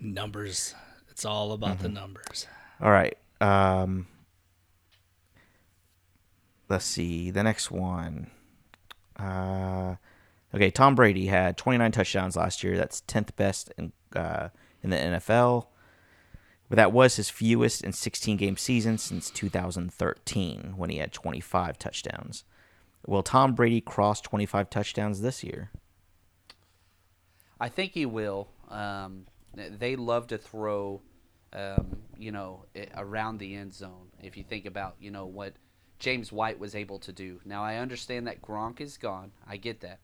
Numbers. 0.00 0.74
It's 1.10 1.24
all 1.24 1.52
about 1.52 1.74
Mm-hmm. 1.74 1.82
the 1.82 1.88
numbers. 1.90 2.46
All 2.80 2.90
right. 2.90 3.16
Um, 3.40 4.06
let's 6.68 6.84
see 6.84 7.30
the 7.30 7.42
next 7.42 7.70
one. 7.70 8.30
Uh, 9.18 9.94
okay, 10.54 10.70
Tom 10.70 10.94
Brady 10.94 11.26
had 11.26 11.56
29 11.56 11.92
touchdowns 11.92 12.36
last 12.36 12.64
year. 12.64 12.76
That's 12.76 13.02
10th 13.02 13.36
best 13.36 13.72
in 13.78 13.92
uh, 14.16 14.48
in 14.84 14.90
the 14.90 14.96
NFL. 14.96 15.66
But 16.68 16.76
that 16.76 16.92
was 16.92 17.16
his 17.16 17.30
fewest 17.30 17.82
in 17.82 17.92
16 17.92 18.36
game 18.36 18.56
season 18.56 18.98
since 18.98 19.30
2013 19.30 20.74
when 20.76 20.90
he 20.90 20.98
had 20.98 21.12
25 21.12 21.78
touchdowns. 21.78 22.44
Will 23.06 23.22
Tom 23.22 23.54
Brady 23.54 23.80
cross 23.80 24.20
25 24.20 24.70
touchdowns 24.70 25.20
this 25.20 25.42
year? 25.42 25.70
I 27.60 27.68
think 27.68 27.92
he 27.92 28.06
will. 28.06 28.48
Um, 28.68 29.26
they 29.54 29.96
love 29.96 30.28
to 30.28 30.38
throw, 30.38 31.02
um, 31.52 31.98
you 32.18 32.32
know, 32.32 32.64
around 32.96 33.38
the 33.38 33.54
end 33.54 33.74
zone. 33.74 34.08
If 34.22 34.36
you 34.36 34.42
think 34.42 34.66
about, 34.66 34.96
you 35.00 35.10
know, 35.10 35.26
what 35.26 35.54
James 35.98 36.32
White 36.32 36.58
was 36.58 36.74
able 36.74 36.98
to 37.00 37.12
do. 37.12 37.40
Now 37.44 37.62
I 37.62 37.76
understand 37.76 38.26
that 38.26 38.42
Gronk 38.42 38.80
is 38.80 38.96
gone. 38.96 39.32
I 39.46 39.56
get 39.56 39.80
that, 39.80 40.00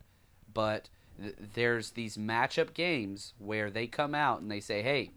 but 0.53 0.89
th- 1.21 1.35
there's 1.55 1.93
these 1.93 2.17
matchup 2.17 2.75
games 2.75 3.35
where 3.39 3.71
they 3.71 3.87
come 3.87 4.15
out 4.15 4.41
and 4.41 4.51
they 4.51 4.61
say, 4.61 4.83
"Hey, 4.83 5.11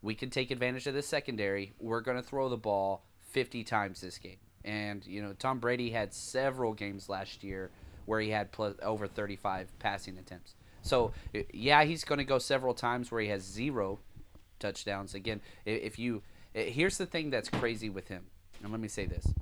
we 0.00 0.14
can 0.14 0.30
take 0.30 0.50
advantage 0.50 0.86
of 0.86 0.94
the 0.94 1.02
secondary. 1.02 1.72
We're 1.78 2.00
going 2.00 2.16
to 2.16 2.22
throw 2.22 2.48
the 2.48 2.56
ball 2.56 3.04
50 3.30 3.64
times 3.64 4.00
this 4.00 4.18
game." 4.18 4.38
And 4.64 5.04
you 5.06 5.22
know, 5.22 5.32
Tom 5.32 5.58
Brady 5.58 5.90
had 5.90 6.14
several 6.14 6.72
games 6.72 7.08
last 7.08 7.42
year 7.42 7.70
where 8.06 8.20
he 8.20 8.30
had 8.30 8.52
plus, 8.52 8.74
over 8.82 9.06
35 9.06 9.78
passing 9.78 10.18
attempts. 10.18 10.54
So 10.82 11.12
yeah, 11.52 11.84
he's 11.84 12.04
going 12.04 12.18
to 12.18 12.24
go 12.24 12.38
several 12.38 12.74
times 12.74 13.10
where 13.10 13.20
he 13.20 13.28
has 13.28 13.42
zero 13.42 14.00
touchdowns. 14.58 15.14
Again, 15.14 15.40
if 15.64 15.98
you 15.98 16.22
here's 16.54 16.98
the 16.98 17.06
thing 17.06 17.30
that's 17.30 17.48
crazy 17.48 17.88
with 17.88 18.08
him, 18.08 18.26
and 18.62 18.72
let 18.72 18.80
me 18.80 18.88
say 18.88 19.06
this: 19.06 19.32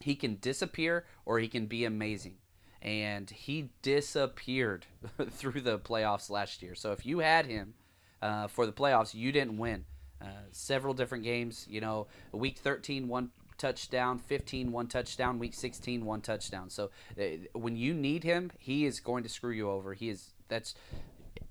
he 0.00 0.14
can 0.14 0.36
disappear 0.36 1.04
or 1.24 1.38
he 1.38 1.48
can 1.48 1.66
be 1.66 1.84
amazing. 1.84 2.36
And 2.84 3.30
he 3.30 3.70
disappeared 3.82 4.86
through 5.30 5.62
the 5.62 5.78
playoffs 5.78 6.28
last 6.28 6.62
year. 6.62 6.74
So 6.74 6.92
if 6.92 7.06
you 7.06 7.20
had 7.20 7.46
him 7.46 7.74
uh, 8.20 8.46
for 8.46 8.66
the 8.66 8.72
playoffs, 8.72 9.14
you 9.14 9.32
didn't 9.32 9.58
win. 9.58 9.86
Uh, 10.20 10.26
several 10.52 10.94
different 10.94 11.24
games, 11.24 11.66
you 11.68 11.80
know, 11.80 12.06
week 12.32 12.58
13, 12.58 13.08
one 13.08 13.30
touchdown, 13.58 14.18
15, 14.18 14.70
one 14.70 14.86
touchdown, 14.86 15.38
week 15.38 15.54
16, 15.54 16.04
one 16.04 16.20
touchdown. 16.20 16.70
So 16.70 16.90
uh, 17.18 17.22
when 17.52 17.76
you 17.76 17.94
need 17.94 18.22
him, 18.22 18.50
he 18.58 18.84
is 18.84 19.00
going 19.00 19.22
to 19.22 19.28
screw 19.28 19.52
you 19.52 19.70
over. 19.70 19.94
He 19.94 20.10
is, 20.10 20.30
that's, 20.48 20.74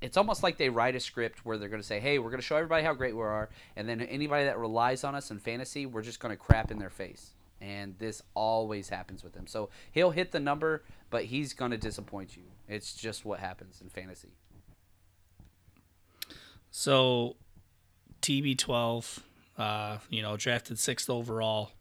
it's 0.01 0.17
almost 0.17 0.43
like 0.43 0.57
they 0.57 0.69
write 0.69 0.95
a 0.95 0.99
script 0.99 1.45
where 1.45 1.57
they're 1.57 1.69
going 1.69 1.81
to 1.81 1.87
say, 1.87 1.99
"Hey, 1.99 2.19
we're 2.19 2.29
going 2.29 2.41
to 2.41 2.45
show 2.45 2.57
everybody 2.57 2.83
how 2.83 2.93
great 2.93 3.15
we 3.15 3.21
are," 3.21 3.49
and 3.77 3.87
then 3.87 4.01
anybody 4.01 4.43
that 4.45 4.57
relies 4.57 5.05
on 5.05 5.15
us 5.15 5.31
in 5.31 5.39
fantasy, 5.39 5.85
we're 5.85 6.01
just 6.01 6.19
going 6.19 6.31
to 6.31 6.37
crap 6.37 6.71
in 6.71 6.77
their 6.77 6.89
face. 6.89 7.31
And 7.63 7.97
this 7.97 8.21
always 8.33 8.89
happens 8.89 9.23
with 9.23 9.33
him. 9.35 9.47
So 9.47 9.69
he'll 9.93 10.11
hit 10.11 10.31
the 10.33 10.39
number, 10.41 10.83
but 11.09 11.23
he's 11.23 11.53
going 11.53 11.71
to 11.71 11.77
disappoint 11.77 12.35
you. 12.35 12.43
It's 12.67 12.93
just 12.93 13.23
what 13.23 13.39
happens 13.39 13.79
in 13.81 13.87
fantasy. 13.87 14.33
So, 16.71 17.35
TB12, 18.21 19.19
uh, 19.57 19.97
you 20.09 20.21
know, 20.21 20.35
drafted 20.37 20.77
sixth 20.79 21.09
overall. 21.09 21.71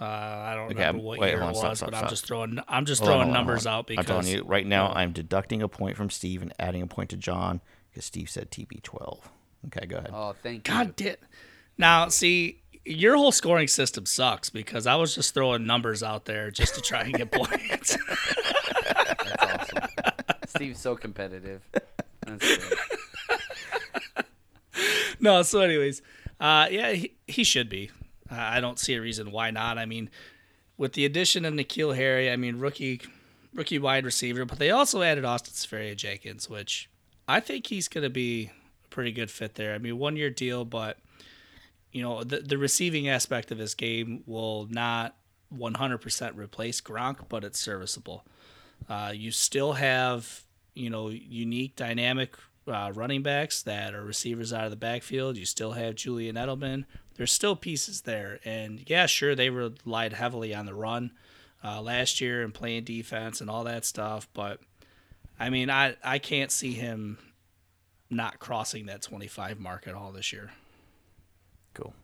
Uh, 0.00 0.04
I 0.04 0.52
don't 0.54 0.66
Okay, 0.66 0.74
remember 0.74 0.98
I'm- 0.98 1.02
what 1.04 1.18
wait, 1.18 1.30
year 1.30 1.42
on, 1.42 1.48
it 1.54 1.56
was, 1.56 1.78
stop, 1.78 1.90
but 1.90 1.96
I'm 1.96 2.00
stop. 2.02 2.10
just 2.10 2.26
throwing 2.26 2.60
I'm 2.68 2.84
just 2.84 3.00
Hold 3.00 3.08
throwing 3.10 3.28
on, 3.28 3.32
numbers 3.34 3.66
on. 3.66 3.74
out 3.80 3.86
because 3.88 4.04
I'm 4.08 4.22
telling 4.22 4.28
you 4.28 4.44
right 4.44 4.64
now, 4.66 4.92
I'm 4.92 5.10
deducting 5.12 5.60
a 5.62 5.68
point 5.68 5.96
from 5.96 6.08
Steve 6.10 6.40
and 6.42 6.52
adding 6.60 6.82
a 6.82 6.86
point 6.86 7.10
to 7.10 7.16
John 7.16 7.60
because 7.90 8.04
Steve 8.04 8.30
said 8.30 8.50
TB12. 8.52 9.18
Okay, 9.66 9.86
go 9.86 9.96
ahead. 9.96 10.10
Oh, 10.12 10.36
thank 10.40 10.68
you. 10.68 10.74
God 10.74 10.94
damn. 10.94 11.16
Now, 11.76 12.08
see, 12.08 12.62
your 12.84 13.16
whole 13.16 13.32
scoring 13.32 13.68
system 13.68 14.06
sucks 14.06 14.50
because 14.50 14.86
I 14.86 14.96
was 14.96 15.14
just 15.14 15.34
throwing 15.34 15.66
numbers 15.66 16.02
out 16.02 16.24
there 16.24 16.50
just 16.50 16.74
to 16.74 16.80
try 16.80 17.02
and 17.02 17.14
get 17.14 17.30
points. 17.32 17.96
That's 18.86 19.32
awesome. 19.38 19.88
Steve's 20.46 20.80
so 20.80 20.96
competitive. 20.96 21.62
That's 22.26 22.58
no, 25.20 25.42
so 25.42 25.60
anyways, 25.60 26.02
uh, 26.40 26.68
yeah, 26.70 26.92
he, 26.92 27.14
he 27.26 27.44
should 27.44 27.68
be. 27.68 27.90
Uh, 28.30 28.36
I 28.36 28.60
don't 28.60 28.78
see 28.78 28.94
a 28.94 29.00
reason 29.00 29.30
why 29.30 29.50
not. 29.50 29.78
I 29.78 29.86
mean, 29.86 30.10
with 30.76 30.92
the 30.92 31.04
addition 31.04 31.44
of 31.44 31.54
N'Keal 31.54 31.96
Harry, 31.96 32.30
I 32.30 32.36
mean 32.36 32.58
rookie 32.58 33.00
rookie 33.54 33.78
wide 33.78 34.04
receiver, 34.04 34.44
but 34.44 34.58
they 34.58 34.70
also 34.70 35.02
added 35.02 35.24
Austin 35.24 35.54
Seferian-Jenkins, 35.54 36.48
which 36.48 36.88
I 37.26 37.40
think 37.40 37.66
he's 37.66 37.88
going 37.88 38.04
to 38.04 38.10
be 38.10 38.50
a 38.84 38.88
pretty 38.88 39.10
good 39.10 39.30
fit 39.30 39.54
there. 39.54 39.74
I 39.74 39.78
mean, 39.78 39.98
one 39.98 40.16
year 40.16 40.30
deal, 40.30 40.64
but 40.64 40.98
you 41.92 42.02
know 42.02 42.22
the 42.22 42.40
the 42.40 42.58
receiving 42.58 43.08
aspect 43.08 43.50
of 43.50 43.58
this 43.58 43.74
game 43.74 44.22
will 44.26 44.66
not 44.70 45.16
100% 45.56 46.36
replace 46.36 46.80
Gronk, 46.80 47.28
but 47.28 47.44
it's 47.44 47.58
serviceable. 47.58 48.24
Uh, 48.88 49.12
you 49.14 49.30
still 49.30 49.74
have 49.74 50.42
you 50.74 50.90
know 50.90 51.08
unique, 51.08 51.76
dynamic 51.76 52.36
uh, 52.66 52.92
running 52.94 53.22
backs 53.22 53.62
that 53.62 53.94
are 53.94 54.04
receivers 54.04 54.52
out 54.52 54.64
of 54.64 54.70
the 54.70 54.76
backfield. 54.76 55.36
You 55.36 55.46
still 55.46 55.72
have 55.72 55.94
Julian 55.94 56.36
Edelman. 56.36 56.84
There's 57.16 57.32
still 57.32 57.56
pieces 57.56 58.02
there, 58.02 58.38
and 58.44 58.82
yeah, 58.86 59.06
sure 59.06 59.34
they 59.34 59.50
relied 59.50 60.12
heavily 60.12 60.54
on 60.54 60.66
the 60.66 60.74
run 60.74 61.12
uh, 61.64 61.80
last 61.80 62.20
year 62.20 62.42
and 62.42 62.54
playing 62.54 62.84
defense 62.84 63.40
and 63.40 63.50
all 63.50 63.64
that 63.64 63.84
stuff. 63.84 64.28
But 64.34 64.60
I 65.40 65.50
mean, 65.50 65.70
I 65.70 65.96
I 66.04 66.18
can't 66.18 66.52
see 66.52 66.72
him 66.72 67.18
not 68.10 68.38
crossing 68.38 68.86
that 68.86 69.02
25 69.02 69.58
mark 69.60 69.86
at 69.86 69.94
all 69.94 70.12
this 70.12 70.32
year. 70.32 70.52
Cool. 71.78 71.94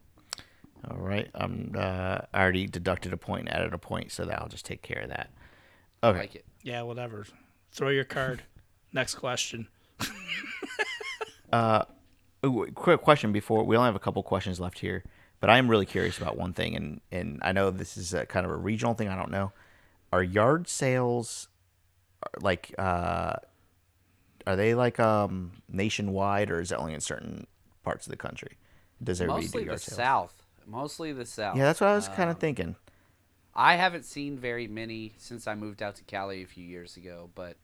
All 0.91 0.99
right. 0.99 1.31
I'm. 1.35 1.73
Uh, 1.77 2.19
I 2.33 2.43
already 2.43 2.67
deducted 2.67 3.13
a 3.13 3.17
point 3.17 3.47
point, 3.47 3.57
added 3.57 3.73
a 3.75 3.79
point, 3.79 4.13
so 4.13 4.25
that 4.25 4.41
I'll 4.41 4.49
just 4.49 4.65
take 4.65 4.83
care 4.83 5.03
of 5.03 5.09
that. 5.09 5.31
Okay. 6.03 6.19
like 6.19 6.35
it. 6.35 6.45
Yeah, 6.63 6.83
whatever. 6.83 7.27
Throw 7.73 7.89
your 7.89 8.05
card. 8.05 8.43
Next 8.93 9.17
question. 9.17 9.69
Ooh, 12.45 12.67
quick 12.75 13.01
question 13.01 13.33
before 13.33 13.65
we 13.65 13.77
only 13.77 13.87
have 13.87 13.97
a 13.97 14.01
couple 14.01 14.23
questions 14.23 14.61
left 14.61 14.81
here, 14.81 15.03
but 15.41 15.49
I 15.49 15.57
am 15.57 15.69
really 15.69 15.87
curious 15.87 16.19
about 16.19 16.37
one 16.37 16.53
thing, 16.53 16.77
and 16.77 17.01
and 17.11 17.41
I 17.43 17.53
know 17.53 17.71
this 17.71 17.97
is 17.97 18.13
a 18.13 18.27
kind 18.27 18.45
of 18.45 18.53
a 18.53 18.57
regional 18.57 18.95
thing. 18.95 19.09
I 19.09 19.17
don't 19.17 19.31
know. 19.31 19.53
Are 20.13 20.23
yard 20.23 20.69
sales 20.69 21.49
uh, 22.23 22.29
like 22.41 22.75
uh, 22.77 23.37
are 24.47 24.57
they 24.57 24.75
like 24.75 25.01
um 25.01 25.53
nationwide, 25.69 26.51
or 26.51 26.61
is 26.61 26.71
it 26.71 26.79
only 26.79 26.93
in 26.93 27.01
certain 27.01 27.47
parts 27.83 28.07
of 28.07 28.11
the 28.11 28.17
country? 28.17 28.59
Does 29.03 29.21
everybody 29.21 29.45
Mostly 29.47 29.65
do 29.65 29.71
the 29.71 29.79
sales? 29.79 29.97
South. 29.97 30.35
Mostly 30.67 31.13
the 31.13 31.27
South. 31.27 31.57
Yeah, 31.57 31.65
that's 31.65 31.81
what 31.81 31.91
I 31.91 31.95
was 31.95 32.09
Um, 32.09 32.15
kind 32.15 32.31
of 32.31 32.39
thinking. 32.39 32.77
I 33.55 33.77
haven't 33.77 34.05
seen 34.05 34.39
very 34.39 34.67
many 34.67 35.13
since 35.19 35.47
I 35.47 35.55
moved 35.55 35.83
out 35.83 35.95
to 35.97 36.05
Cali 36.05 36.43
a 36.43 36.47
few 36.47 36.65
years 36.65 36.97
ago, 36.97 37.31
but 37.35 37.57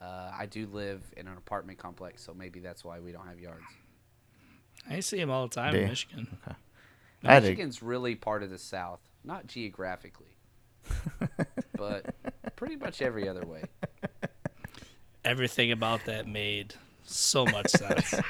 uh, 0.00 0.30
I 0.36 0.46
do 0.46 0.66
live 0.66 1.02
in 1.16 1.26
an 1.26 1.36
apartment 1.36 1.78
complex, 1.78 2.22
so 2.22 2.34
maybe 2.34 2.60
that's 2.60 2.84
why 2.84 3.00
we 3.00 3.12
don't 3.12 3.26
have 3.26 3.40
yards. 3.40 3.64
I 4.88 5.00
see 5.00 5.16
them 5.18 5.30
all 5.30 5.46
the 5.48 5.54
time 5.54 5.72
Do 5.72 5.78
in 5.78 5.82
you? 5.84 5.88
Michigan. 5.88 6.38
I 7.24 7.34
had 7.34 7.42
a, 7.44 7.46
Michigan's 7.46 7.82
really 7.82 8.14
part 8.14 8.42
of 8.42 8.50
the 8.50 8.58
South, 8.58 9.00
not 9.24 9.46
geographically, 9.46 10.36
but 11.74 12.14
pretty 12.56 12.76
much 12.76 13.00
every 13.02 13.28
other 13.28 13.44
way. 13.46 13.64
Everything 15.24 15.72
about 15.72 16.04
that 16.06 16.26
made 16.28 16.74
so 17.04 17.44
much 17.46 17.68
sense. 17.70 18.14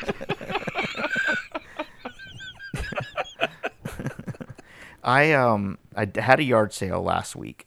I 5.08 5.32
um 5.32 5.78
I 5.96 6.04
d- 6.04 6.20
had 6.20 6.38
a 6.38 6.42
yard 6.42 6.72
sale 6.74 7.02
last 7.02 7.34
week, 7.34 7.66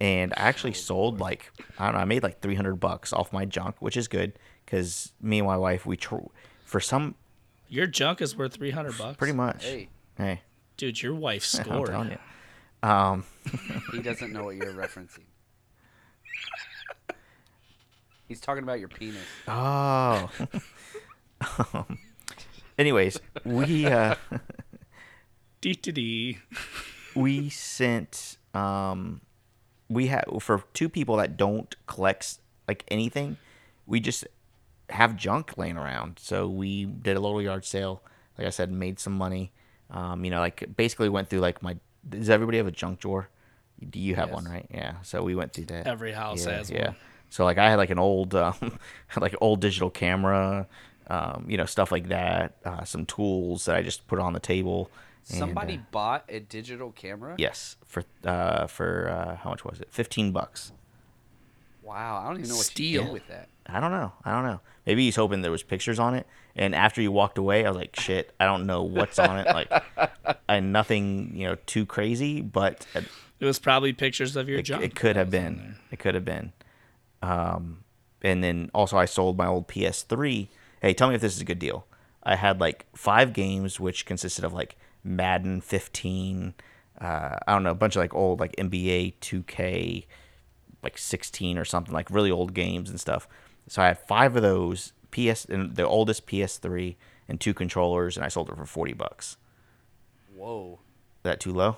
and 0.00 0.32
I 0.36 0.40
actually 0.48 0.72
sold 0.72 1.20
like 1.20 1.52
I 1.78 1.84
don't 1.86 1.94
know 1.94 2.00
I 2.00 2.04
made 2.06 2.22
like 2.22 2.40
three 2.40 2.54
hundred 2.54 2.76
bucks 2.76 3.12
off 3.12 3.32
my 3.32 3.44
junk, 3.44 3.76
which 3.80 3.96
is 3.96 4.08
good 4.08 4.38
because 4.64 5.12
me 5.20 5.38
and 5.40 5.46
my 5.46 5.56
wife 5.58 5.84
we 5.84 5.96
tr- 5.96 6.16
for 6.64 6.80
some 6.80 7.14
Your 7.68 7.86
junk 7.86 8.22
is 8.22 8.34
worth 8.36 8.54
300 8.54 8.96
bucks. 8.96 9.16
pretty 9.18 9.34
much. 9.34 9.64
Hey, 9.64 9.88
Hey, 10.16 10.40
Dude, 10.78 11.02
your 11.02 11.14
wife 11.14 11.46
I'm 11.54 11.64
scored. 11.64 11.90
telling 11.90 12.10
you. 12.12 12.88
Um, 12.88 13.24
he 13.92 13.98
doesn't 14.00 14.32
know 14.32 14.44
what 14.44 14.56
you're 14.56 14.72
referencing. 14.72 15.24
He's 18.26 18.40
talking 18.40 18.62
about 18.62 18.80
your 18.80 18.88
penis. 18.88 19.18
oh. 19.48 20.30
um, 21.74 21.98
anyways, 22.78 23.20
we 23.44 23.84
uh 23.86 24.14
Dee 25.64 25.72
dee 25.72 25.92
dee. 25.92 26.38
we 27.14 27.48
sent 27.48 28.36
um 28.52 29.22
we 29.88 30.08
have 30.08 30.24
for 30.40 30.62
two 30.74 30.90
people 30.90 31.16
that 31.16 31.38
don't 31.38 31.74
collect 31.86 32.38
like 32.68 32.84
anything 32.88 33.38
we 33.86 33.98
just 33.98 34.26
have 34.90 35.16
junk 35.16 35.56
laying 35.56 35.76
around 35.76 36.18
so 36.20 36.46
we 36.48 36.84
did 36.84 37.16
a 37.16 37.20
little 37.20 37.40
yard 37.40 37.64
sale 37.64 38.02
like 38.36 38.46
i 38.46 38.50
said 38.50 38.70
made 38.70 38.98
some 39.00 39.12
money 39.14 39.52
um 39.90 40.24
you 40.24 40.30
know 40.30 40.40
like 40.40 40.76
basically 40.76 41.08
went 41.08 41.30
through 41.30 41.40
like 41.40 41.62
my 41.62 41.76
does 42.06 42.28
everybody 42.28 42.58
have 42.58 42.66
a 42.66 42.72
junk 42.72 43.00
drawer 43.00 43.30
do 43.88 43.98
you 43.98 44.14
have 44.14 44.30
one 44.30 44.44
right 44.44 44.66
yeah 44.70 44.96
so 45.02 45.22
we 45.22 45.34
went 45.34 45.52
through 45.52 45.64
that 45.64 45.86
Every 45.86 46.12
house 46.12 46.46
yeah, 46.46 46.52
has 46.58 46.70
yeah. 46.70 46.86
one. 46.88 46.96
So 47.34 47.44
like 47.44 47.58
I 47.58 47.68
had 47.68 47.76
like 47.76 47.90
an 47.90 47.98
old, 47.98 48.32
um, 48.36 48.78
like 49.20 49.34
old 49.40 49.60
digital 49.60 49.90
camera, 49.90 50.68
um, 51.08 51.46
you 51.48 51.56
know, 51.56 51.64
stuff 51.64 51.90
like 51.90 52.08
that. 52.10 52.54
Uh, 52.64 52.84
some 52.84 53.06
tools 53.06 53.64
that 53.64 53.74
I 53.74 53.82
just 53.82 54.06
put 54.06 54.20
on 54.20 54.34
the 54.34 54.38
table. 54.38 54.88
And, 55.30 55.38
Somebody 55.38 55.76
uh, 55.76 55.80
bought 55.90 56.24
a 56.28 56.40
digital 56.40 56.90
camera. 56.92 57.34
yes, 57.38 57.76
for 57.86 58.04
uh, 58.24 58.66
for 58.66 59.08
uh, 59.08 59.36
how 59.36 59.50
much 59.50 59.64
was 59.64 59.80
it? 59.80 59.88
Fifteen 59.90 60.32
bucks. 60.32 60.72
Wow, 61.82 62.22
I 62.22 62.28
don't 62.28 62.38
even 62.38 62.48
know 62.48 62.56
what 62.56 62.64
you 62.66 62.70
Steal. 62.70 63.04
do 63.06 63.12
with 63.12 63.28
that. 63.28 63.48
I 63.66 63.78
don't 63.80 63.90
know. 63.90 64.12
I 64.24 64.32
don't 64.32 64.44
know. 64.44 64.60
Maybe 64.86 65.04
he's 65.04 65.16
hoping 65.16 65.42
there 65.42 65.50
was 65.50 65.62
pictures 65.62 65.98
on 65.98 66.14
it. 66.14 66.26
And 66.56 66.74
after 66.74 67.02
you 67.02 67.12
walked 67.12 67.36
away, 67.38 67.64
I 67.66 67.68
was 67.70 67.76
like, 67.76 67.98
shit, 67.98 68.32
I 68.40 68.44
don't 68.46 68.66
know 68.66 68.82
what's 68.82 69.18
on 69.18 69.38
it. 69.38 69.46
Like, 69.46 69.70
and 70.48 70.72
nothing, 70.72 71.32
you 71.34 71.46
know, 71.46 71.56
too 71.66 71.84
crazy, 71.84 72.40
but 72.40 72.86
it, 72.94 73.04
It 73.40 73.44
was 73.44 73.58
probably 73.58 73.92
pictures 73.92 74.34
of 74.36 74.48
your 74.48 74.60
it, 74.60 74.62
junk. 74.64 74.82
it 74.82 74.94
could 74.94 75.16
have 75.16 75.30
that 75.30 75.42
was 75.42 75.50
on 75.50 75.56
been. 75.56 75.74
It 75.90 75.98
could 75.98 76.14
have 76.14 76.24
been. 76.24 76.52
Um, 77.22 77.84
and 78.22 78.42
then 78.42 78.70
also 78.74 78.96
I 78.96 79.04
sold 79.06 79.36
my 79.36 79.46
old 79.46 79.68
PS3. 79.68 80.48
Hey, 80.80 80.94
tell 80.94 81.08
me 81.08 81.14
if 81.14 81.20
this 81.20 81.34
is 81.34 81.40
a 81.40 81.44
good 81.46 81.58
deal. 81.58 81.86
I 82.22 82.36
had 82.36 82.60
like 82.60 82.86
five 82.94 83.32
games, 83.32 83.78
which 83.80 84.06
consisted 84.06 84.44
of 84.44 84.52
like 84.52 84.76
Madden 85.04 85.60
15. 85.60 86.54
Uh, 87.00 87.38
I 87.46 87.52
don't 87.52 87.62
know, 87.62 87.70
a 87.70 87.74
bunch 87.74 87.96
of 87.96 88.00
like 88.00 88.14
old 88.14 88.40
like 88.40 88.56
NBA 88.56 89.14
2K, 89.20 90.06
like 90.82 90.98
16 90.98 91.58
or 91.58 91.64
something, 91.64 91.92
like 91.92 92.10
really 92.10 92.30
old 92.30 92.54
games 92.54 92.90
and 92.90 92.98
stuff. 92.98 93.28
So 93.68 93.82
I 93.82 93.86
had 93.88 93.98
five 93.98 94.36
of 94.36 94.42
those 94.42 94.92
PS 95.10 95.44
and 95.44 95.76
the 95.76 95.86
oldest 95.86 96.26
PS3 96.26 96.96
and 97.28 97.40
two 97.40 97.54
controllers, 97.54 98.16
and 98.16 98.24
I 98.24 98.28
sold 98.28 98.50
it 98.50 98.56
for 98.56 98.66
40 98.66 98.92
bucks. 98.94 99.36
Whoa. 100.34 100.80
Is 101.18 101.22
that 101.22 101.40
too 101.40 101.52
low? 101.52 101.76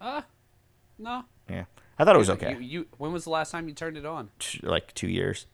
Uh, 0.00 0.22
no. 0.98 1.24
Yeah, 1.48 1.64
I 1.98 2.04
thought 2.04 2.14
it 2.14 2.18
was 2.18 2.30
okay. 2.30 2.52
You, 2.52 2.58
you, 2.60 2.86
when 2.98 3.12
was 3.12 3.24
the 3.24 3.30
last 3.30 3.50
time 3.50 3.68
you 3.68 3.74
turned 3.74 3.96
it 3.96 4.04
on? 4.04 4.30
Like 4.62 4.92
two 4.94 5.08
years. 5.08 5.46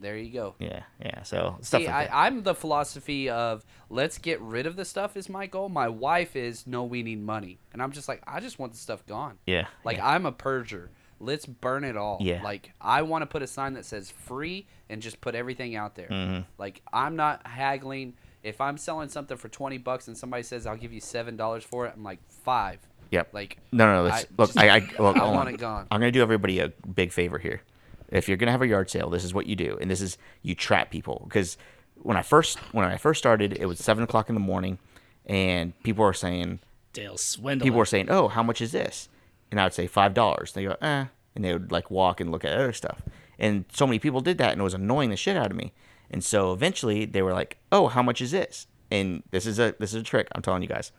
There 0.00 0.16
you 0.16 0.32
go. 0.32 0.54
Yeah, 0.58 0.82
yeah. 1.04 1.22
So 1.22 1.58
stuff 1.60 1.82
See, 1.82 1.86
like 1.86 2.08
that. 2.08 2.14
I, 2.14 2.26
I'm 2.26 2.42
the 2.42 2.54
philosophy 2.54 3.28
of 3.28 3.64
let's 3.88 4.18
get 4.18 4.40
rid 4.40 4.66
of 4.66 4.76
the 4.76 4.84
stuff 4.84 5.16
is 5.16 5.28
my 5.28 5.46
goal. 5.46 5.68
My 5.68 5.88
wife 5.88 6.36
is 6.36 6.66
no, 6.66 6.84
we 6.84 7.02
need 7.02 7.20
money, 7.22 7.58
and 7.72 7.82
I'm 7.82 7.92
just 7.92 8.08
like 8.08 8.22
I 8.26 8.40
just 8.40 8.58
want 8.58 8.72
the 8.72 8.78
stuff 8.78 9.04
gone. 9.06 9.38
Yeah, 9.46 9.66
Like 9.84 9.98
yeah. 9.98 10.08
I'm 10.08 10.26
a 10.26 10.32
purger. 10.32 10.88
let's 11.18 11.44
burn 11.44 11.84
it 11.84 11.96
all. 11.96 12.18
Yeah. 12.20 12.42
Like 12.42 12.72
I 12.80 13.02
want 13.02 13.22
to 13.22 13.26
put 13.26 13.42
a 13.42 13.46
sign 13.46 13.74
that 13.74 13.84
says 13.84 14.10
free 14.10 14.66
and 14.88 15.02
just 15.02 15.20
put 15.20 15.34
everything 15.34 15.76
out 15.76 15.94
there. 15.96 16.08
Mm-hmm. 16.08 16.40
Like 16.58 16.80
I'm 16.92 17.16
not 17.16 17.46
haggling. 17.46 18.14
If 18.42 18.60
I'm 18.62 18.78
selling 18.78 19.10
something 19.10 19.36
for 19.36 19.48
twenty 19.50 19.76
bucks 19.76 20.08
and 20.08 20.16
somebody 20.16 20.42
says 20.44 20.66
I'll 20.66 20.76
give 20.78 20.94
you 20.94 21.00
seven 21.00 21.36
dollars 21.36 21.62
for 21.62 21.86
it, 21.86 21.92
I'm 21.94 22.02
like 22.02 22.20
five. 22.42 22.78
Yep. 23.10 23.34
Like 23.34 23.58
No, 23.70 23.84
no, 23.86 24.04
no. 24.06 24.10
I 24.14 24.24
look, 24.38 24.48
just- 24.48 24.58
I, 24.58 24.76
I, 24.76 24.78
look, 24.98 25.16
I 25.18 25.24
want 25.30 25.50
it 25.50 25.58
gone. 25.58 25.86
I'm 25.90 26.00
gonna 26.00 26.10
do 26.10 26.22
everybody 26.22 26.60
a 26.60 26.68
big 26.68 27.12
favor 27.12 27.38
here. 27.38 27.60
If 28.10 28.28
you're 28.28 28.36
gonna 28.36 28.52
have 28.52 28.62
a 28.62 28.66
yard 28.66 28.90
sale, 28.90 29.10
this 29.10 29.24
is 29.24 29.32
what 29.32 29.46
you 29.46 29.56
do, 29.56 29.78
and 29.80 29.90
this 29.90 30.00
is 30.00 30.18
you 30.42 30.54
trap 30.54 30.90
people 30.90 31.24
because 31.28 31.56
when 32.02 32.16
I 32.16 32.22
first 32.22 32.58
when 32.72 32.84
I 32.84 32.96
first 32.96 33.18
started, 33.18 33.56
it 33.58 33.66
was 33.66 33.78
seven 33.78 34.04
o'clock 34.04 34.28
in 34.28 34.34
the 34.34 34.40
morning, 34.40 34.78
and 35.26 35.80
people 35.82 36.04
were 36.04 36.12
saying 36.12 36.60
Dale 36.92 37.16
swindling. 37.16 37.66
people 37.66 37.78
were 37.78 37.86
saying, 37.86 38.10
"Oh, 38.10 38.28
how 38.28 38.42
much 38.42 38.60
is 38.60 38.72
this?" 38.72 39.08
And 39.50 39.60
I 39.60 39.64
would 39.64 39.74
say 39.74 39.86
five 39.86 40.14
dollars. 40.14 40.52
They 40.52 40.64
go, 40.64 40.76
"Eh," 40.80 41.06
and 41.34 41.44
they 41.44 41.52
would 41.52 41.70
like 41.70 41.90
walk 41.90 42.20
and 42.20 42.30
look 42.30 42.44
at 42.44 42.52
other 42.52 42.72
stuff. 42.72 43.02
And 43.38 43.64
so 43.72 43.86
many 43.86 43.98
people 43.98 44.20
did 44.20 44.38
that, 44.38 44.52
and 44.52 44.60
it 44.60 44.64
was 44.64 44.74
annoying 44.74 45.10
the 45.10 45.16
shit 45.16 45.36
out 45.36 45.50
of 45.50 45.56
me. 45.56 45.72
And 46.10 46.24
so 46.24 46.52
eventually, 46.52 47.04
they 47.04 47.22
were 47.22 47.32
like, 47.32 47.58
"Oh, 47.70 47.88
how 47.88 48.02
much 48.02 48.20
is 48.20 48.32
this?" 48.32 48.66
And 48.90 49.22
this 49.30 49.46
is 49.46 49.58
a 49.58 49.74
this 49.78 49.94
is 49.94 50.00
a 50.00 50.04
trick. 50.04 50.28
I'm 50.32 50.42
telling 50.42 50.62
you 50.62 50.68
guys. 50.68 50.92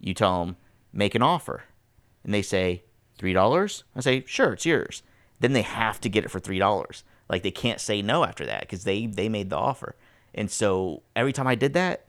You 0.00 0.14
tell 0.14 0.44
them 0.44 0.56
make 0.92 1.14
an 1.14 1.22
offer, 1.22 1.64
and 2.22 2.32
they 2.32 2.42
say 2.42 2.84
three 3.18 3.32
dollars. 3.32 3.84
I 3.96 4.00
say, 4.00 4.24
"Sure, 4.26 4.52
it's 4.52 4.66
yours." 4.66 5.02
Then 5.40 5.52
they 5.52 5.62
have 5.62 6.00
to 6.02 6.08
get 6.08 6.24
it 6.24 6.30
for 6.30 6.40
three 6.40 6.58
dollars. 6.58 7.04
Like 7.28 7.42
they 7.42 7.50
can't 7.50 7.80
say 7.80 8.02
no 8.02 8.24
after 8.24 8.46
that 8.46 8.60
because 8.60 8.84
they 8.84 9.06
they 9.06 9.28
made 9.28 9.50
the 9.50 9.56
offer. 9.56 9.96
And 10.34 10.50
so 10.50 11.02
every 11.14 11.32
time 11.32 11.46
I 11.46 11.54
did 11.54 11.74
that, 11.74 12.06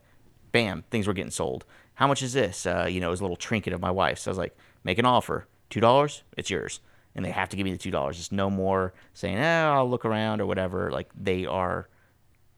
bam, 0.52 0.84
things 0.90 1.06
were 1.06 1.12
getting 1.12 1.30
sold. 1.30 1.64
How 1.94 2.06
much 2.06 2.22
is 2.22 2.32
this? 2.32 2.66
Uh, 2.66 2.86
you 2.90 3.00
know, 3.00 3.08
it 3.08 3.10
was 3.10 3.20
a 3.20 3.24
little 3.24 3.36
trinket 3.36 3.72
of 3.72 3.80
my 3.80 3.90
wife's. 3.90 4.22
So 4.22 4.30
I 4.30 4.32
was 4.32 4.38
like, 4.38 4.56
make 4.84 4.98
an 4.98 5.06
offer. 5.06 5.46
Two 5.70 5.80
dollars, 5.80 6.22
it's 6.36 6.50
yours. 6.50 6.80
And 7.14 7.24
they 7.24 7.30
have 7.30 7.48
to 7.48 7.56
give 7.56 7.64
me 7.64 7.72
the 7.72 7.78
two 7.78 7.90
dollars. 7.90 8.18
It's 8.18 8.30
no 8.32 8.50
more 8.50 8.92
saying, 9.14 9.38
eh, 9.38 9.64
I'll 9.64 9.88
look 9.88 10.04
around 10.04 10.40
or 10.40 10.46
whatever. 10.46 10.90
Like 10.90 11.10
they 11.18 11.46
are, 11.46 11.88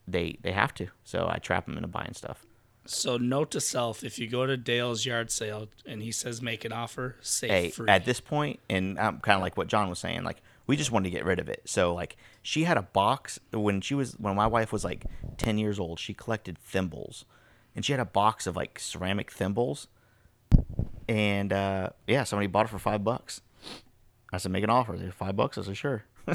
they 0.07 0.39
they 0.43 0.53
have 0.53 0.75
to. 0.75 0.89
So 1.05 1.29
I 1.31 1.39
trap 1.39 1.67
them 1.67 1.77
into 1.77 1.89
buying 1.89 2.15
stuff. 2.15 2.45
So 2.85 3.17
note 3.19 3.51
to 3.53 3.61
self: 3.61 4.03
if 4.03 4.19
you 4.19 4.27
go 4.29 4.47
to 4.47 4.57
Dale's 4.57 5.07
yard 5.07 5.31
sale 5.31 5.69
and 5.87 6.03
he 6.03 6.11
says 6.11 6.43
make 6.43 6.65
an 6.65 6.73
offer, 6.73 7.17
say 7.21 7.49
Hey, 7.49 7.71
free. 7.71 7.89
at 7.89 8.05
this 8.05 8.21
point, 8.21 8.59
and 8.69 8.99
I'm 8.99 9.21
kind 9.21 9.37
of 9.37 9.43
like 9.43 9.57
what 9.57 9.69
John 9.69 9.89
was 9.89 9.99
saying. 10.01 10.25
Like 10.25 10.43
we 10.69 10.77
just 10.77 10.93
wanted 10.93 11.05
to 11.05 11.11
get 11.11 11.25
rid 11.25 11.41
of 11.41 11.49
it. 11.49 11.63
So 11.65 11.93
like 11.93 12.17
she 12.43 12.63
had 12.63 12.77
a 12.77 12.83
box 12.83 13.41
when 13.53 13.81
she 13.81 13.95
was 13.95 14.13
when 14.13 14.37
my 14.37 14.47
wife 14.47 14.71
was 14.73 14.85
like 14.85 15.07
ten 15.37 15.59
years 15.59 15.81
old. 15.81 15.99
She 15.99 16.15
collected 16.15 16.57
thimbles, 16.59 17.25
and 17.75 17.85
she 17.85 17.93
had 17.93 18.01
a 18.01 18.05
box 18.05 18.47
of 18.47 18.55
like 18.55 18.79
ceramic 18.79 19.33
thimbles. 19.33 19.89
And 21.09 21.53
uh, 21.53 21.91
yeah, 22.07 22.23
somebody 22.25 22.47
bought 22.47 22.67
it 22.67 22.69
for 22.69 22.79
five 22.79 23.03
bucks. 23.03 23.41
I 24.31 24.37
said, 24.37 24.53
make 24.53 24.63
an 24.63 24.69
offer. 24.69 24.93
They 24.93 25.05
said, 25.05 25.15
five 25.15 25.37
bucks. 25.37 25.57
I 25.57 25.63
said, 25.63 25.77
sure. 25.77 26.05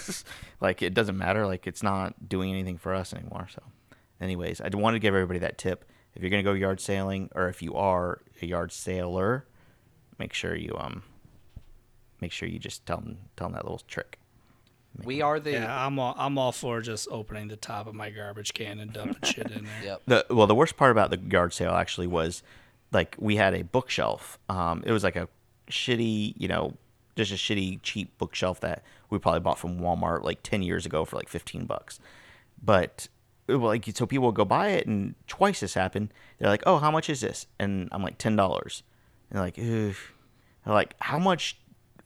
like 0.61 0.81
it 0.81 0.95
doesn't 0.95 1.17
matter. 1.17 1.45
Like 1.45 1.67
it's 1.67 1.84
not 1.84 2.27
doing 2.27 2.49
anything 2.49 2.79
for 2.79 2.93
us 2.93 3.13
anymore. 3.13 3.47
So, 3.53 3.61
anyways, 4.19 4.61
I 4.61 4.69
wanted 4.73 4.95
to 4.95 4.99
give 4.99 5.13
everybody 5.13 5.39
that 5.39 5.59
tip. 5.59 5.86
If 6.15 6.21
you're 6.21 6.31
gonna 6.31 6.43
go 6.43 6.53
yard 6.53 6.81
sailing, 6.81 7.29
or 7.36 7.49
if 7.49 7.61
you 7.61 7.75
are 7.75 8.21
a 8.41 8.45
yard 8.47 8.71
sailor, 8.71 9.45
make 10.17 10.34
sure 10.34 10.55
you 10.55 10.75
um, 10.77 11.03
make 12.19 12.31
sure 12.31 12.47
you 12.47 12.57
just 12.57 12.86
tell 12.86 12.97
them 12.97 13.17
tell 13.36 13.47
them 13.47 13.53
that 13.53 13.63
little 13.63 13.81
trick. 13.88 14.19
We 15.04 15.22
are 15.22 15.39
the 15.39 15.52
yeah, 15.54 15.86
I'm 15.86 15.98
all 15.98 16.14
I'm 16.18 16.38
all 16.38 16.52
for 16.52 16.82
just 16.82 17.08
opening 17.10 17.48
the 17.48 17.56
top 17.56 17.88
of 17.88 17.96
my 17.96 18.10
garbage 18.12 18.54
can 18.54 18.80
and 18.80 18.94
dumping 18.94 19.18
shit 19.24 19.50
in 19.52 19.64
there. 19.66 19.84
Yep. 19.84 20.02
The 20.06 20.26
well, 20.30 20.48
the 20.48 20.56
worst 20.56 20.78
part 20.78 20.91
about 20.91 21.10
the 21.10 21.18
yard 21.20 21.52
sale 21.54 21.72
actually 21.72 22.08
was 22.08 22.44
like 22.91 23.16
we 23.18 23.36
had 23.38 23.54
a 23.56 23.64
bookshelf. 23.64 24.38
Um, 24.50 24.84
it 24.86 24.91
was 24.91 25.04
like 25.04 25.16
a 25.16 25.28
shitty, 25.70 26.36
you 26.38 26.48
know, 26.48 26.76
just 27.16 27.32
a 27.32 27.36
shitty 27.36 27.80
cheap 27.82 28.16
bookshelf 28.20 28.60
that 28.62 28.84
we 29.10 29.18
probably 29.18 29.39
bought 29.39 29.58
from 29.58 29.80
Walmart 29.80 30.24
like 30.24 30.44
ten 30.44 30.62
years 30.62 30.86
ago 30.86 31.06
for 31.06 31.16
like 31.16 31.28
fifteen 31.30 31.66
bucks. 31.66 32.00
But 32.64 33.08
it 33.48 33.56
like 33.56 33.86
so 33.96 34.06
people 34.06 34.28
would 34.28 34.36
go 34.36 34.46
buy 34.46 34.70
it, 34.70 34.86
and 34.88 35.16
twice 35.28 35.60
this 35.62 35.74
happened. 35.74 36.14
They're 36.38 36.50
like, 36.50 36.64
"Oh, 36.66 36.78
how 36.78 36.91
much 36.91 37.10
is 37.10 37.22
this?" 37.22 37.48
And 37.60 37.89
I'm 37.91 38.04
like, 38.04 38.18
ten 38.20 38.36
dollars. 38.36 38.84
And 39.30 39.38
they're 39.38 39.46
like, 39.46 39.58
Ugh. 39.58 39.96
They're 40.66 40.74
like, 40.74 40.96
"How 41.00 41.18
much? 41.20 41.58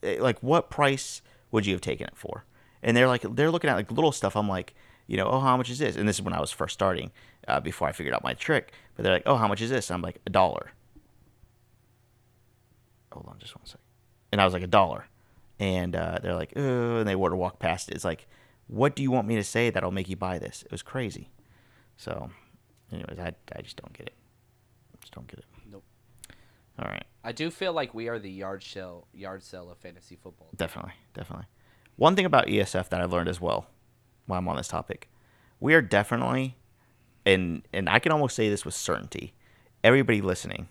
eh, 0.02 0.18
Like, 0.20 0.42
what 0.42 0.70
price 0.70 1.22
would 1.52 1.66
you 1.66 1.74
have 1.74 1.82
taken 1.82 2.08
it 2.08 2.16
for?" 2.16 2.46
And 2.84 2.95
they're 2.95 3.07
like, 3.07 3.23
they're 3.36 3.51
looking 3.51 3.69
at 3.69 3.75
like 3.75 3.91
little 3.91 4.11
stuff. 4.11 4.36
I'm 4.36 4.47
like, 4.47 4.75
you 5.07 5.17
know, 5.17 5.28
oh, 5.28 5.39
how 5.39 5.57
much 5.57 5.69
is 5.69 5.80
this? 5.80 5.95
And 5.95 6.07
this 6.07 6.17
is 6.17 6.21
when 6.21 6.34
I 6.34 6.39
was 6.39 6.51
first 6.51 6.73
starting, 6.73 7.11
uh, 7.47 7.59
before 7.59 7.88
I 7.88 7.91
figured 7.91 8.13
out 8.13 8.23
my 8.23 8.34
trick. 8.34 8.71
But 8.95 9.03
they're 9.03 9.13
like, 9.13 9.23
oh, 9.25 9.36
how 9.36 9.47
much 9.47 9.61
is 9.61 9.69
this? 9.69 9.89
And 9.89 9.95
I'm 9.95 10.01
like, 10.01 10.19
a 10.25 10.30
dollar. 10.30 10.71
Hold 13.11 13.28
on, 13.30 13.39
just 13.39 13.55
one 13.55 13.65
second. 13.65 13.82
And 14.32 14.41
I 14.41 14.45
was 14.45 14.53
like, 14.53 14.63
a 14.63 14.67
dollar. 14.67 15.07
And 15.59 15.95
uh, 15.95 16.19
they're 16.21 16.36
like, 16.36 16.53
oh, 16.55 16.97
and 16.97 17.07
they 17.07 17.15
were 17.15 17.30
to 17.30 17.36
walk 17.36 17.59
past 17.59 17.89
it. 17.89 17.95
It's 17.95 18.05
like, 18.05 18.28
what 18.67 18.95
do 18.95 19.01
you 19.01 19.09
want 19.09 19.28
me 19.28 19.36
to 19.36 19.43
say 19.43 19.69
that'll 19.69 19.91
make 19.91 20.09
you 20.09 20.15
buy 20.17 20.39
this? 20.39 20.63
It 20.63 20.71
was 20.71 20.84
crazy. 20.84 21.30
So, 21.95 22.30
anyways, 22.91 23.17
I, 23.17 23.34
I 23.55 23.61
just 23.61 23.78
don't 23.78 23.93
get 23.93 24.07
it. 24.07 24.13
Just 25.01 25.13
don't 25.13 25.28
get 25.28 25.39
it. 25.39 25.45
Nope. 25.71 25.84
All 26.80 26.88
right. 26.88 27.05
I 27.23 27.32
do 27.32 27.49
feel 27.49 27.73
like 27.73 27.93
we 27.93 28.07
are 28.07 28.19
the 28.19 28.30
yard 28.30 28.63
sale 28.63 29.07
yard 29.13 29.43
sale 29.43 29.71
of 29.71 29.78
fantasy 29.78 30.15
football. 30.15 30.49
Definitely, 30.55 30.93
definitely. 31.13 31.45
One 31.98 32.16
thing 32.16 32.26
about 32.26 32.45
ESF 32.45 32.89
that 32.89 33.02
I've 33.02 33.12
learned 33.12 33.28
as 33.28 33.41
well, 33.41 33.66
while 34.28 34.38
I'm 34.38 34.48
on 34.48 34.56
this 34.58 34.68
topic, 34.68 35.10
we 35.60 35.74
are 35.74 35.82
definitely, 35.82 36.56
and 37.26 37.64
and 37.74 37.89
I 37.89 37.98
can 37.98 38.12
almost 38.12 38.36
say 38.36 38.50
this 38.50 38.64
with 38.64 38.76
certainty, 38.76 39.34
everybody 39.84 40.22
listening, 40.22 40.68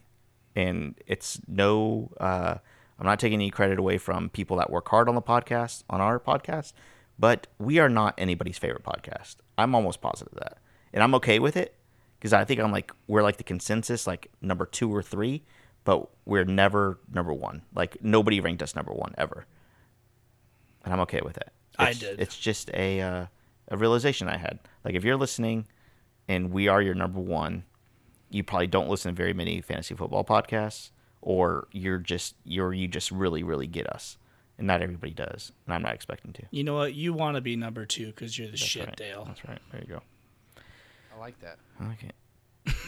and 0.54 0.94
it's 1.04 1.40
no, 1.48 2.12
uh, 2.20 2.58
I'm 3.00 3.06
not 3.06 3.18
taking 3.18 3.40
any 3.40 3.50
credit 3.50 3.80
away 3.80 3.98
from 3.98 4.30
people 4.30 4.56
that 4.58 4.70
work 4.70 4.88
hard 4.88 5.08
on 5.08 5.16
the 5.16 5.22
podcast, 5.22 5.82
on 5.90 6.00
our 6.00 6.20
podcast, 6.20 6.74
but 7.18 7.48
we 7.58 7.80
are 7.80 7.88
not 7.88 8.14
anybody's 8.16 8.56
favorite 8.56 8.84
podcast. 8.84 9.36
I'm 9.58 9.74
almost 9.74 10.00
positive 10.00 10.34
that, 10.34 10.58
and 10.92 11.02
I'm 11.02 11.16
okay 11.16 11.40
with 11.40 11.56
it 11.56 11.74
because 12.20 12.32
I 12.32 12.44
think 12.44 12.60
I'm 12.60 12.70
like 12.70 12.92
we're 13.08 13.24
like 13.24 13.38
the 13.38 13.42
consensus, 13.42 14.06
like 14.06 14.30
number 14.40 14.64
two 14.64 14.94
or 14.94 15.02
three, 15.02 15.42
but 15.82 16.08
we're 16.24 16.44
never 16.44 17.00
number 17.12 17.32
one. 17.32 17.62
Like 17.74 17.96
nobody 18.00 18.38
ranked 18.38 18.62
us 18.62 18.76
number 18.76 18.92
one 18.92 19.12
ever 19.18 19.44
and 20.86 20.94
I'm 20.94 21.00
okay 21.00 21.20
with 21.22 21.36
it. 21.36 21.50
I 21.78 21.90
It's- 21.90 21.98
did. 21.98 22.18
It's 22.20 22.38
just 22.38 22.70
a 22.72 23.00
uh, 23.02 23.26
a 23.68 23.76
realization 23.76 24.28
I 24.28 24.38
had. 24.38 24.58
Like 24.84 24.94
if 24.94 25.04
you're 25.04 25.16
listening, 25.16 25.66
and 26.28 26.50
we 26.52 26.68
are 26.68 26.80
your 26.80 26.94
number 26.94 27.20
one, 27.20 27.64
you 28.30 28.42
probably 28.42 28.68
don't 28.68 28.88
listen 28.88 29.12
to 29.12 29.16
very 29.16 29.34
many 29.34 29.60
fantasy 29.60 29.94
football 29.94 30.24
podcasts, 30.24 30.90
or 31.20 31.68
you're 31.72 31.98
just 31.98 32.34
you're 32.44 32.72
you 32.72 32.88
just 32.88 33.10
really 33.10 33.42
really 33.42 33.66
get 33.66 33.86
us, 33.88 34.16
and 34.56 34.66
not 34.66 34.80
everybody 34.80 35.12
does, 35.12 35.52
and 35.66 35.74
I'm 35.74 35.82
not 35.82 35.92
expecting 35.94 36.32
to. 36.34 36.42
You 36.50 36.64
know 36.64 36.74
what? 36.76 36.94
You 36.94 37.12
want 37.12 37.34
to 37.34 37.40
be 37.42 37.56
number 37.56 37.84
two 37.84 38.06
because 38.06 38.38
you're 38.38 38.46
the 38.46 38.52
That's 38.52 38.62
shit, 38.62 38.86
right. 38.86 38.96
Dale. 38.96 39.24
That's 39.26 39.44
right. 39.46 39.58
There 39.72 39.80
you 39.82 39.86
go. 39.88 40.02
I 41.14 41.18
like 41.18 41.38
that. 41.40 41.58
I 41.80 41.88
like 41.88 42.02
it. 42.04 42.14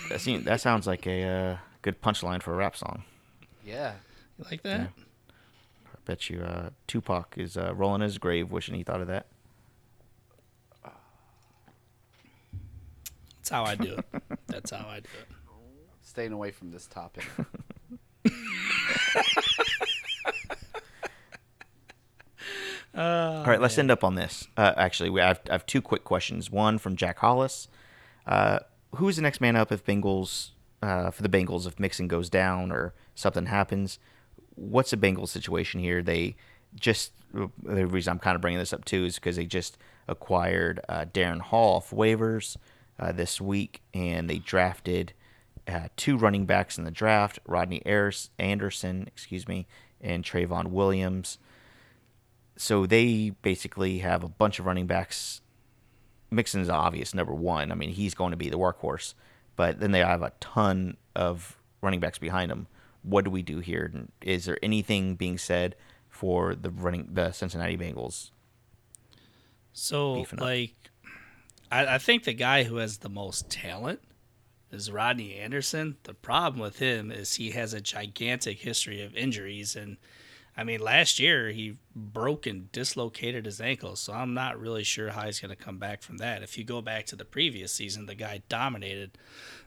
That 0.09 0.20
seems, 0.20 0.44
that 0.44 0.61
sounds 0.61 0.86
like 0.86 1.07
a 1.07 1.22
uh, 1.24 1.57
good 1.82 2.01
punchline 2.03 2.42
for 2.42 2.53
a 2.53 2.57
rap 2.57 2.76
song. 2.76 3.05
Yeah. 3.64 3.94
You 4.38 4.44
like 4.51 4.62
that? 4.62 4.80
I 4.80 4.88
bet 6.09 6.30
you 6.30 6.40
uh, 6.40 6.70
Tupac 6.86 7.34
is 7.36 7.56
uh, 7.56 7.72
rolling 7.74 8.00
his 8.00 8.16
grave, 8.16 8.50
wishing 8.50 8.74
he 8.74 8.82
thought 8.82 9.02
of 9.02 9.06
that. 9.09 9.26
That's 13.36 13.50
how 13.50 13.64
I 13.64 13.74
do 13.76 13.94
it. 13.94 14.06
That's 14.46 14.70
how 14.70 14.88
I 14.88 15.00
do 15.00 15.09
it. 15.20 15.28
Staying 16.02 16.32
away 16.32 16.50
from 16.50 16.70
this 16.70 16.86
topic. 16.86 17.24
All 22.94 23.44
right, 23.44 23.61
let's 23.61 23.76
end 23.78 23.90
up 23.90 24.02
on 24.02 24.14
this. 24.14 24.48
Uh, 24.56 24.72
actually, 24.76 25.11
we 25.11 25.20
have, 25.20 25.40
I 25.48 25.52
have 25.52 25.66
two 25.66 25.82
quick 25.82 26.04
questions. 26.04 26.50
One 26.50 26.78
from 26.78 26.96
Jack 26.96 27.18
Hollis: 27.18 27.68
uh, 28.26 28.61
Who's 28.96 29.16
the 29.16 29.22
next 29.22 29.42
man 29.42 29.56
up 29.56 29.70
if 29.70 29.84
Bengals 29.84 30.50
uh, 30.82 31.11
for 31.11 31.22
the 31.22 31.28
Bengals 31.28 31.66
if 31.66 31.78
Mixon 31.78 32.09
goes 32.09 32.30
down 32.30 32.72
or 32.72 32.94
something 33.14 33.46
happens? 33.46 33.98
What's 34.59 34.90
the 34.90 34.96
Bengals 34.96 35.28
situation 35.28 35.80
here? 35.80 36.02
They 36.02 36.36
just 36.74 37.12
the 37.32 37.86
reason 37.86 38.12
I'm 38.12 38.18
kind 38.18 38.34
of 38.34 38.40
bringing 38.40 38.59
this 38.59 38.72
up 38.72 38.84
too 38.84 39.04
is 39.04 39.16
because 39.16 39.36
they 39.36 39.46
just 39.46 39.78
acquired 40.06 40.80
uh, 40.88 41.04
Darren 41.12 41.40
Hall 41.40 41.76
off 41.76 41.90
waivers 41.90 42.56
uh, 42.98 43.12
this 43.12 43.40
week, 43.40 43.82
and 43.92 44.28
they 44.28 44.38
drafted 44.38 45.12
uh, 45.66 45.88
two 45.96 46.16
running 46.16 46.46
backs 46.46 46.78
in 46.78 46.84
the 46.84 46.90
draft: 46.90 47.38
Rodney 47.46 47.82
Anderson, 47.84 49.04
excuse 49.06 49.46
me, 49.46 49.66
and 50.00 50.24
Trayveon 50.24 50.68
Williams 50.68 51.38
so 52.59 52.86
they 52.86 53.30
basically 53.40 53.98
have 53.98 54.24
a 54.24 54.28
bunch 54.28 54.59
of 54.59 54.66
running 54.66 54.86
backs. 54.86 55.40
Mixon's 56.30 56.68
obvious 56.68 57.14
number 57.14 57.32
one. 57.32 57.70
I 57.70 57.76
mean, 57.76 57.90
he's 57.90 58.14
going 58.14 58.32
to 58.32 58.36
be 58.36 58.50
the 58.50 58.59
workhorse, 58.59 59.14
but 59.56 59.78
then 59.80 59.92
they 59.92 60.00
have 60.00 60.22
a 60.22 60.32
ton 60.40 60.96
of 61.14 61.56
running 61.80 62.00
backs 62.00 62.18
behind 62.18 62.50
him. 62.50 62.66
What 63.03 63.24
do 63.24 63.30
we 63.30 63.42
do 63.42 63.61
here? 63.61 63.92
Is 64.22 64.44
there 64.44 64.59
anything 64.62 65.14
being 65.14 65.38
said 65.38 65.76
for 66.09 66.55
the 66.55 66.70
running 66.70 67.09
the 67.12 67.32
Cincinnati 67.32 67.76
Bengals? 67.76 68.30
So, 69.72 70.26
like, 70.36 70.74
I, 71.70 71.94
I 71.94 71.99
think 71.99 72.24
the 72.24 72.32
guy 72.32 72.64
who 72.64 72.76
has 72.76 72.99
the 72.99 73.09
most 73.09 73.49
talent 73.51 74.01
is 74.72 74.90
Rodney 74.90 75.36
Anderson. 75.36 75.96
The 76.03 76.14
problem 76.14 76.61
with 76.61 76.78
him 76.78 77.11
is 77.11 77.34
he 77.34 77.53
has 77.53 77.72
a 77.72 77.80
gigantic 77.80 78.59
history 78.59 79.03
of 79.03 79.16
injuries, 79.16 79.76
and 79.76 79.96
I 80.57 80.64
mean, 80.64 80.80
last 80.80 81.20
year 81.20 81.51
he 81.51 81.76
broke 81.94 82.46
and 82.46 82.70
dislocated 82.72 83.44
his 83.46 83.61
ankle, 83.61 83.94
so 83.94 84.12
I'm 84.12 84.34
not 84.34 84.61
really 84.61 84.82
sure 84.82 85.11
how 85.11 85.26
he's 85.26 85.38
going 85.38 85.57
to 85.57 85.62
come 85.62 85.78
back 85.78 86.03
from 86.03 86.18
that. 86.18 86.42
If 86.42 86.59
you 86.59 86.64
go 86.64 86.82
back 86.82 87.07
to 87.07 87.16
the 87.16 87.24
previous 87.24 87.72
season, 87.72 88.07
the 88.07 88.16
guy 88.16 88.42
dominated. 88.49 89.16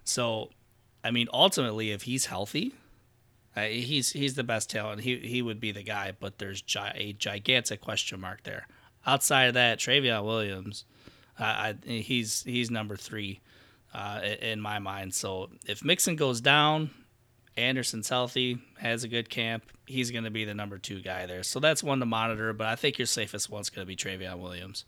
So, 0.03 0.49
I 1.03 1.11
mean, 1.11 1.29
ultimately, 1.31 1.91
if 1.91 2.03
he's 2.03 2.25
healthy, 2.25 2.73
uh, 3.55 3.63
he's 3.63 4.11
he's 4.11 4.35
the 4.35 4.43
best 4.43 4.69
talent. 4.69 5.01
He 5.01 5.17
he 5.17 5.41
would 5.41 5.59
be 5.59 5.71
the 5.71 5.83
guy, 5.83 6.13
but 6.17 6.37
there's 6.37 6.61
gi- 6.61 6.79
a 6.95 7.13
gigantic 7.13 7.81
question 7.81 8.19
mark 8.19 8.43
there. 8.43 8.67
Outside 9.05 9.45
of 9.45 9.53
that, 9.55 9.79
Trayveon 9.79 10.23
Williams, 10.23 10.85
uh, 11.39 11.43
I, 11.43 11.75
he's 11.83 12.43
he's 12.43 12.71
number 12.71 12.95
three 12.95 13.41
uh, 13.93 14.21
in 14.41 14.61
my 14.61 14.79
mind. 14.79 15.13
So 15.13 15.49
if 15.65 15.83
Mixon 15.83 16.15
goes 16.15 16.39
down, 16.39 16.91
Anderson's 17.57 18.09
healthy, 18.09 18.59
has 18.77 19.03
a 19.03 19.07
good 19.07 19.29
camp, 19.29 19.63
he's 19.85 20.11
going 20.11 20.23
to 20.23 20.31
be 20.31 20.45
the 20.45 20.53
number 20.53 20.77
two 20.77 21.01
guy 21.01 21.25
there. 21.25 21.43
So 21.43 21.59
that's 21.59 21.83
one 21.83 21.99
to 21.99 22.05
monitor. 22.05 22.53
But 22.53 22.67
I 22.67 22.75
think 22.75 22.97
your 22.97 23.05
safest 23.07 23.49
one's 23.49 23.69
going 23.69 23.85
to 23.85 23.87
be 23.87 23.95
Trayveon 23.95 24.39
Williams. 24.39 24.85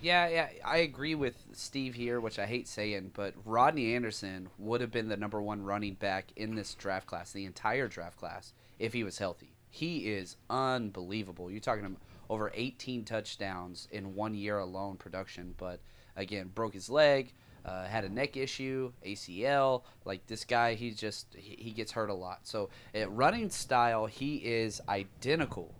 Yeah, 0.00 0.28
yeah, 0.28 0.48
I 0.64 0.78
agree 0.78 1.16
with 1.16 1.34
Steve 1.52 1.94
here, 1.94 2.20
which 2.20 2.38
I 2.38 2.46
hate 2.46 2.68
saying, 2.68 3.10
but 3.14 3.34
Rodney 3.44 3.94
Anderson 3.96 4.48
would 4.56 4.80
have 4.80 4.92
been 4.92 5.08
the 5.08 5.16
number 5.16 5.42
one 5.42 5.62
running 5.62 5.94
back 5.94 6.32
in 6.36 6.54
this 6.54 6.74
draft 6.74 7.08
class, 7.08 7.32
the 7.32 7.44
entire 7.44 7.88
draft 7.88 8.16
class, 8.16 8.52
if 8.78 8.92
he 8.92 9.02
was 9.02 9.18
healthy. 9.18 9.56
He 9.70 10.10
is 10.12 10.36
unbelievable. 10.48 11.50
You're 11.50 11.60
talking 11.60 11.96
over 12.30 12.52
18 12.54 13.04
touchdowns 13.04 13.88
in 13.90 14.14
one 14.14 14.34
year 14.34 14.58
alone 14.58 14.96
production, 14.96 15.54
but 15.58 15.80
again, 16.16 16.52
broke 16.54 16.74
his 16.74 16.88
leg, 16.88 17.32
uh, 17.64 17.84
had 17.84 18.04
a 18.04 18.08
neck 18.08 18.36
issue, 18.36 18.92
ACL. 19.04 19.82
Like 20.04 20.26
this 20.26 20.44
guy, 20.44 20.74
he 20.74 20.92
just 20.92 21.34
he, 21.36 21.56
he 21.58 21.70
gets 21.72 21.92
hurt 21.92 22.08
a 22.10 22.14
lot. 22.14 22.46
So 22.46 22.70
at 22.94 23.10
running 23.10 23.50
style, 23.50 24.06
he 24.06 24.36
is 24.36 24.80
identical 24.88 25.74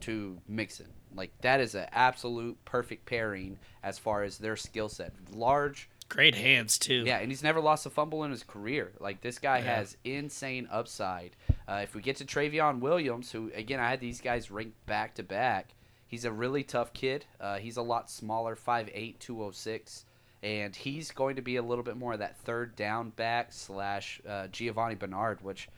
to 0.00 0.38
Mixon. 0.46 0.88
Like 1.14 1.32
that 1.42 1.60
is 1.60 1.74
an 1.74 1.86
absolute 1.92 2.62
perfect 2.64 3.06
pairing 3.06 3.58
as 3.82 3.98
far 3.98 4.22
as 4.22 4.38
their 4.38 4.56
skill 4.56 4.88
set. 4.88 5.12
Large, 5.32 5.88
great 6.08 6.34
hands 6.34 6.78
too. 6.78 7.04
Yeah, 7.06 7.18
and 7.18 7.30
he's 7.30 7.42
never 7.42 7.60
lost 7.60 7.86
a 7.86 7.90
fumble 7.90 8.24
in 8.24 8.30
his 8.30 8.42
career. 8.42 8.92
Like 9.00 9.20
this 9.20 9.38
guy 9.38 9.58
yeah. 9.58 9.76
has 9.76 9.96
insane 10.04 10.68
upside. 10.70 11.36
Uh, 11.68 11.80
if 11.82 11.94
we 11.94 12.02
get 12.02 12.16
to 12.16 12.24
Trayveon 12.24 12.80
Williams, 12.80 13.32
who 13.32 13.50
again 13.54 13.80
I 13.80 13.90
had 13.90 14.00
these 14.00 14.20
guys 14.20 14.50
ranked 14.50 14.86
back 14.86 15.14
to 15.16 15.22
back, 15.22 15.74
he's 16.06 16.24
a 16.24 16.32
really 16.32 16.62
tough 16.62 16.92
kid. 16.92 17.24
Uh, 17.40 17.58
he's 17.58 17.76
a 17.76 17.82
lot 17.82 18.10
smaller, 18.10 18.56
5'8", 18.56 19.18
206 19.18 20.04
and 20.42 20.74
he's 20.74 21.10
going 21.12 21.36
to 21.36 21.42
be 21.42 21.56
a 21.56 21.62
little 21.62 21.84
bit 21.84 21.96
more 21.96 22.14
of 22.14 22.18
that 22.18 22.36
third 22.38 22.74
down 22.74 23.10
back 23.10 23.52
slash 23.52 24.20
uh, 24.28 24.48
Giovani 24.48 24.96
Bernard, 24.96 25.42
which 25.42 25.68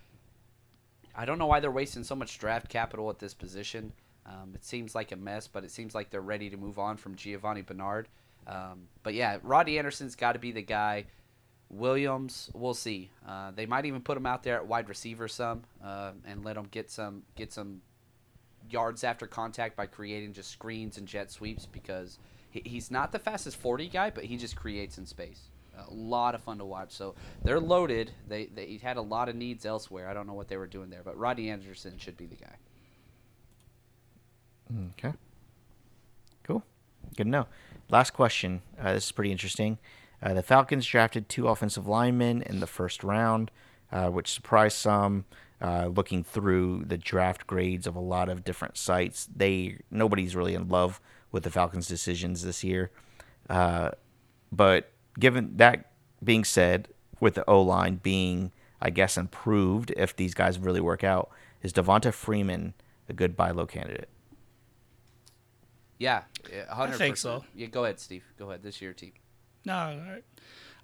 I 1.14 1.24
don't 1.24 1.38
know 1.38 1.46
why 1.46 1.60
they're 1.60 1.70
wasting 1.70 2.02
so 2.02 2.16
much 2.16 2.38
draft 2.38 2.68
capital 2.68 3.10
at 3.10 3.18
this 3.18 3.34
position. 3.34 3.92
Um, 4.26 4.52
it 4.54 4.64
seems 4.64 4.94
like 4.94 5.12
a 5.12 5.16
mess, 5.16 5.48
but 5.48 5.64
it 5.64 5.70
seems 5.70 5.94
like 5.94 6.10
they're 6.10 6.20
ready 6.20 6.50
to 6.50 6.56
move 6.56 6.78
on 6.78 6.96
from 6.96 7.14
Giovani 7.14 7.62
Bernard. 7.62 8.08
Um, 8.46 8.88
but 9.02 9.14
yeah, 9.14 9.38
Roddy 9.42 9.78
Anderson's 9.78 10.14
got 10.14 10.32
to 10.32 10.38
be 10.38 10.52
the 10.52 10.62
guy. 10.62 11.06
Williams, 11.70 12.50
we'll 12.54 12.74
see. 12.74 13.10
Uh, 13.26 13.50
they 13.50 13.66
might 13.66 13.84
even 13.86 14.00
put 14.00 14.16
him 14.16 14.26
out 14.26 14.42
there 14.42 14.56
at 14.56 14.66
wide 14.66 14.88
receiver 14.88 15.28
some 15.28 15.62
uh, 15.82 16.12
and 16.26 16.44
let 16.44 16.56
him 16.56 16.68
get 16.70 16.90
some 16.90 17.22
get 17.34 17.52
some 17.52 17.80
yards 18.70 19.04
after 19.04 19.26
contact 19.26 19.76
by 19.76 19.86
creating 19.86 20.32
just 20.32 20.50
screens 20.50 20.98
and 20.98 21.06
jet 21.06 21.30
sweeps 21.30 21.66
because 21.66 22.18
he's 22.50 22.90
not 22.90 23.12
the 23.12 23.18
fastest 23.18 23.56
40 23.56 23.88
guy, 23.88 24.10
but 24.10 24.24
he 24.24 24.36
just 24.36 24.56
creates 24.56 24.98
in 24.98 25.06
space. 25.06 25.48
A 25.76 25.92
lot 25.92 26.34
of 26.34 26.42
fun 26.42 26.58
to 26.58 26.64
watch. 26.64 26.92
So 26.92 27.16
they're 27.42 27.58
loaded. 27.58 28.12
They 28.28 28.46
they 28.46 28.78
had 28.80 28.96
a 28.96 29.02
lot 29.02 29.28
of 29.28 29.34
needs 29.34 29.66
elsewhere. 29.66 30.08
I 30.08 30.14
don't 30.14 30.26
know 30.26 30.34
what 30.34 30.46
they 30.46 30.56
were 30.56 30.68
doing 30.68 30.88
there, 30.88 31.02
but 31.04 31.18
Roddy 31.18 31.50
Anderson 31.50 31.98
should 31.98 32.16
be 32.16 32.26
the 32.26 32.36
guy. 32.36 32.56
Okay. 34.92 35.12
Cool. 36.44 36.62
Good 37.16 37.24
to 37.24 37.30
know. 37.30 37.46
Last 37.90 38.10
question. 38.12 38.62
Uh, 38.80 38.94
this 38.94 39.06
is 39.06 39.12
pretty 39.12 39.32
interesting. 39.32 39.78
Uh, 40.22 40.34
the 40.34 40.42
Falcons 40.42 40.86
drafted 40.86 41.28
two 41.28 41.48
offensive 41.48 41.86
linemen 41.86 42.42
in 42.42 42.60
the 42.60 42.66
first 42.66 43.04
round, 43.04 43.50
uh, 43.92 44.08
which 44.08 44.32
surprised 44.32 44.76
some. 44.76 45.24
Uh, 45.62 45.86
looking 45.86 46.22
through 46.22 46.84
the 46.84 46.98
draft 46.98 47.46
grades 47.46 47.86
of 47.86 47.94
a 47.94 48.00
lot 48.00 48.28
of 48.28 48.44
different 48.44 48.76
sites, 48.76 49.26
they 49.34 49.78
nobody's 49.90 50.36
really 50.36 50.54
in 50.54 50.68
love 50.68 51.00
with 51.32 51.42
the 51.42 51.50
Falcons' 51.50 51.86
decisions 51.86 52.42
this 52.42 52.62
year. 52.62 52.90
Uh, 53.48 53.90
but 54.52 54.90
given 55.18 55.56
that 55.56 55.92
being 56.22 56.44
said, 56.44 56.88
with 57.20 57.34
the 57.34 57.48
O 57.48 57.62
line 57.62 57.96
being, 58.02 58.52
I 58.82 58.90
guess, 58.90 59.16
improved 59.16 59.92
if 59.96 60.14
these 60.14 60.34
guys 60.34 60.58
really 60.58 60.80
work 60.80 61.02
out, 61.02 61.30
is 61.62 61.72
Devonta 61.72 62.12
Freeman 62.12 62.74
a 63.08 63.12
good 63.12 63.36
buy 63.36 63.50
low 63.50 63.64
candidate? 63.64 64.08
Yeah, 66.04 66.22
100%. 66.44 66.68
I 66.70 66.90
think 66.92 67.16
so. 67.16 67.44
Yeah, 67.54 67.68
go 67.68 67.84
ahead, 67.84 67.98
Steve. 67.98 68.24
Go 68.38 68.50
ahead. 68.50 68.62
This 68.62 68.74
is 68.76 68.82
your 68.82 68.92
team. 68.92 69.12
No, 69.64 69.74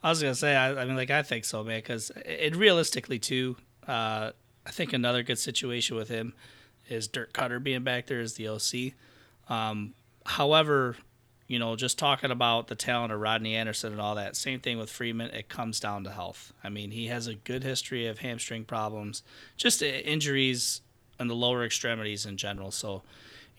I 0.03 0.09
was 0.09 0.23
gonna 0.23 0.35
say. 0.35 0.57
I, 0.57 0.81
I 0.81 0.85
mean, 0.87 0.97
like, 0.97 1.11
I 1.11 1.23
think 1.23 1.45
so, 1.45 1.63
man. 1.63 1.79
Because 1.79 2.11
it 2.25 2.57
realistically, 2.57 3.19
too, 3.19 3.57
uh, 3.87 4.31
I 4.65 4.71
think 4.71 4.95
another 4.95 5.23
good 5.23 5.39
situation 5.39 5.95
with 5.95 6.09
him 6.09 6.33
is 6.89 7.07
Dirk 7.07 7.35
Koetter 7.35 7.63
being 7.63 7.85
back 7.85 8.07
there 8.07 8.21
as 8.21 8.35
the 8.35 8.49
OC. 8.49 8.95
Um, 9.55 9.93
however, 10.25 10.97
you 11.47 11.59
know, 11.59 11.77
just 11.77 11.99
talking 11.99 12.31
about 12.31 12.69
the 12.69 12.75
talent 12.75 13.13
of 13.13 13.21
Rodney 13.21 13.55
Anderson 13.55 13.93
and 13.93 14.01
all 14.01 14.15
that, 14.15 14.37
same 14.37 14.61
thing 14.61 14.79
with 14.79 14.89
Freeman, 14.89 15.31
it 15.33 15.51
comes 15.51 15.81
down 15.81 16.05
to 16.05 16.11
health. 16.11 16.55
I 16.65 16.71
mean, 16.71 16.93
he 16.93 17.09
has 17.09 17.27
a 17.27 17.35
good 17.35 17.63
history 17.63 18.07
of 18.07 18.21
hamstring 18.21 18.65
problems, 18.65 19.23
just 19.59 19.83
injuries 19.83 20.81
in 21.19 21.29
the 21.29 21.35
lower 21.35 21.63
extremities 21.63 22.25
in 22.25 22.39
general. 22.39 22.71
So, 22.71 23.03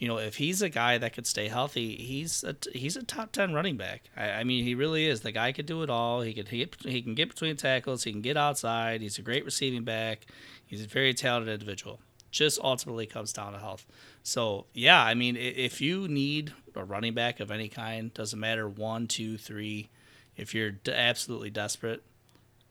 you 0.01 0.07
know, 0.07 0.17
if 0.17 0.37
he's 0.37 0.63
a 0.63 0.69
guy 0.69 0.97
that 0.97 1.13
could 1.13 1.27
stay 1.27 1.47
healthy, 1.47 1.95
he's 1.95 2.43
a 2.43 2.55
he's 2.73 2.97
a 2.97 3.03
top 3.03 3.31
ten 3.31 3.53
running 3.53 3.77
back. 3.77 4.01
I, 4.17 4.31
I 4.31 4.43
mean, 4.43 4.63
he 4.63 4.73
really 4.73 5.05
is. 5.05 5.21
The 5.21 5.31
guy 5.31 5.51
could 5.51 5.67
do 5.67 5.83
it 5.83 5.91
all. 5.91 6.21
He 6.21 6.33
could 6.33 6.47
he, 6.47 6.67
he 6.83 7.03
can 7.03 7.13
get 7.13 7.29
between 7.29 7.55
tackles. 7.55 8.03
He 8.03 8.11
can 8.11 8.23
get 8.23 8.35
outside. 8.35 9.01
He's 9.01 9.19
a 9.19 9.21
great 9.21 9.45
receiving 9.45 9.83
back. 9.83 10.25
He's 10.65 10.83
a 10.83 10.87
very 10.87 11.13
talented 11.13 11.53
individual. 11.53 11.99
Just 12.31 12.59
ultimately 12.63 13.05
comes 13.05 13.31
down 13.31 13.53
to 13.53 13.59
health. 13.59 13.85
So 14.23 14.65
yeah, 14.73 15.03
I 15.03 15.13
mean, 15.13 15.37
if 15.37 15.79
you 15.81 16.07
need 16.07 16.51
a 16.73 16.83
running 16.83 17.13
back 17.13 17.39
of 17.39 17.51
any 17.51 17.69
kind, 17.69 18.11
doesn't 18.11 18.39
matter 18.39 18.67
one, 18.67 19.05
two, 19.05 19.37
three. 19.37 19.91
If 20.35 20.55
you're 20.55 20.71
absolutely 20.91 21.51
desperate, 21.51 22.01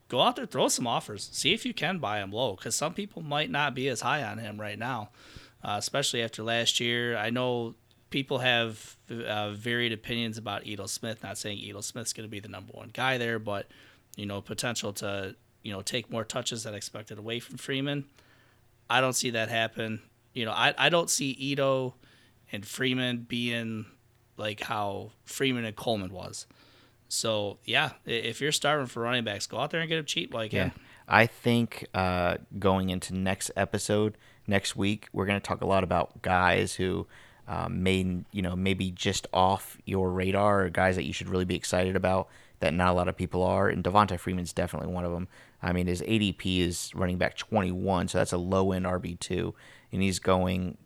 go 0.09 0.19
out 0.19 0.35
there, 0.35 0.45
throw 0.45 0.67
some 0.67 0.85
offers, 0.85 1.29
see 1.31 1.53
if 1.53 1.65
you 1.65 1.73
can 1.73 1.99
buy 1.99 2.19
him 2.19 2.31
low, 2.31 2.57
because 2.57 2.75
some 2.75 2.93
people 2.93 3.21
might 3.21 3.49
not 3.49 3.73
be 3.73 3.87
as 3.87 4.01
high 4.01 4.21
on 4.21 4.39
him 4.39 4.59
right 4.59 4.77
now, 4.77 5.11
uh, 5.63 5.75
especially 5.77 6.21
after 6.21 6.43
last 6.43 6.79
year. 6.79 7.17
I 7.17 7.29
know 7.29 7.75
people 8.09 8.39
have 8.39 8.97
uh, 9.09 9.51
varied 9.51 9.93
opinions 9.93 10.37
about 10.37 10.65
Ito 10.65 10.85
Smith. 10.87 11.23
Not 11.23 11.37
saying 11.37 11.57
Ito 11.59 11.81
Smith's 11.81 12.13
going 12.13 12.27
to 12.27 12.31
be 12.31 12.39
the 12.39 12.49
number 12.49 12.71
one 12.73 12.89
guy 12.93 13.17
there, 13.17 13.39
but 13.39 13.67
you 14.15 14.25
know, 14.25 14.41
potential 14.41 14.93
to 14.93 15.35
you 15.63 15.71
know 15.71 15.81
take 15.81 16.09
more 16.09 16.23
touches 16.23 16.63
than 16.63 16.73
expected 16.73 17.17
away 17.17 17.39
from 17.39 17.57
Freeman. 17.57 18.05
I 18.89 18.99
don't 18.99 19.13
see 19.13 19.29
that 19.29 19.49
happen 19.49 20.01
you 20.33 20.45
know, 20.45 20.51
I, 20.51 20.73
I 20.77 20.89
don't 20.89 21.09
see 21.09 21.31
Ito 21.31 21.95
and 22.51 22.65
Freeman 22.65 23.25
being 23.27 23.85
like 24.37 24.61
how 24.61 25.11
Freeman 25.25 25.65
and 25.65 25.75
Coleman 25.75 26.11
was. 26.11 26.47
So 27.07 27.59
yeah, 27.65 27.91
if 28.05 28.39
you're 28.39 28.51
starving 28.51 28.87
for 28.87 29.01
running 29.01 29.23
backs, 29.23 29.47
go 29.47 29.57
out 29.57 29.71
there 29.71 29.81
and 29.81 29.89
get 29.89 29.97
them 29.97 30.05
cheap 30.05 30.33
while 30.33 30.45
you. 30.45 30.51
Yeah. 30.53 30.69
I 31.07 31.25
think 31.25 31.87
uh, 31.93 32.37
going 32.57 32.89
into 32.89 33.13
next 33.13 33.51
episode 33.57 34.17
next 34.51 34.75
week, 34.75 35.07
we're 35.11 35.25
going 35.25 35.39
to 35.39 35.45
talk 35.45 35.61
a 35.61 35.67
lot 35.67 35.83
about 35.83 36.21
guys 36.21 36.75
who 36.75 37.07
um, 37.47 37.81
may 37.81 38.23
you 38.31 38.41
know 38.43 38.55
maybe 38.55 38.91
just 38.91 39.25
off 39.33 39.77
your 39.85 40.11
radar, 40.11 40.65
or 40.65 40.69
guys 40.69 40.95
that 40.95 41.05
you 41.05 41.13
should 41.13 41.29
really 41.29 41.45
be 41.45 41.55
excited 41.55 41.95
about 41.95 42.27
that 42.59 42.75
not 42.75 42.89
a 42.89 42.93
lot 42.93 43.07
of 43.07 43.17
people 43.17 43.41
are. 43.41 43.67
And 43.67 43.83
Devonta 43.83 44.19
Freeman's 44.19 44.53
definitely 44.53 44.93
one 44.93 45.03
of 45.03 45.11
them. 45.11 45.27
I 45.63 45.73
mean, 45.73 45.87
his 45.87 46.03
ADP 46.03 46.59
is 46.59 46.91
running 46.93 47.17
back 47.17 47.35
21, 47.35 48.09
so 48.09 48.19
that's 48.19 48.33
a 48.33 48.37
low 48.37 48.71
end 48.71 48.85
RB 48.85 49.19
two 49.19 49.55
and 49.91 50.01
he's 50.01 50.19
going 50.19 50.77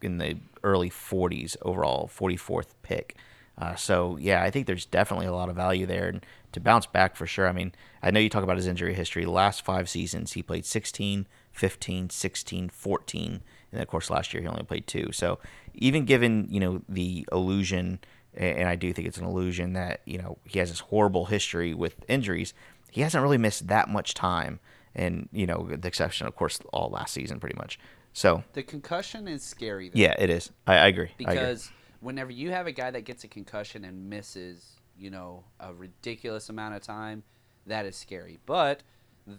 in 0.00 0.18
the 0.18 0.38
early 0.62 0.90
40s 0.90 1.56
overall, 1.62 2.08
44th 2.12 2.68
pick. 2.82 3.16
Uh, 3.56 3.74
so 3.74 4.16
yeah, 4.16 4.42
I 4.42 4.50
think 4.50 4.66
there's 4.66 4.86
definitely 4.86 5.26
a 5.26 5.32
lot 5.32 5.48
of 5.48 5.56
value 5.56 5.86
there, 5.86 6.08
and 6.08 6.24
to 6.52 6.60
bounce 6.60 6.86
back 6.86 7.16
for 7.16 7.26
sure. 7.26 7.48
I 7.48 7.52
mean, 7.52 7.72
I 8.02 8.10
know 8.10 8.20
you 8.20 8.28
talk 8.28 8.44
about 8.44 8.56
his 8.56 8.68
injury 8.68 8.94
history. 8.94 9.24
The 9.24 9.30
last 9.30 9.64
five 9.64 9.88
seasons, 9.88 10.32
he 10.32 10.42
played 10.42 10.64
16, 10.64 11.26
15, 11.58 12.10
16, 12.10 12.68
14, 12.68 13.32
and 13.32 13.42
then 13.72 13.80
of 13.80 13.88
course 13.88 14.10
last 14.10 14.32
year 14.32 14.42
he 14.42 14.48
only 14.48 14.62
played 14.62 14.86
two. 14.86 15.10
So 15.12 15.38
even 15.74 16.04
given 16.04 16.46
you 16.50 16.60
know 16.60 16.82
the 16.88 17.26
illusion, 17.32 17.98
and 18.34 18.68
I 18.68 18.76
do 18.76 18.92
think 18.92 19.08
it's 19.08 19.18
an 19.18 19.26
illusion 19.26 19.72
that 19.72 20.00
you 20.04 20.18
know 20.18 20.38
he 20.44 20.58
has 20.60 20.70
this 20.70 20.80
horrible 20.80 21.26
history 21.26 21.74
with 21.74 21.96
injuries, 22.08 22.54
he 22.90 23.00
hasn't 23.00 23.22
really 23.22 23.38
missed 23.38 23.68
that 23.68 23.88
much 23.88 24.14
time. 24.14 24.60
And 24.94 25.28
you 25.32 25.46
know, 25.46 25.68
the 25.70 25.88
exception, 25.88 26.26
of 26.26 26.34
course, 26.34 26.60
all 26.72 26.90
last 26.90 27.12
season 27.12 27.40
pretty 27.40 27.56
much. 27.56 27.78
So 28.12 28.42
the 28.52 28.62
concussion 28.62 29.28
is 29.28 29.42
scary. 29.42 29.88
Though, 29.88 30.00
yeah, 30.00 30.14
it 30.18 30.30
is. 30.30 30.50
I, 30.66 30.74
I 30.76 30.86
agree. 30.86 31.10
Because 31.18 31.36
I 31.36 31.40
agree. 31.40 31.56
whenever 32.00 32.32
you 32.32 32.50
have 32.50 32.66
a 32.66 32.72
guy 32.72 32.90
that 32.90 33.02
gets 33.02 33.24
a 33.24 33.28
concussion 33.28 33.84
and 33.84 34.08
misses, 34.08 34.76
you 34.96 35.10
know, 35.10 35.44
a 35.60 35.72
ridiculous 35.74 36.48
amount 36.48 36.74
of 36.74 36.82
time, 36.82 37.22
that 37.66 37.86
is 37.86 37.96
scary. 37.96 38.38
But 38.46 38.82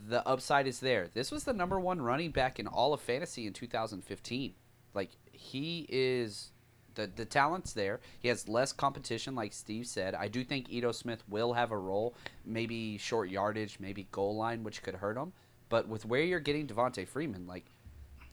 the 0.07 0.25
upside 0.27 0.67
is 0.67 0.79
there. 0.79 1.07
This 1.13 1.31
was 1.31 1.43
the 1.45 1.53
number 1.53 1.79
one 1.79 2.01
running 2.01 2.31
back 2.31 2.59
in 2.59 2.67
all 2.67 2.93
of 2.93 3.01
fantasy 3.01 3.47
in 3.47 3.53
2015. 3.53 4.53
Like 4.93 5.09
he 5.31 5.85
is 5.89 6.51
the 6.95 7.07
the 7.07 7.25
talent's 7.25 7.73
there. 7.73 7.99
He 8.19 8.27
has 8.27 8.47
less 8.47 8.71
competition, 8.71 9.35
like 9.35 9.53
Steve 9.53 9.87
said. 9.87 10.13
I 10.15 10.27
do 10.27 10.43
think 10.43 10.69
Ito 10.69 10.91
Smith 10.91 11.23
will 11.27 11.53
have 11.53 11.71
a 11.71 11.77
role, 11.77 12.15
maybe 12.45 12.97
short 12.97 13.29
yardage, 13.29 13.79
maybe 13.79 14.07
goal 14.11 14.35
line, 14.35 14.63
which 14.63 14.83
could 14.83 14.95
hurt 14.95 15.17
him. 15.17 15.33
But 15.69 15.87
with 15.87 16.05
where 16.05 16.21
you're 16.23 16.39
getting 16.39 16.67
Devonta 16.67 17.07
Freeman, 17.07 17.45
like 17.47 17.65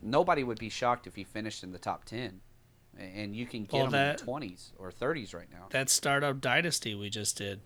nobody 0.03 0.43
would 0.45 0.59
be 0.59 0.69
shocked 0.71 1.07
if 1.07 1.15
he 1.15 1.25
finished 1.25 1.63
in 1.63 1.73
the 1.73 1.79
top 1.79 2.05
ten, 2.05 2.41
and 2.99 3.37
you 3.37 3.47
can 3.47 3.65
get 3.65 3.73
Well, 3.75 3.85
him 3.87 3.93
that- 3.93 4.21
in 4.21 4.27
twenties 4.27 4.73
or 4.79 4.91
thirties 4.91 5.33
right 5.35 5.51
now. 5.51 5.67
That 5.71 5.89
startup 5.91 6.41
dynasty 6.41 6.95
we 6.95 7.11
just 7.11 7.37
did, 7.37 7.61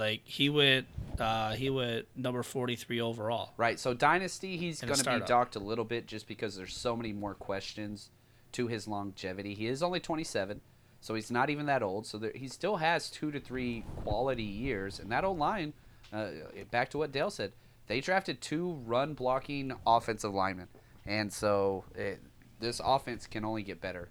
like 0.00 0.22
he 0.24 0.48
went, 0.48 0.86
uh, 1.18 1.52
he 1.52 1.70
went 1.70 2.06
number 2.16 2.42
forty 2.42 2.74
three 2.74 3.00
overall. 3.00 3.52
Right. 3.56 3.78
So 3.78 3.94
Dynasty, 3.94 4.56
he's 4.56 4.80
going 4.80 4.98
to 4.98 5.20
be 5.20 5.26
docked 5.26 5.54
a 5.54 5.60
little 5.60 5.84
bit 5.84 6.06
just 6.06 6.26
because 6.26 6.56
there's 6.56 6.74
so 6.74 6.96
many 6.96 7.12
more 7.12 7.34
questions 7.34 8.10
to 8.52 8.66
his 8.66 8.88
longevity. 8.88 9.54
He 9.54 9.66
is 9.66 9.82
only 9.82 10.00
27, 10.00 10.60
so 11.00 11.14
he's 11.14 11.30
not 11.30 11.50
even 11.50 11.66
that 11.66 11.82
old. 11.82 12.06
So 12.06 12.18
there, 12.18 12.32
he 12.34 12.48
still 12.48 12.76
has 12.76 13.10
two 13.10 13.30
to 13.30 13.38
three 13.38 13.84
quality 14.02 14.42
years. 14.42 14.98
And 14.98 15.10
that 15.12 15.24
old 15.24 15.38
line, 15.38 15.72
uh, 16.12 16.28
back 16.70 16.90
to 16.90 16.98
what 16.98 17.12
Dale 17.12 17.30
said, 17.30 17.52
they 17.86 18.00
drafted 18.00 18.40
two 18.40 18.80
run 18.86 19.14
blocking 19.14 19.72
offensive 19.86 20.32
linemen, 20.32 20.68
and 21.06 21.32
so 21.32 21.84
it, 21.94 22.20
this 22.60 22.80
offense 22.84 23.26
can 23.26 23.44
only 23.44 23.62
get 23.62 23.80
better. 23.80 24.10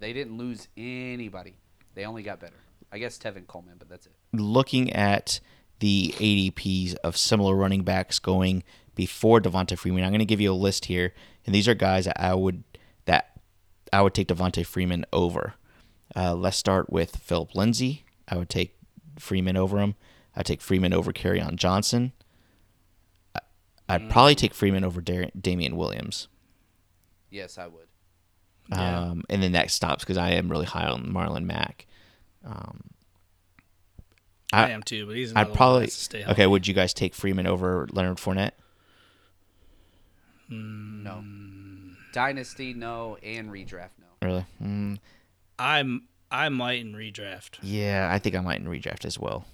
They 0.00 0.12
didn't 0.12 0.38
lose 0.38 0.68
anybody; 0.76 1.56
they 1.94 2.04
only 2.04 2.22
got 2.22 2.40
better. 2.40 2.60
I 2.90 2.98
guess 2.98 3.18
Tevin 3.18 3.46
Coleman, 3.46 3.74
but 3.78 3.88
that's 3.90 4.06
it. 4.06 4.12
Looking 4.32 4.92
at 4.92 5.40
the 5.80 6.14
ADPs 6.18 6.96
of 7.04 7.16
similar 7.16 7.54
running 7.54 7.82
backs 7.82 8.18
going 8.18 8.62
before 8.94 9.40
Devonta 9.40 9.78
Freeman, 9.78 10.04
I'm 10.04 10.10
going 10.10 10.18
to 10.18 10.24
give 10.24 10.40
you 10.40 10.52
a 10.52 10.54
list 10.54 10.86
here, 10.86 11.14
and 11.46 11.54
these 11.54 11.68
are 11.68 11.74
guys 11.74 12.04
that 12.04 12.20
I 12.20 12.34
would 12.34 12.64
that 13.06 13.38
I 13.92 14.02
would 14.02 14.14
take 14.14 14.28
Devonta 14.28 14.66
Freeman 14.66 15.06
over. 15.12 15.54
Uh, 16.14 16.34
let's 16.34 16.56
start 16.56 16.90
with 16.90 17.16
Philip 17.16 17.54
Lindsay. 17.54 18.04
I 18.26 18.36
would 18.36 18.48
take 18.48 18.76
Freeman 19.18 19.56
over 19.56 19.78
him. 19.78 19.94
I'd 20.34 20.46
take 20.46 20.60
Freeman 20.60 20.92
over 20.92 21.12
on 21.42 21.56
Johnson. 21.56 22.12
I'd 23.88 24.10
probably 24.10 24.34
take 24.34 24.52
Freeman 24.52 24.84
over 24.84 25.00
Dar- 25.00 25.30
Damien 25.38 25.76
Williams. 25.76 26.28
Yes, 27.30 27.56
I 27.56 27.66
would. 27.66 27.88
Yeah. 28.68 29.00
Um, 29.00 29.24
and 29.30 29.42
then 29.42 29.52
that 29.52 29.70
stops 29.70 30.04
because 30.04 30.18
I 30.18 30.32
am 30.32 30.50
really 30.50 30.66
high 30.66 30.86
on 30.86 31.06
Marlon 31.06 31.44
Mack. 31.44 31.86
Um, 32.44 32.90
I, 34.52 34.64
I- 34.64 34.68
am 34.70 34.82
too, 34.82 35.06
but 35.06 35.16
he's 35.16 35.30
another 35.32 35.46
I'd 35.46 35.48
one 35.50 35.56
probably 35.56 35.78
that 35.80 35.84
has 35.86 35.96
to 35.98 36.04
stay 36.04 36.18
healthy. 36.22 36.32
okay. 36.32 36.46
Would 36.46 36.66
you 36.66 36.74
guys 36.74 36.94
take 36.94 37.14
Freeman 37.14 37.46
over 37.46 37.86
Leonard 37.92 38.16
Fournette? 38.18 38.52
No. 40.48 41.22
Dynasty, 42.12 42.72
no, 42.74 43.18
and 43.22 43.50
redraft, 43.50 43.90
no. 44.00 44.26
Really? 44.26 44.46
Mm, 44.62 44.98
I'm 45.58 46.04
I 46.30 46.48
might 46.48 46.80
in 46.80 46.94
redraft. 46.94 47.58
yeah, 47.62 48.08
I 48.10 48.18
think 48.18 48.34
I 48.34 48.40
might 48.40 48.58
in 48.60 48.66
redraft 48.66 49.04
as 49.04 49.18
well. 49.18 49.44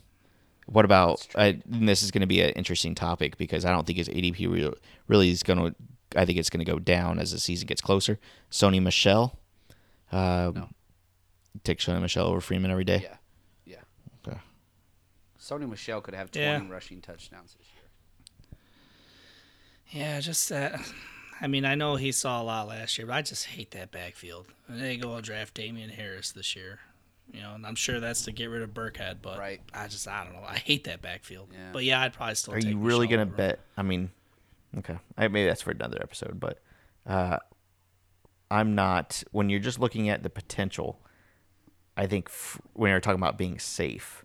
What 0.66 0.84
about? 0.84 1.26
I, 1.36 1.60
and 1.70 1.88
this 1.88 2.02
is 2.02 2.10
going 2.10 2.22
to 2.22 2.26
be 2.26 2.40
an 2.40 2.50
interesting 2.50 2.94
topic 2.94 3.36
because 3.36 3.64
I 3.64 3.70
don't 3.70 3.86
think 3.86 3.98
his 3.98 4.08
ADP 4.08 4.50
re- 4.50 4.72
really 5.08 5.30
is 5.30 5.42
going 5.42 5.58
to. 5.58 5.74
I 6.16 6.24
think 6.24 6.38
it's 6.38 6.48
going 6.48 6.64
to 6.64 6.70
go 6.70 6.78
down 6.78 7.18
as 7.18 7.32
the 7.32 7.40
season 7.40 7.66
gets 7.66 7.80
closer. 7.80 8.18
Sony 8.50 8.80
Michel. 8.80 9.36
Uh, 10.12 10.52
No. 10.54 10.68
Take 11.64 11.78
Sony 11.80 12.00
Michel 12.00 12.26
over 12.26 12.40
Freeman 12.40 12.70
every 12.70 12.84
day. 12.84 13.00
Yeah. 13.02 13.08
Yeah. 13.10 13.16
Okay. 15.52 15.64
Sony 15.64 15.68
Michel 15.68 16.00
could 16.00 16.14
have 16.14 16.30
20 16.30 16.44
Yeah. 16.46 16.62
rushing 16.68 17.00
touchdowns 17.00 17.54
this 17.58 17.66
year. 17.74 18.60
Yeah, 20.04 20.20
just 20.20 20.48
that. 20.48 20.80
I 21.40 21.46
mean, 21.46 21.64
I 21.64 21.74
know 21.74 21.96
he 21.96 22.12
saw 22.12 22.40
a 22.40 22.44
lot 22.44 22.68
last 22.68 22.96
year, 22.96 23.06
but 23.06 23.14
I 23.14 23.22
just 23.22 23.46
hate 23.46 23.72
that 23.72 23.90
backfield. 23.90 24.46
And 24.68 24.80
they 24.80 24.96
go 24.96 25.14
and 25.14 25.24
draft 25.24 25.54
Damien 25.54 25.90
Harris 25.90 26.32
this 26.32 26.54
year. 26.56 26.80
You 27.32 27.40
know, 27.40 27.54
and 27.54 27.66
I'm 27.66 27.74
sure 27.74 28.00
that's 28.00 28.22
to 28.24 28.32
get 28.32 28.46
rid 28.46 28.62
of 28.62 28.70
Burkhead, 28.74 29.16
but 29.22 29.38
Right. 29.38 29.60
I 29.72 29.88
just 29.88 30.06
I 30.06 30.24
don't 30.24 30.34
know. 30.34 30.44
I 30.46 30.56
hate 30.58 30.84
that 30.84 31.00
backfield. 31.02 31.48
Yeah. 31.52 31.70
But 31.72 31.84
yeah, 31.84 32.00
I'd 32.02 32.12
probably 32.12 32.34
still. 32.34 32.54
Are 32.54 32.60
take 32.60 32.70
you 32.70 32.78
really 32.78 33.06
Michel 33.06 33.16
going 33.16 33.28
to 33.28 33.34
over 33.34 33.48
bet? 33.50 33.60
I 33.76 33.82
mean, 33.82 34.10
okay, 34.78 34.98
I, 35.16 35.28
maybe 35.28 35.46
that's 35.48 35.62
for 35.62 35.70
another 35.70 35.98
episode, 36.02 36.38
but 36.38 36.60
uh, 37.06 37.38
I'm 38.50 38.74
not. 38.74 39.24
When 39.32 39.48
you're 39.48 39.58
just 39.60 39.80
looking 39.80 40.08
at 40.10 40.22
the 40.22 40.30
potential, 40.30 41.00
I 41.96 42.06
think 42.06 42.28
f- 42.28 42.60
when 42.74 42.90
you're 42.90 43.00
talking 43.00 43.20
about 43.20 43.38
being 43.38 43.58
safe, 43.58 44.23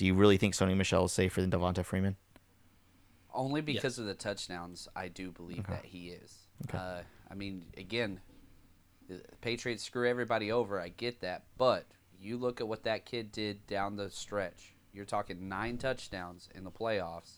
do 0.00 0.06
you 0.06 0.14
really 0.14 0.38
think 0.38 0.54
Sony 0.54 0.74
Michel 0.74 1.04
is 1.04 1.12
safer 1.12 1.42
than 1.42 1.50
Devonta 1.50 1.84
Freeman? 1.84 2.16
Only 3.34 3.60
because 3.60 3.98
of 3.98 4.06
the 4.06 4.14
touchdowns, 4.14 4.88
I 4.96 5.08
do 5.08 5.30
believe 5.30 5.66
that 5.66 5.84
he 5.84 6.08
is. 6.08 6.38
Uh, 6.72 7.00
I 7.30 7.34
mean, 7.34 7.66
again, 7.76 8.18
the 9.10 9.20
Patriots 9.42 9.82
screw 9.82 10.08
everybody 10.08 10.50
over. 10.50 10.80
I 10.80 10.88
get 10.88 11.20
that. 11.20 11.42
But 11.58 11.84
you 12.18 12.38
look 12.38 12.62
at 12.62 12.66
what 12.66 12.84
that 12.84 13.04
kid 13.04 13.30
did 13.30 13.66
down 13.66 13.96
the 13.96 14.08
stretch. 14.08 14.74
You're 14.94 15.04
talking 15.04 15.50
nine 15.50 15.76
touchdowns 15.76 16.48
in 16.54 16.64
the 16.64 16.70
playoffs. 16.70 17.32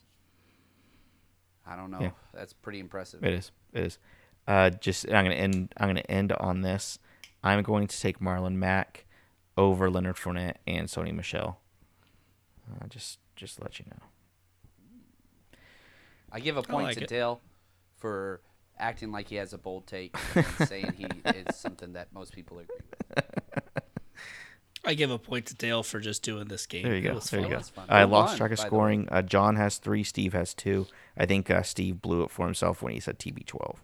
I 1.66 1.74
don't 1.74 1.90
know. 1.90 2.00
Yeah. 2.00 2.10
That's 2.32 2.52
pretty 2.52 2.78
impressive. 2.78 3.24
It 3.24 3.32
is. 3.32 3.50
It 3.72 3.86
is. 3.86 3.98
Uh, 4.46 4.70
just 4.70 5.06
I'm 5.06 5.24
gonna 5.24 5.34
end. 5.34 5.74
I'm 5.76 5.88
gonna 5.88 6.00
end 6.08 6.30
on 6.30 6.60
this. 6.60 7.00
I'm 7.42 7.64
going 7.64 7.88
to 7.88 8.00
take 8.00 8.20
Marlon 8.20 8.54
Mack 8.54 9.04
over 9.56 9.90
Leonard 9.90 10.14
Fournette 10.14 10.58
and 10.64 10.86
Sony 10.86 11.12
Michel. 11.12 11.58
Uh, 12.70 12.86
just, 12.88 13.18
just 13.36 13.60
let 13.62 13.78
you 13.78 13.84
know. 13.90 15.58
I 16.30 16.40
give 16.40 16.56
a 16.56 16.62
point 16.62 16.86
like 16.86 16.96
to 16.98 17.02
it. 17.04 17.08
Dale 17.08 17.40
for 17.98 18.40
acting 18.78 19.12
like 19.12 19.28
he 19.28 19.36
has 19.36 19.52
a 19.52 19.58
bold 19.58 19.86
take 19.86 20.16
and 20.34 20.46
saying 20.68 20.94
he 20.96 21.06
is 21.30 21.56
something 21.56 21.92
that 21.92 22.12
most 22.12 22.32
people 22.32 22.58
agree 22.58 22.76
with. 23.14 23.24
I 24.84 24.94
give 24.94 25.12
a 25.12 25.18
point 25.18 25.46
to 25.46 25.54
Dale 25.54 25.84
for 25.84 26.00
just 26.00 26.22
doing 26.24 26.48
this 26.48 26.66
game. 26.66 26.82
There 26.82 26.94
you 26.96 26.98
It 27.00 27.08
go. 27.08 27.14
was 27.14 27.30
There 27.30 27.40
you 27.40 27.48
go. 27.48 27.60
I 27.88 28.02
lost 28.02 28.30
won, 28.32 28.38
track 28.38 28.50
of 28.50 28.56
by 28.58 28.62
the 28.62 28.66
way? 28.66 28.68
scoring. 28.68 29.08
Uh, 29.12 29.22
John 29.22 29.54
has 29.54 29.78
three. 29.78 30.02
Steve 30.02 30.32
has 30.32 30.54
two. 30.54 30.88
I 31.16 31.24
think 31.26 31.48
uh, 31.50 31.62
Steve 31.62 32.02
blew 32.02 32.24
it 32.24 32.30
for 32.32 32.46
himself 32.46 32.82
when 32.82 32.92
he 32.92 32.98
said 32.98 33.18
TB12. 33.20 33.76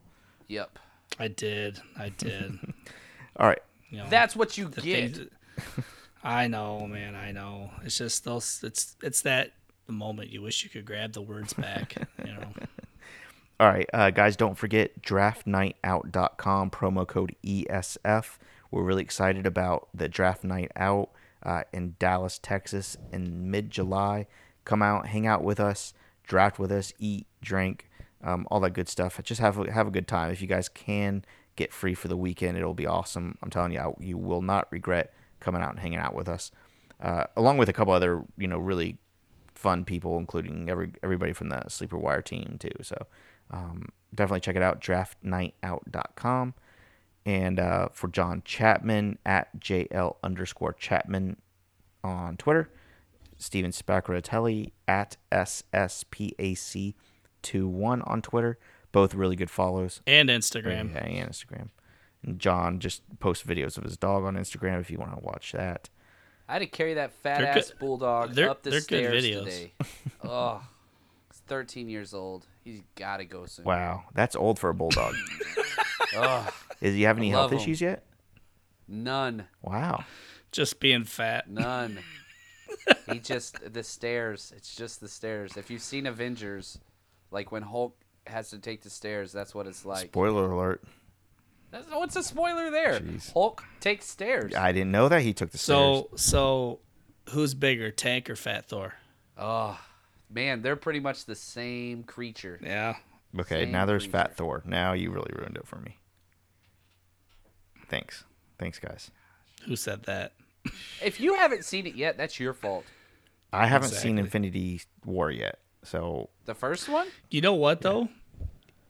Yep. 0.48 0.76
I 1.20 1.28
did. 1.28 1.80
I 1.96 2.08
did. 2.08 2.58
All 3.36 3.46
right. 3.46 3.62
You 3.90 3.98
know, 3.98 4.06
That's 4.10 4.34
what 4.34 4.58
you 4.58 4.66
the 4.68 4.80
get. 4.80 5.14
things 5.14 5.18
that- 5.18 5.84
I 6.22 6.48
know, 6.48 6.86
man. 6.86 7.14
I 7.14 7.32
know. 7.32 7.70
It's 7.84 7.98
just 7.98 8.24
those. 8.24 8.60
It's 8.62 8.96
it's 9.02 9.22
that 9.22 9.52
moment 9.86 10.30
you 10.30 10.42
wish 10.42 10.64
you 10.64 10.70
could 10.70 10.84
grab 10.84 11.12
the 11.12 11.22
words 11.22 11.52
back. 11.52 11.94
You 12.24 12.32
know. 12.32 12.52
All 13.60 13.68
right, 13.68 13.88
uh, 13.92 14.10
guys, 14.10 14.36
don't 14.36 14.56
forget 14.56 15.02
draftnightout.com, 15.02 16.70
promo 16.70 17.06
code 17.06 17.34
ESF. 17.44 18.38
We're 18.70 18.84
really 18.84 19.02
excited 19.02 19.46
about 19.46 19.88
the 19.92 20.08
draft 20.08 20.44
night 20.44 20.70
out 20.76 21.10
uh, 21.42 21.64
in 21.72 21.96
Dallas, 21.98 22.38
Texas 22.38 22.96
in 23.10 23.50
mid 23.50 23.70
July. 23.70 24.28
Come 24.64 24.80
out, 24.80 25.08
hang 25.08 25.26
out 25.26 25.42
with 25.42 25.58
us, 25.58 25.92
draft 26.22 26.60
with 26.60 26.70
us, 26.70 26.92
eat, 27.00 27.26
drink, 27.42 27.88
um, 28.22 28.46
all 28.48 28.60
that 28.60 28.74
good 28.74 28.88
stuff. 28.88 29.20
Just 29.24 29.40
have 29.40 29.58
a, 29.58 29.72
have 29.72 29.88
a 29.88 29.90
good 29.90 30.06
time. 30.06 30.30
If 30.30 30.40
you 30.40 30.46
guys 30.46 30.68
can 30.68 31.24
get 31.56 31.72
free 31.72 31.94
for 31.94 32.06
the 32.06 32.16
weekend, 32.16 32.56
it'll 32.56 32.74
be 32.74 32.86
awesome. 32.86 33.38
I'm 33.42 33.50
telling 33.50 33.72
you, 33.72 33.96
you 33.98 34.16
will 34.16 34.42
not 34.42 34.68
regret 34.70 35.12
coming 35.40 35.62
out 35.62 35.70
and 35.70 35.78
hanging 35.80 35.98
out 35.98 36.14
with 36.14 36.28
us, 36.28 36.50
uh, 37.00 37.24
along 37.36 37.58
with 37.58 37.68
a 37.68 37.72
couple 37.72 37.92
other, 37.92 38.24
you 38.36 38.48
know, 38.48 38.58
really 38.58 38.98
fun 39.54 39.84
people, 39.84 40.18
including 40.18 40.70
every 40.70 40.92
everybody 41.02 41.32
from 41.32 41.48
the 41.48 41.68
Sleeper 41.68 41.98
Wire 41.98 42.22
team 42.22 42.56
too. 42.58 42.70
So 42.82 43.06
um, 43.50 43.88
definitely 44.14 44.40
check 44.40 44.56
it 44.56 44.62
out, 44.62 44.80
draftnightout.com. 44.80 46.54
And 47.26 47.60
uh, 47.60 47.88
for 47.92 48.08
John 48.08 48.42
Chapman 48.44 49.18
at 49.26 49.60
JL 49.60 50.16
underscore 50.22 50.72
Chapman 50.72 51.36
on 52.02 52.36
Twitter, 52.36 52.70
Steven 53.36 53.70
Spacratelli 53.72 54.72
at 54.86 55.16
SSPAC21 55.32 56.94
on 58.08 58.22
Twitter. 58.22 58.58
Both 58.92 59.14
really 59.14 59.36
good 59.36 59.50
follows. 59.50 60.00
And 60.06 60.30
Instagram. 60.30 60.94
Yeah, 60.94 61.04
and 61.04 61.30
Instagram. 61.30 61.68
And 62.28 62.38
John 62.38 62.78
just 62.78 63.02
posts 63.20 63.44
videos 63.46 63.78
of 63.78 63.84
his 63.84 63.96
dog 63.96 64.24
on 64.24 64.34
Instagram 64.36 64.80
if 64.80 64.90
you 64.90 64.98
want 64.98 65.14
to 65.18 65.24
watch 65.24 65.52
that. 65.52 65.88
I 66.48 66.54
had 66.54 66.58
to 66.60 66.66
carry 66.66 66.94
that 66.94 67.12
fat 67.12 67.38
They're 67.38 67.46
ass 67.48 67.70
good- 67.70 67.78
bulldog 67.78 68.32
they're- 68.32 68.50
up 68.50 68.62
the 68.62 68.70
they're 68.70 68.80
good 68.80 68.84
stairs 68.84 69.24
videos. 69.24 69.44
today. 69.44 69.72
oh, 70.24 70.62
he's 71.30 71.40
13 71.46 71.88
years 71.88 72.12
old. 72.12 72.46
He's 72.64 72.82
got 72.96 73.18
to 73.18 73.24
go 73.24 73.46
soon. 73.46 73.64
Wow, 73.64 74.04
that's 74.14 74.36
old 74.36 74.58
for 74.58 74.68
a 74.70 74.74
bulldog. 74.74 75.14
Ugh, 76.16 76.52
Is 76.82 76.94
he 76.94 77.02
have 77.02 77.16
any 77.18 77.30
health 77.30 77.50
health 77.50 77.52
'em. 77.52 77.58
issues 77.58 77.80
yet? 77.80 78.04
none, 78.86 79.46
Wow. 79.62 80.04
Just 80.52 80.80
being 80.80 81.04
fat. 81.04 81.50
none. 81.50 81.98
he 83.12 83.18
just 83.20 83.72
the 83.72 83.82
stairs. 83.82 84.52
It's 84.56 84.74
just 84.74 85.00
the 85.00 85.08
stairs. 85.08 85.56
If 85.58 85.70
you've 85.70 85.82
seen 85.82 86.06
Avengers, 86.06 86.78
like 87.30 87.52
when 87.52 87.62
Hulk 87.62 87.94
has 88.26 88.48
to 88.50 88.58
take 88.58 88.82
the 88.82 88.90
stairs, 88.90 89.30
that's 89.32 89.54
what 89.54 89.66
it's 89.66 89.84
like. 89.84 90.06
Spoiler 90.08 90.50
alert. 90.50 90.82
That's, 91.70 91.86
oh, 91.92 91.98
what's 91.98 92.16
a 92.16 92.22
spoiler 92.22 92.70
there? 92.70 92.98
Jeez. 93.00 93.32
Hulk 93.32 93.62
takes 93.80 94.06
stairs. 94.06 94.54
I 94.54 94.72
didn't 94.72 94.90
know 94.92 95.08
that 95.08 95.20
he 95.22 95.32
took 95.34 95.50
the 95.50 95.58
stairs. 95.58 95.76
So 95.76 96.08
so, 96.16 96.80
who's 97.30 97.54
bigger, 97.54 97.90
Tank 97.90 98.30
or 98.30 98.36
Fat 98.36 98.68
Thor? 98.68 98.94
Oh, 99.36 99.78
man, 100.30 100.62
they're 100.62 100.76
pretty 100.76 101.00
much 101.00 101.26
the 101.26 101.34
same 101.34 102.02
creature. 102.04 102.58
Yeah. 102.62 102.96
Okay, 103.38 103.64
Same 103.64 103.72
now 103.72 103.84
there's 103.84 104.04
creature. 104.04 104.12
Fat 104.18 104.36
Thor. 104.36 104.62
Now 104.64 104.94
you 104.94 105.10
really 105.10 105.30
ruined 105.36 105.56
it 105.56 105.66
for 105.66 105.76
me. 105.76 105.98
Thanks. 107.88 108.24
Thanks, 108.58 108.78
guys. 108.78 109.10
Who 109.66 109.76
said 109.76 110.04
that? 110.04 110.32
If 111.02 111.20
you 111.20 111.34
haven't 111.34 111.64
seen 111.64 111.86
it 111.86 111.94
yet, 111.94 112.16
that's 112.18 112.38
your 112.40 112.52
fault. 112.52 112.84
I 113.52 113.66
haven't 113.66 113.90
seen 113.90 114.18
Exactly. 114.18 114.20
Infinity 114.48 114.80
War 115.06 115.30
yet, 115.30 115.58
so 115.82 116.28
The 116.44 116.54
first 116.54 116.88
one? 116.88 117.08
You 117.30 117.40
know 117.40 117.54
what 117.54 117.80
though? 117.80 118.08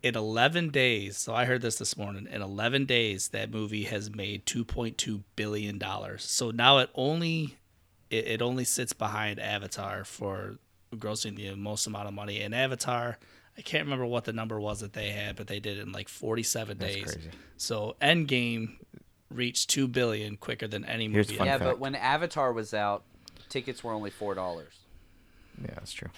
In 0.01 0.14
11 0.16 0.70
days, 0.70 1.16
so 1.16 1.34
I 1.34 1.44
heard 1.44 1.61
this 1.61 1.76
this 1.76 1.96
morning. 1.96 2.28
In 2.30 2.40
11 2.40 2.84
days, 2.86 3.28
that 3.28 3.51
movie 3.51 3.82
has 3.84 4.11
made 4.14 4.46
2.2 4.46 5.22
billion 5.34 5.76
dollars. 5.78 6.22
So 6.24 6.51
now 6.53 6.78
it 6.78 6.88
only 6.94 7.57
it, 8.11 8.26
it 8.28 8.42
only 8.42 8.64
sits 8.64 8.92
behind 8.92 9.40
Avatar 9.40 10.05
for 10.05 10.59
grossing 10.94 11.34
the 11.36 11.55
most 11.57 11.86
amount 11.86 12.07
of 12.07 12.14
money. 12.14 12.40
And 12.40 12.55
Avatar, 12.55 13.18
I 13.57 13.61
can't 13.62 13.84
remember 13.84 14.07
what 14.07 14.24
the 14.24 14.32
number 14.32 14.61
was 14.61 14.80
that 14.80 14.92
they 14.92 15.11
had, 15.11 15.34
but 15.34 15.49
they 15.49 15.59
did 15.59 15.78
it 15.78 15.82
in 15.82 15.90
like 15.92 16.09
47 16.09 16.78
days. 16.78 17.03
crazy. 17.03 17.30
So 17.57 17.96
Endgame 18.01 18.76
reached 19.30 19.68
2 19.70 19.88
billion 19.88 20.36
quicker 20.36 20.68
than 20.68 20.84
any 20.84 21.09
Here's 21.09 21.28
movie. 21.28 21.44
yeah, 21.44 21.59
fact. 21.59 21.64
but 21.64 21.78
when 21.80 21.96
Avatar 21.96 22.53
was 22.53 22.72
out, 22.72 23.03
tickets 23.49 23.82
were 23.82 23.92
only 23.92 24.11
four 24.11 24.34
dollars. 24.34 24.74
yeah, 25.61 25.74
that's 25.74 25.92
true. 25.92 26.11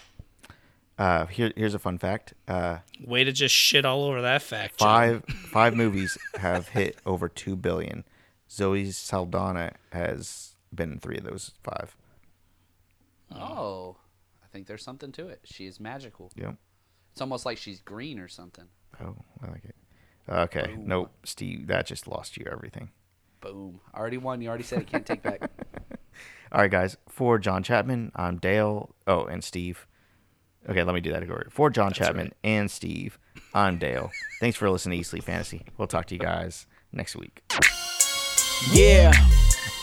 Uh, 1.01 1.25
here, 1.29 1.51
here's 1.57 1.73
a 1.73 1.79
fun 1.79 1.97
fact. 1.97 2.35
Uh, 2.47 2.77
Way 3.03 3.25
to 3.25 3.33
just 3.33 3.55
shit 3.55 3.87
all 3.87 4.05
over 4.05 4.21
that 4.21 4.43
fact. 4.43 4.79
John. 4.79 4.87
five 4.87 5.25
five 5.51 5.75
movies 5.75 6.19
have 6.35 6.69
hit 6.69 6.99
over 7.07 7.27
two 7.27 7.57
billion. 7.57 8.05
Zoe 8.51 8.91
Saldana 8.91 9.73
has 9.93 10.57
been 10.75 10.93
in 10.93 11.01
three 11.01 11.17
of 11.17 11.25
those 11.25 11.53
five. 11.63 11.97
Oh, 13.35 13.97
I 14.45 14.47
think 14.53 14.67
there's 14.67 14.85
something 14.85 15.11
to 15.13 15.29
it. 15.29 15.41
She 15.45 15.65
is 15.65 15.81
magical. 15.81 16.33
Yep. 16.37 16.57
It's 17.13 17.21
almost 17.23 17.47
like 17.47 17.57
she's 17.57 17.81
green 17.81 18.19
or 18.19 18.29
something. 18.29 18.67
Oh, 19.03 19.17
I 19.43 19.51
like 19.51 19.65
it. 19.65 19.77
Okay. 20.29 20.77
Nope, 20.79 21.13
Steve, 21.25 21.67
that 21.69 21.87
just 21.87 22.07
lost 22.09 22.37
you 22.37 22.47
everything. 22.53 22.91
Boom. 23.41 23.81
I 23.95 23.99
already 23.99 24.19
won. 24.19 24.43
You 24.43 24.49
already 24.51 24.65
said 24.65 24.81
it. 24.83 24.87
Can't 24.87 25.07
take 25.07 25.23
back. 25.23 25.41
All 26.53 26.61
right, 26.61 26.71
guys. 26.71 26.99
For 27.09 27.39
John 27.39 27.63
Chapman, 27.63 28.13
I'm 28.15 28.37
Dale. 28.37 28.95
Oh, 29.07 29.25
and 29.25 29.43
Steve. 29.43 29.87
Okay, 30.69 30.83
let 30.83 30.95
me 30.95 31.01
do 31.01 31.13
that 31.13 31.23
again. 31.23 31.45
For 31.51 31.71
John 31.71 31.93
Chapman 31.93 32.27
right. 32.27 32.35
and 32.45 32.71
Steve, 32.71 33.19
I'm 33.55 33.79
Dale. 33.79 34.11
Thanks 34.41 34.57
for 34.57 34.71
listening 34.71 34.99
to 34.99 35.01
Eat 35.01 35.07
Sleep 35.07 35.25
Fantasy. 35.25 35.65
We'll 35.79 35.89
talk 35.89 36.07
to 36.07 36.15
you 36.15 36.21
guys 36.21 36.67
next 36.93 37.17
week. 37.17 37.43
Yeah. 38.73 39.13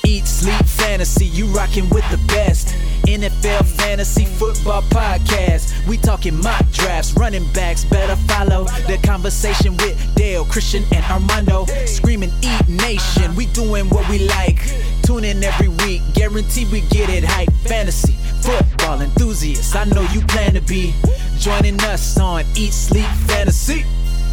Eat, 0.05 0.25
sleep, 0.25 0.63
fantasy. 0.65 1.25
You 1.25 1.47
rocking 1.47 1.89
with 1.89 2.09
the 2.11 2.17
best. 2.28 2.75
NFL 3.07 3.65
fantasy 3.65 4.25
football 4.25 4.82
podcast. 4.84 5.86
We 5.88 5.97
talking 5.97 6.36
mock 6.41 6.69
drafts, 6.71 7.13
running 7.13 7.51
backs. 7.53 7.84
Better 7.84 8.15
follow 8.15 8.65
the 8.88 8.99
conversation 9.03 9.75
with 9.78 10.15
Dale, 10.15 10.45
Christian, 10.45 10.84
and 10.93 11.03
Armando. 11.05 11.65
Screaming, 11.86 12.32
Eat 12.41 12.67
Nation. 12.69 13.36
We 13.36 13.47
doing 13.47 13.89
what 13.89 14.07
we 14.09 14.19
like. 14.28 14.59
Tune 15.03 15.23
in 15.23 15.43
every 15.43 15.69
week. 15.69 16.01
Guarantee 16.13 16.65
we 16.71 16.82
get 16.82 17.09
it 17.09 17.23
hype. 17.23 17.51
Fantasy 17.65 18.16
football 18.41 19.01
enthusiasts. 19.01 19.75
I 19.75 19.85
know 19.85 20.01
you 20.13 20.21
plan 20.21 20.53
to 20.53 20.61
be 20.61 20.93
joining 21.38 21.79
us 21.81 22.17
on 22.19 22.43
Eat, 22.55 22.73
Sleep, 22.73 23.09
Fantasy. 23.27 23.85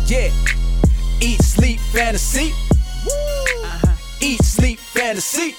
Yeah. 0.06 0.30
Eat, 1.20 1.40
sleep, 1.42 1.80
fantasy. 1.80 2.52
Uh-huh. 2.52 3.96
Eat, 4.20 4.42
sleep, 4.42 4.78
fantasy. 4.78 5.54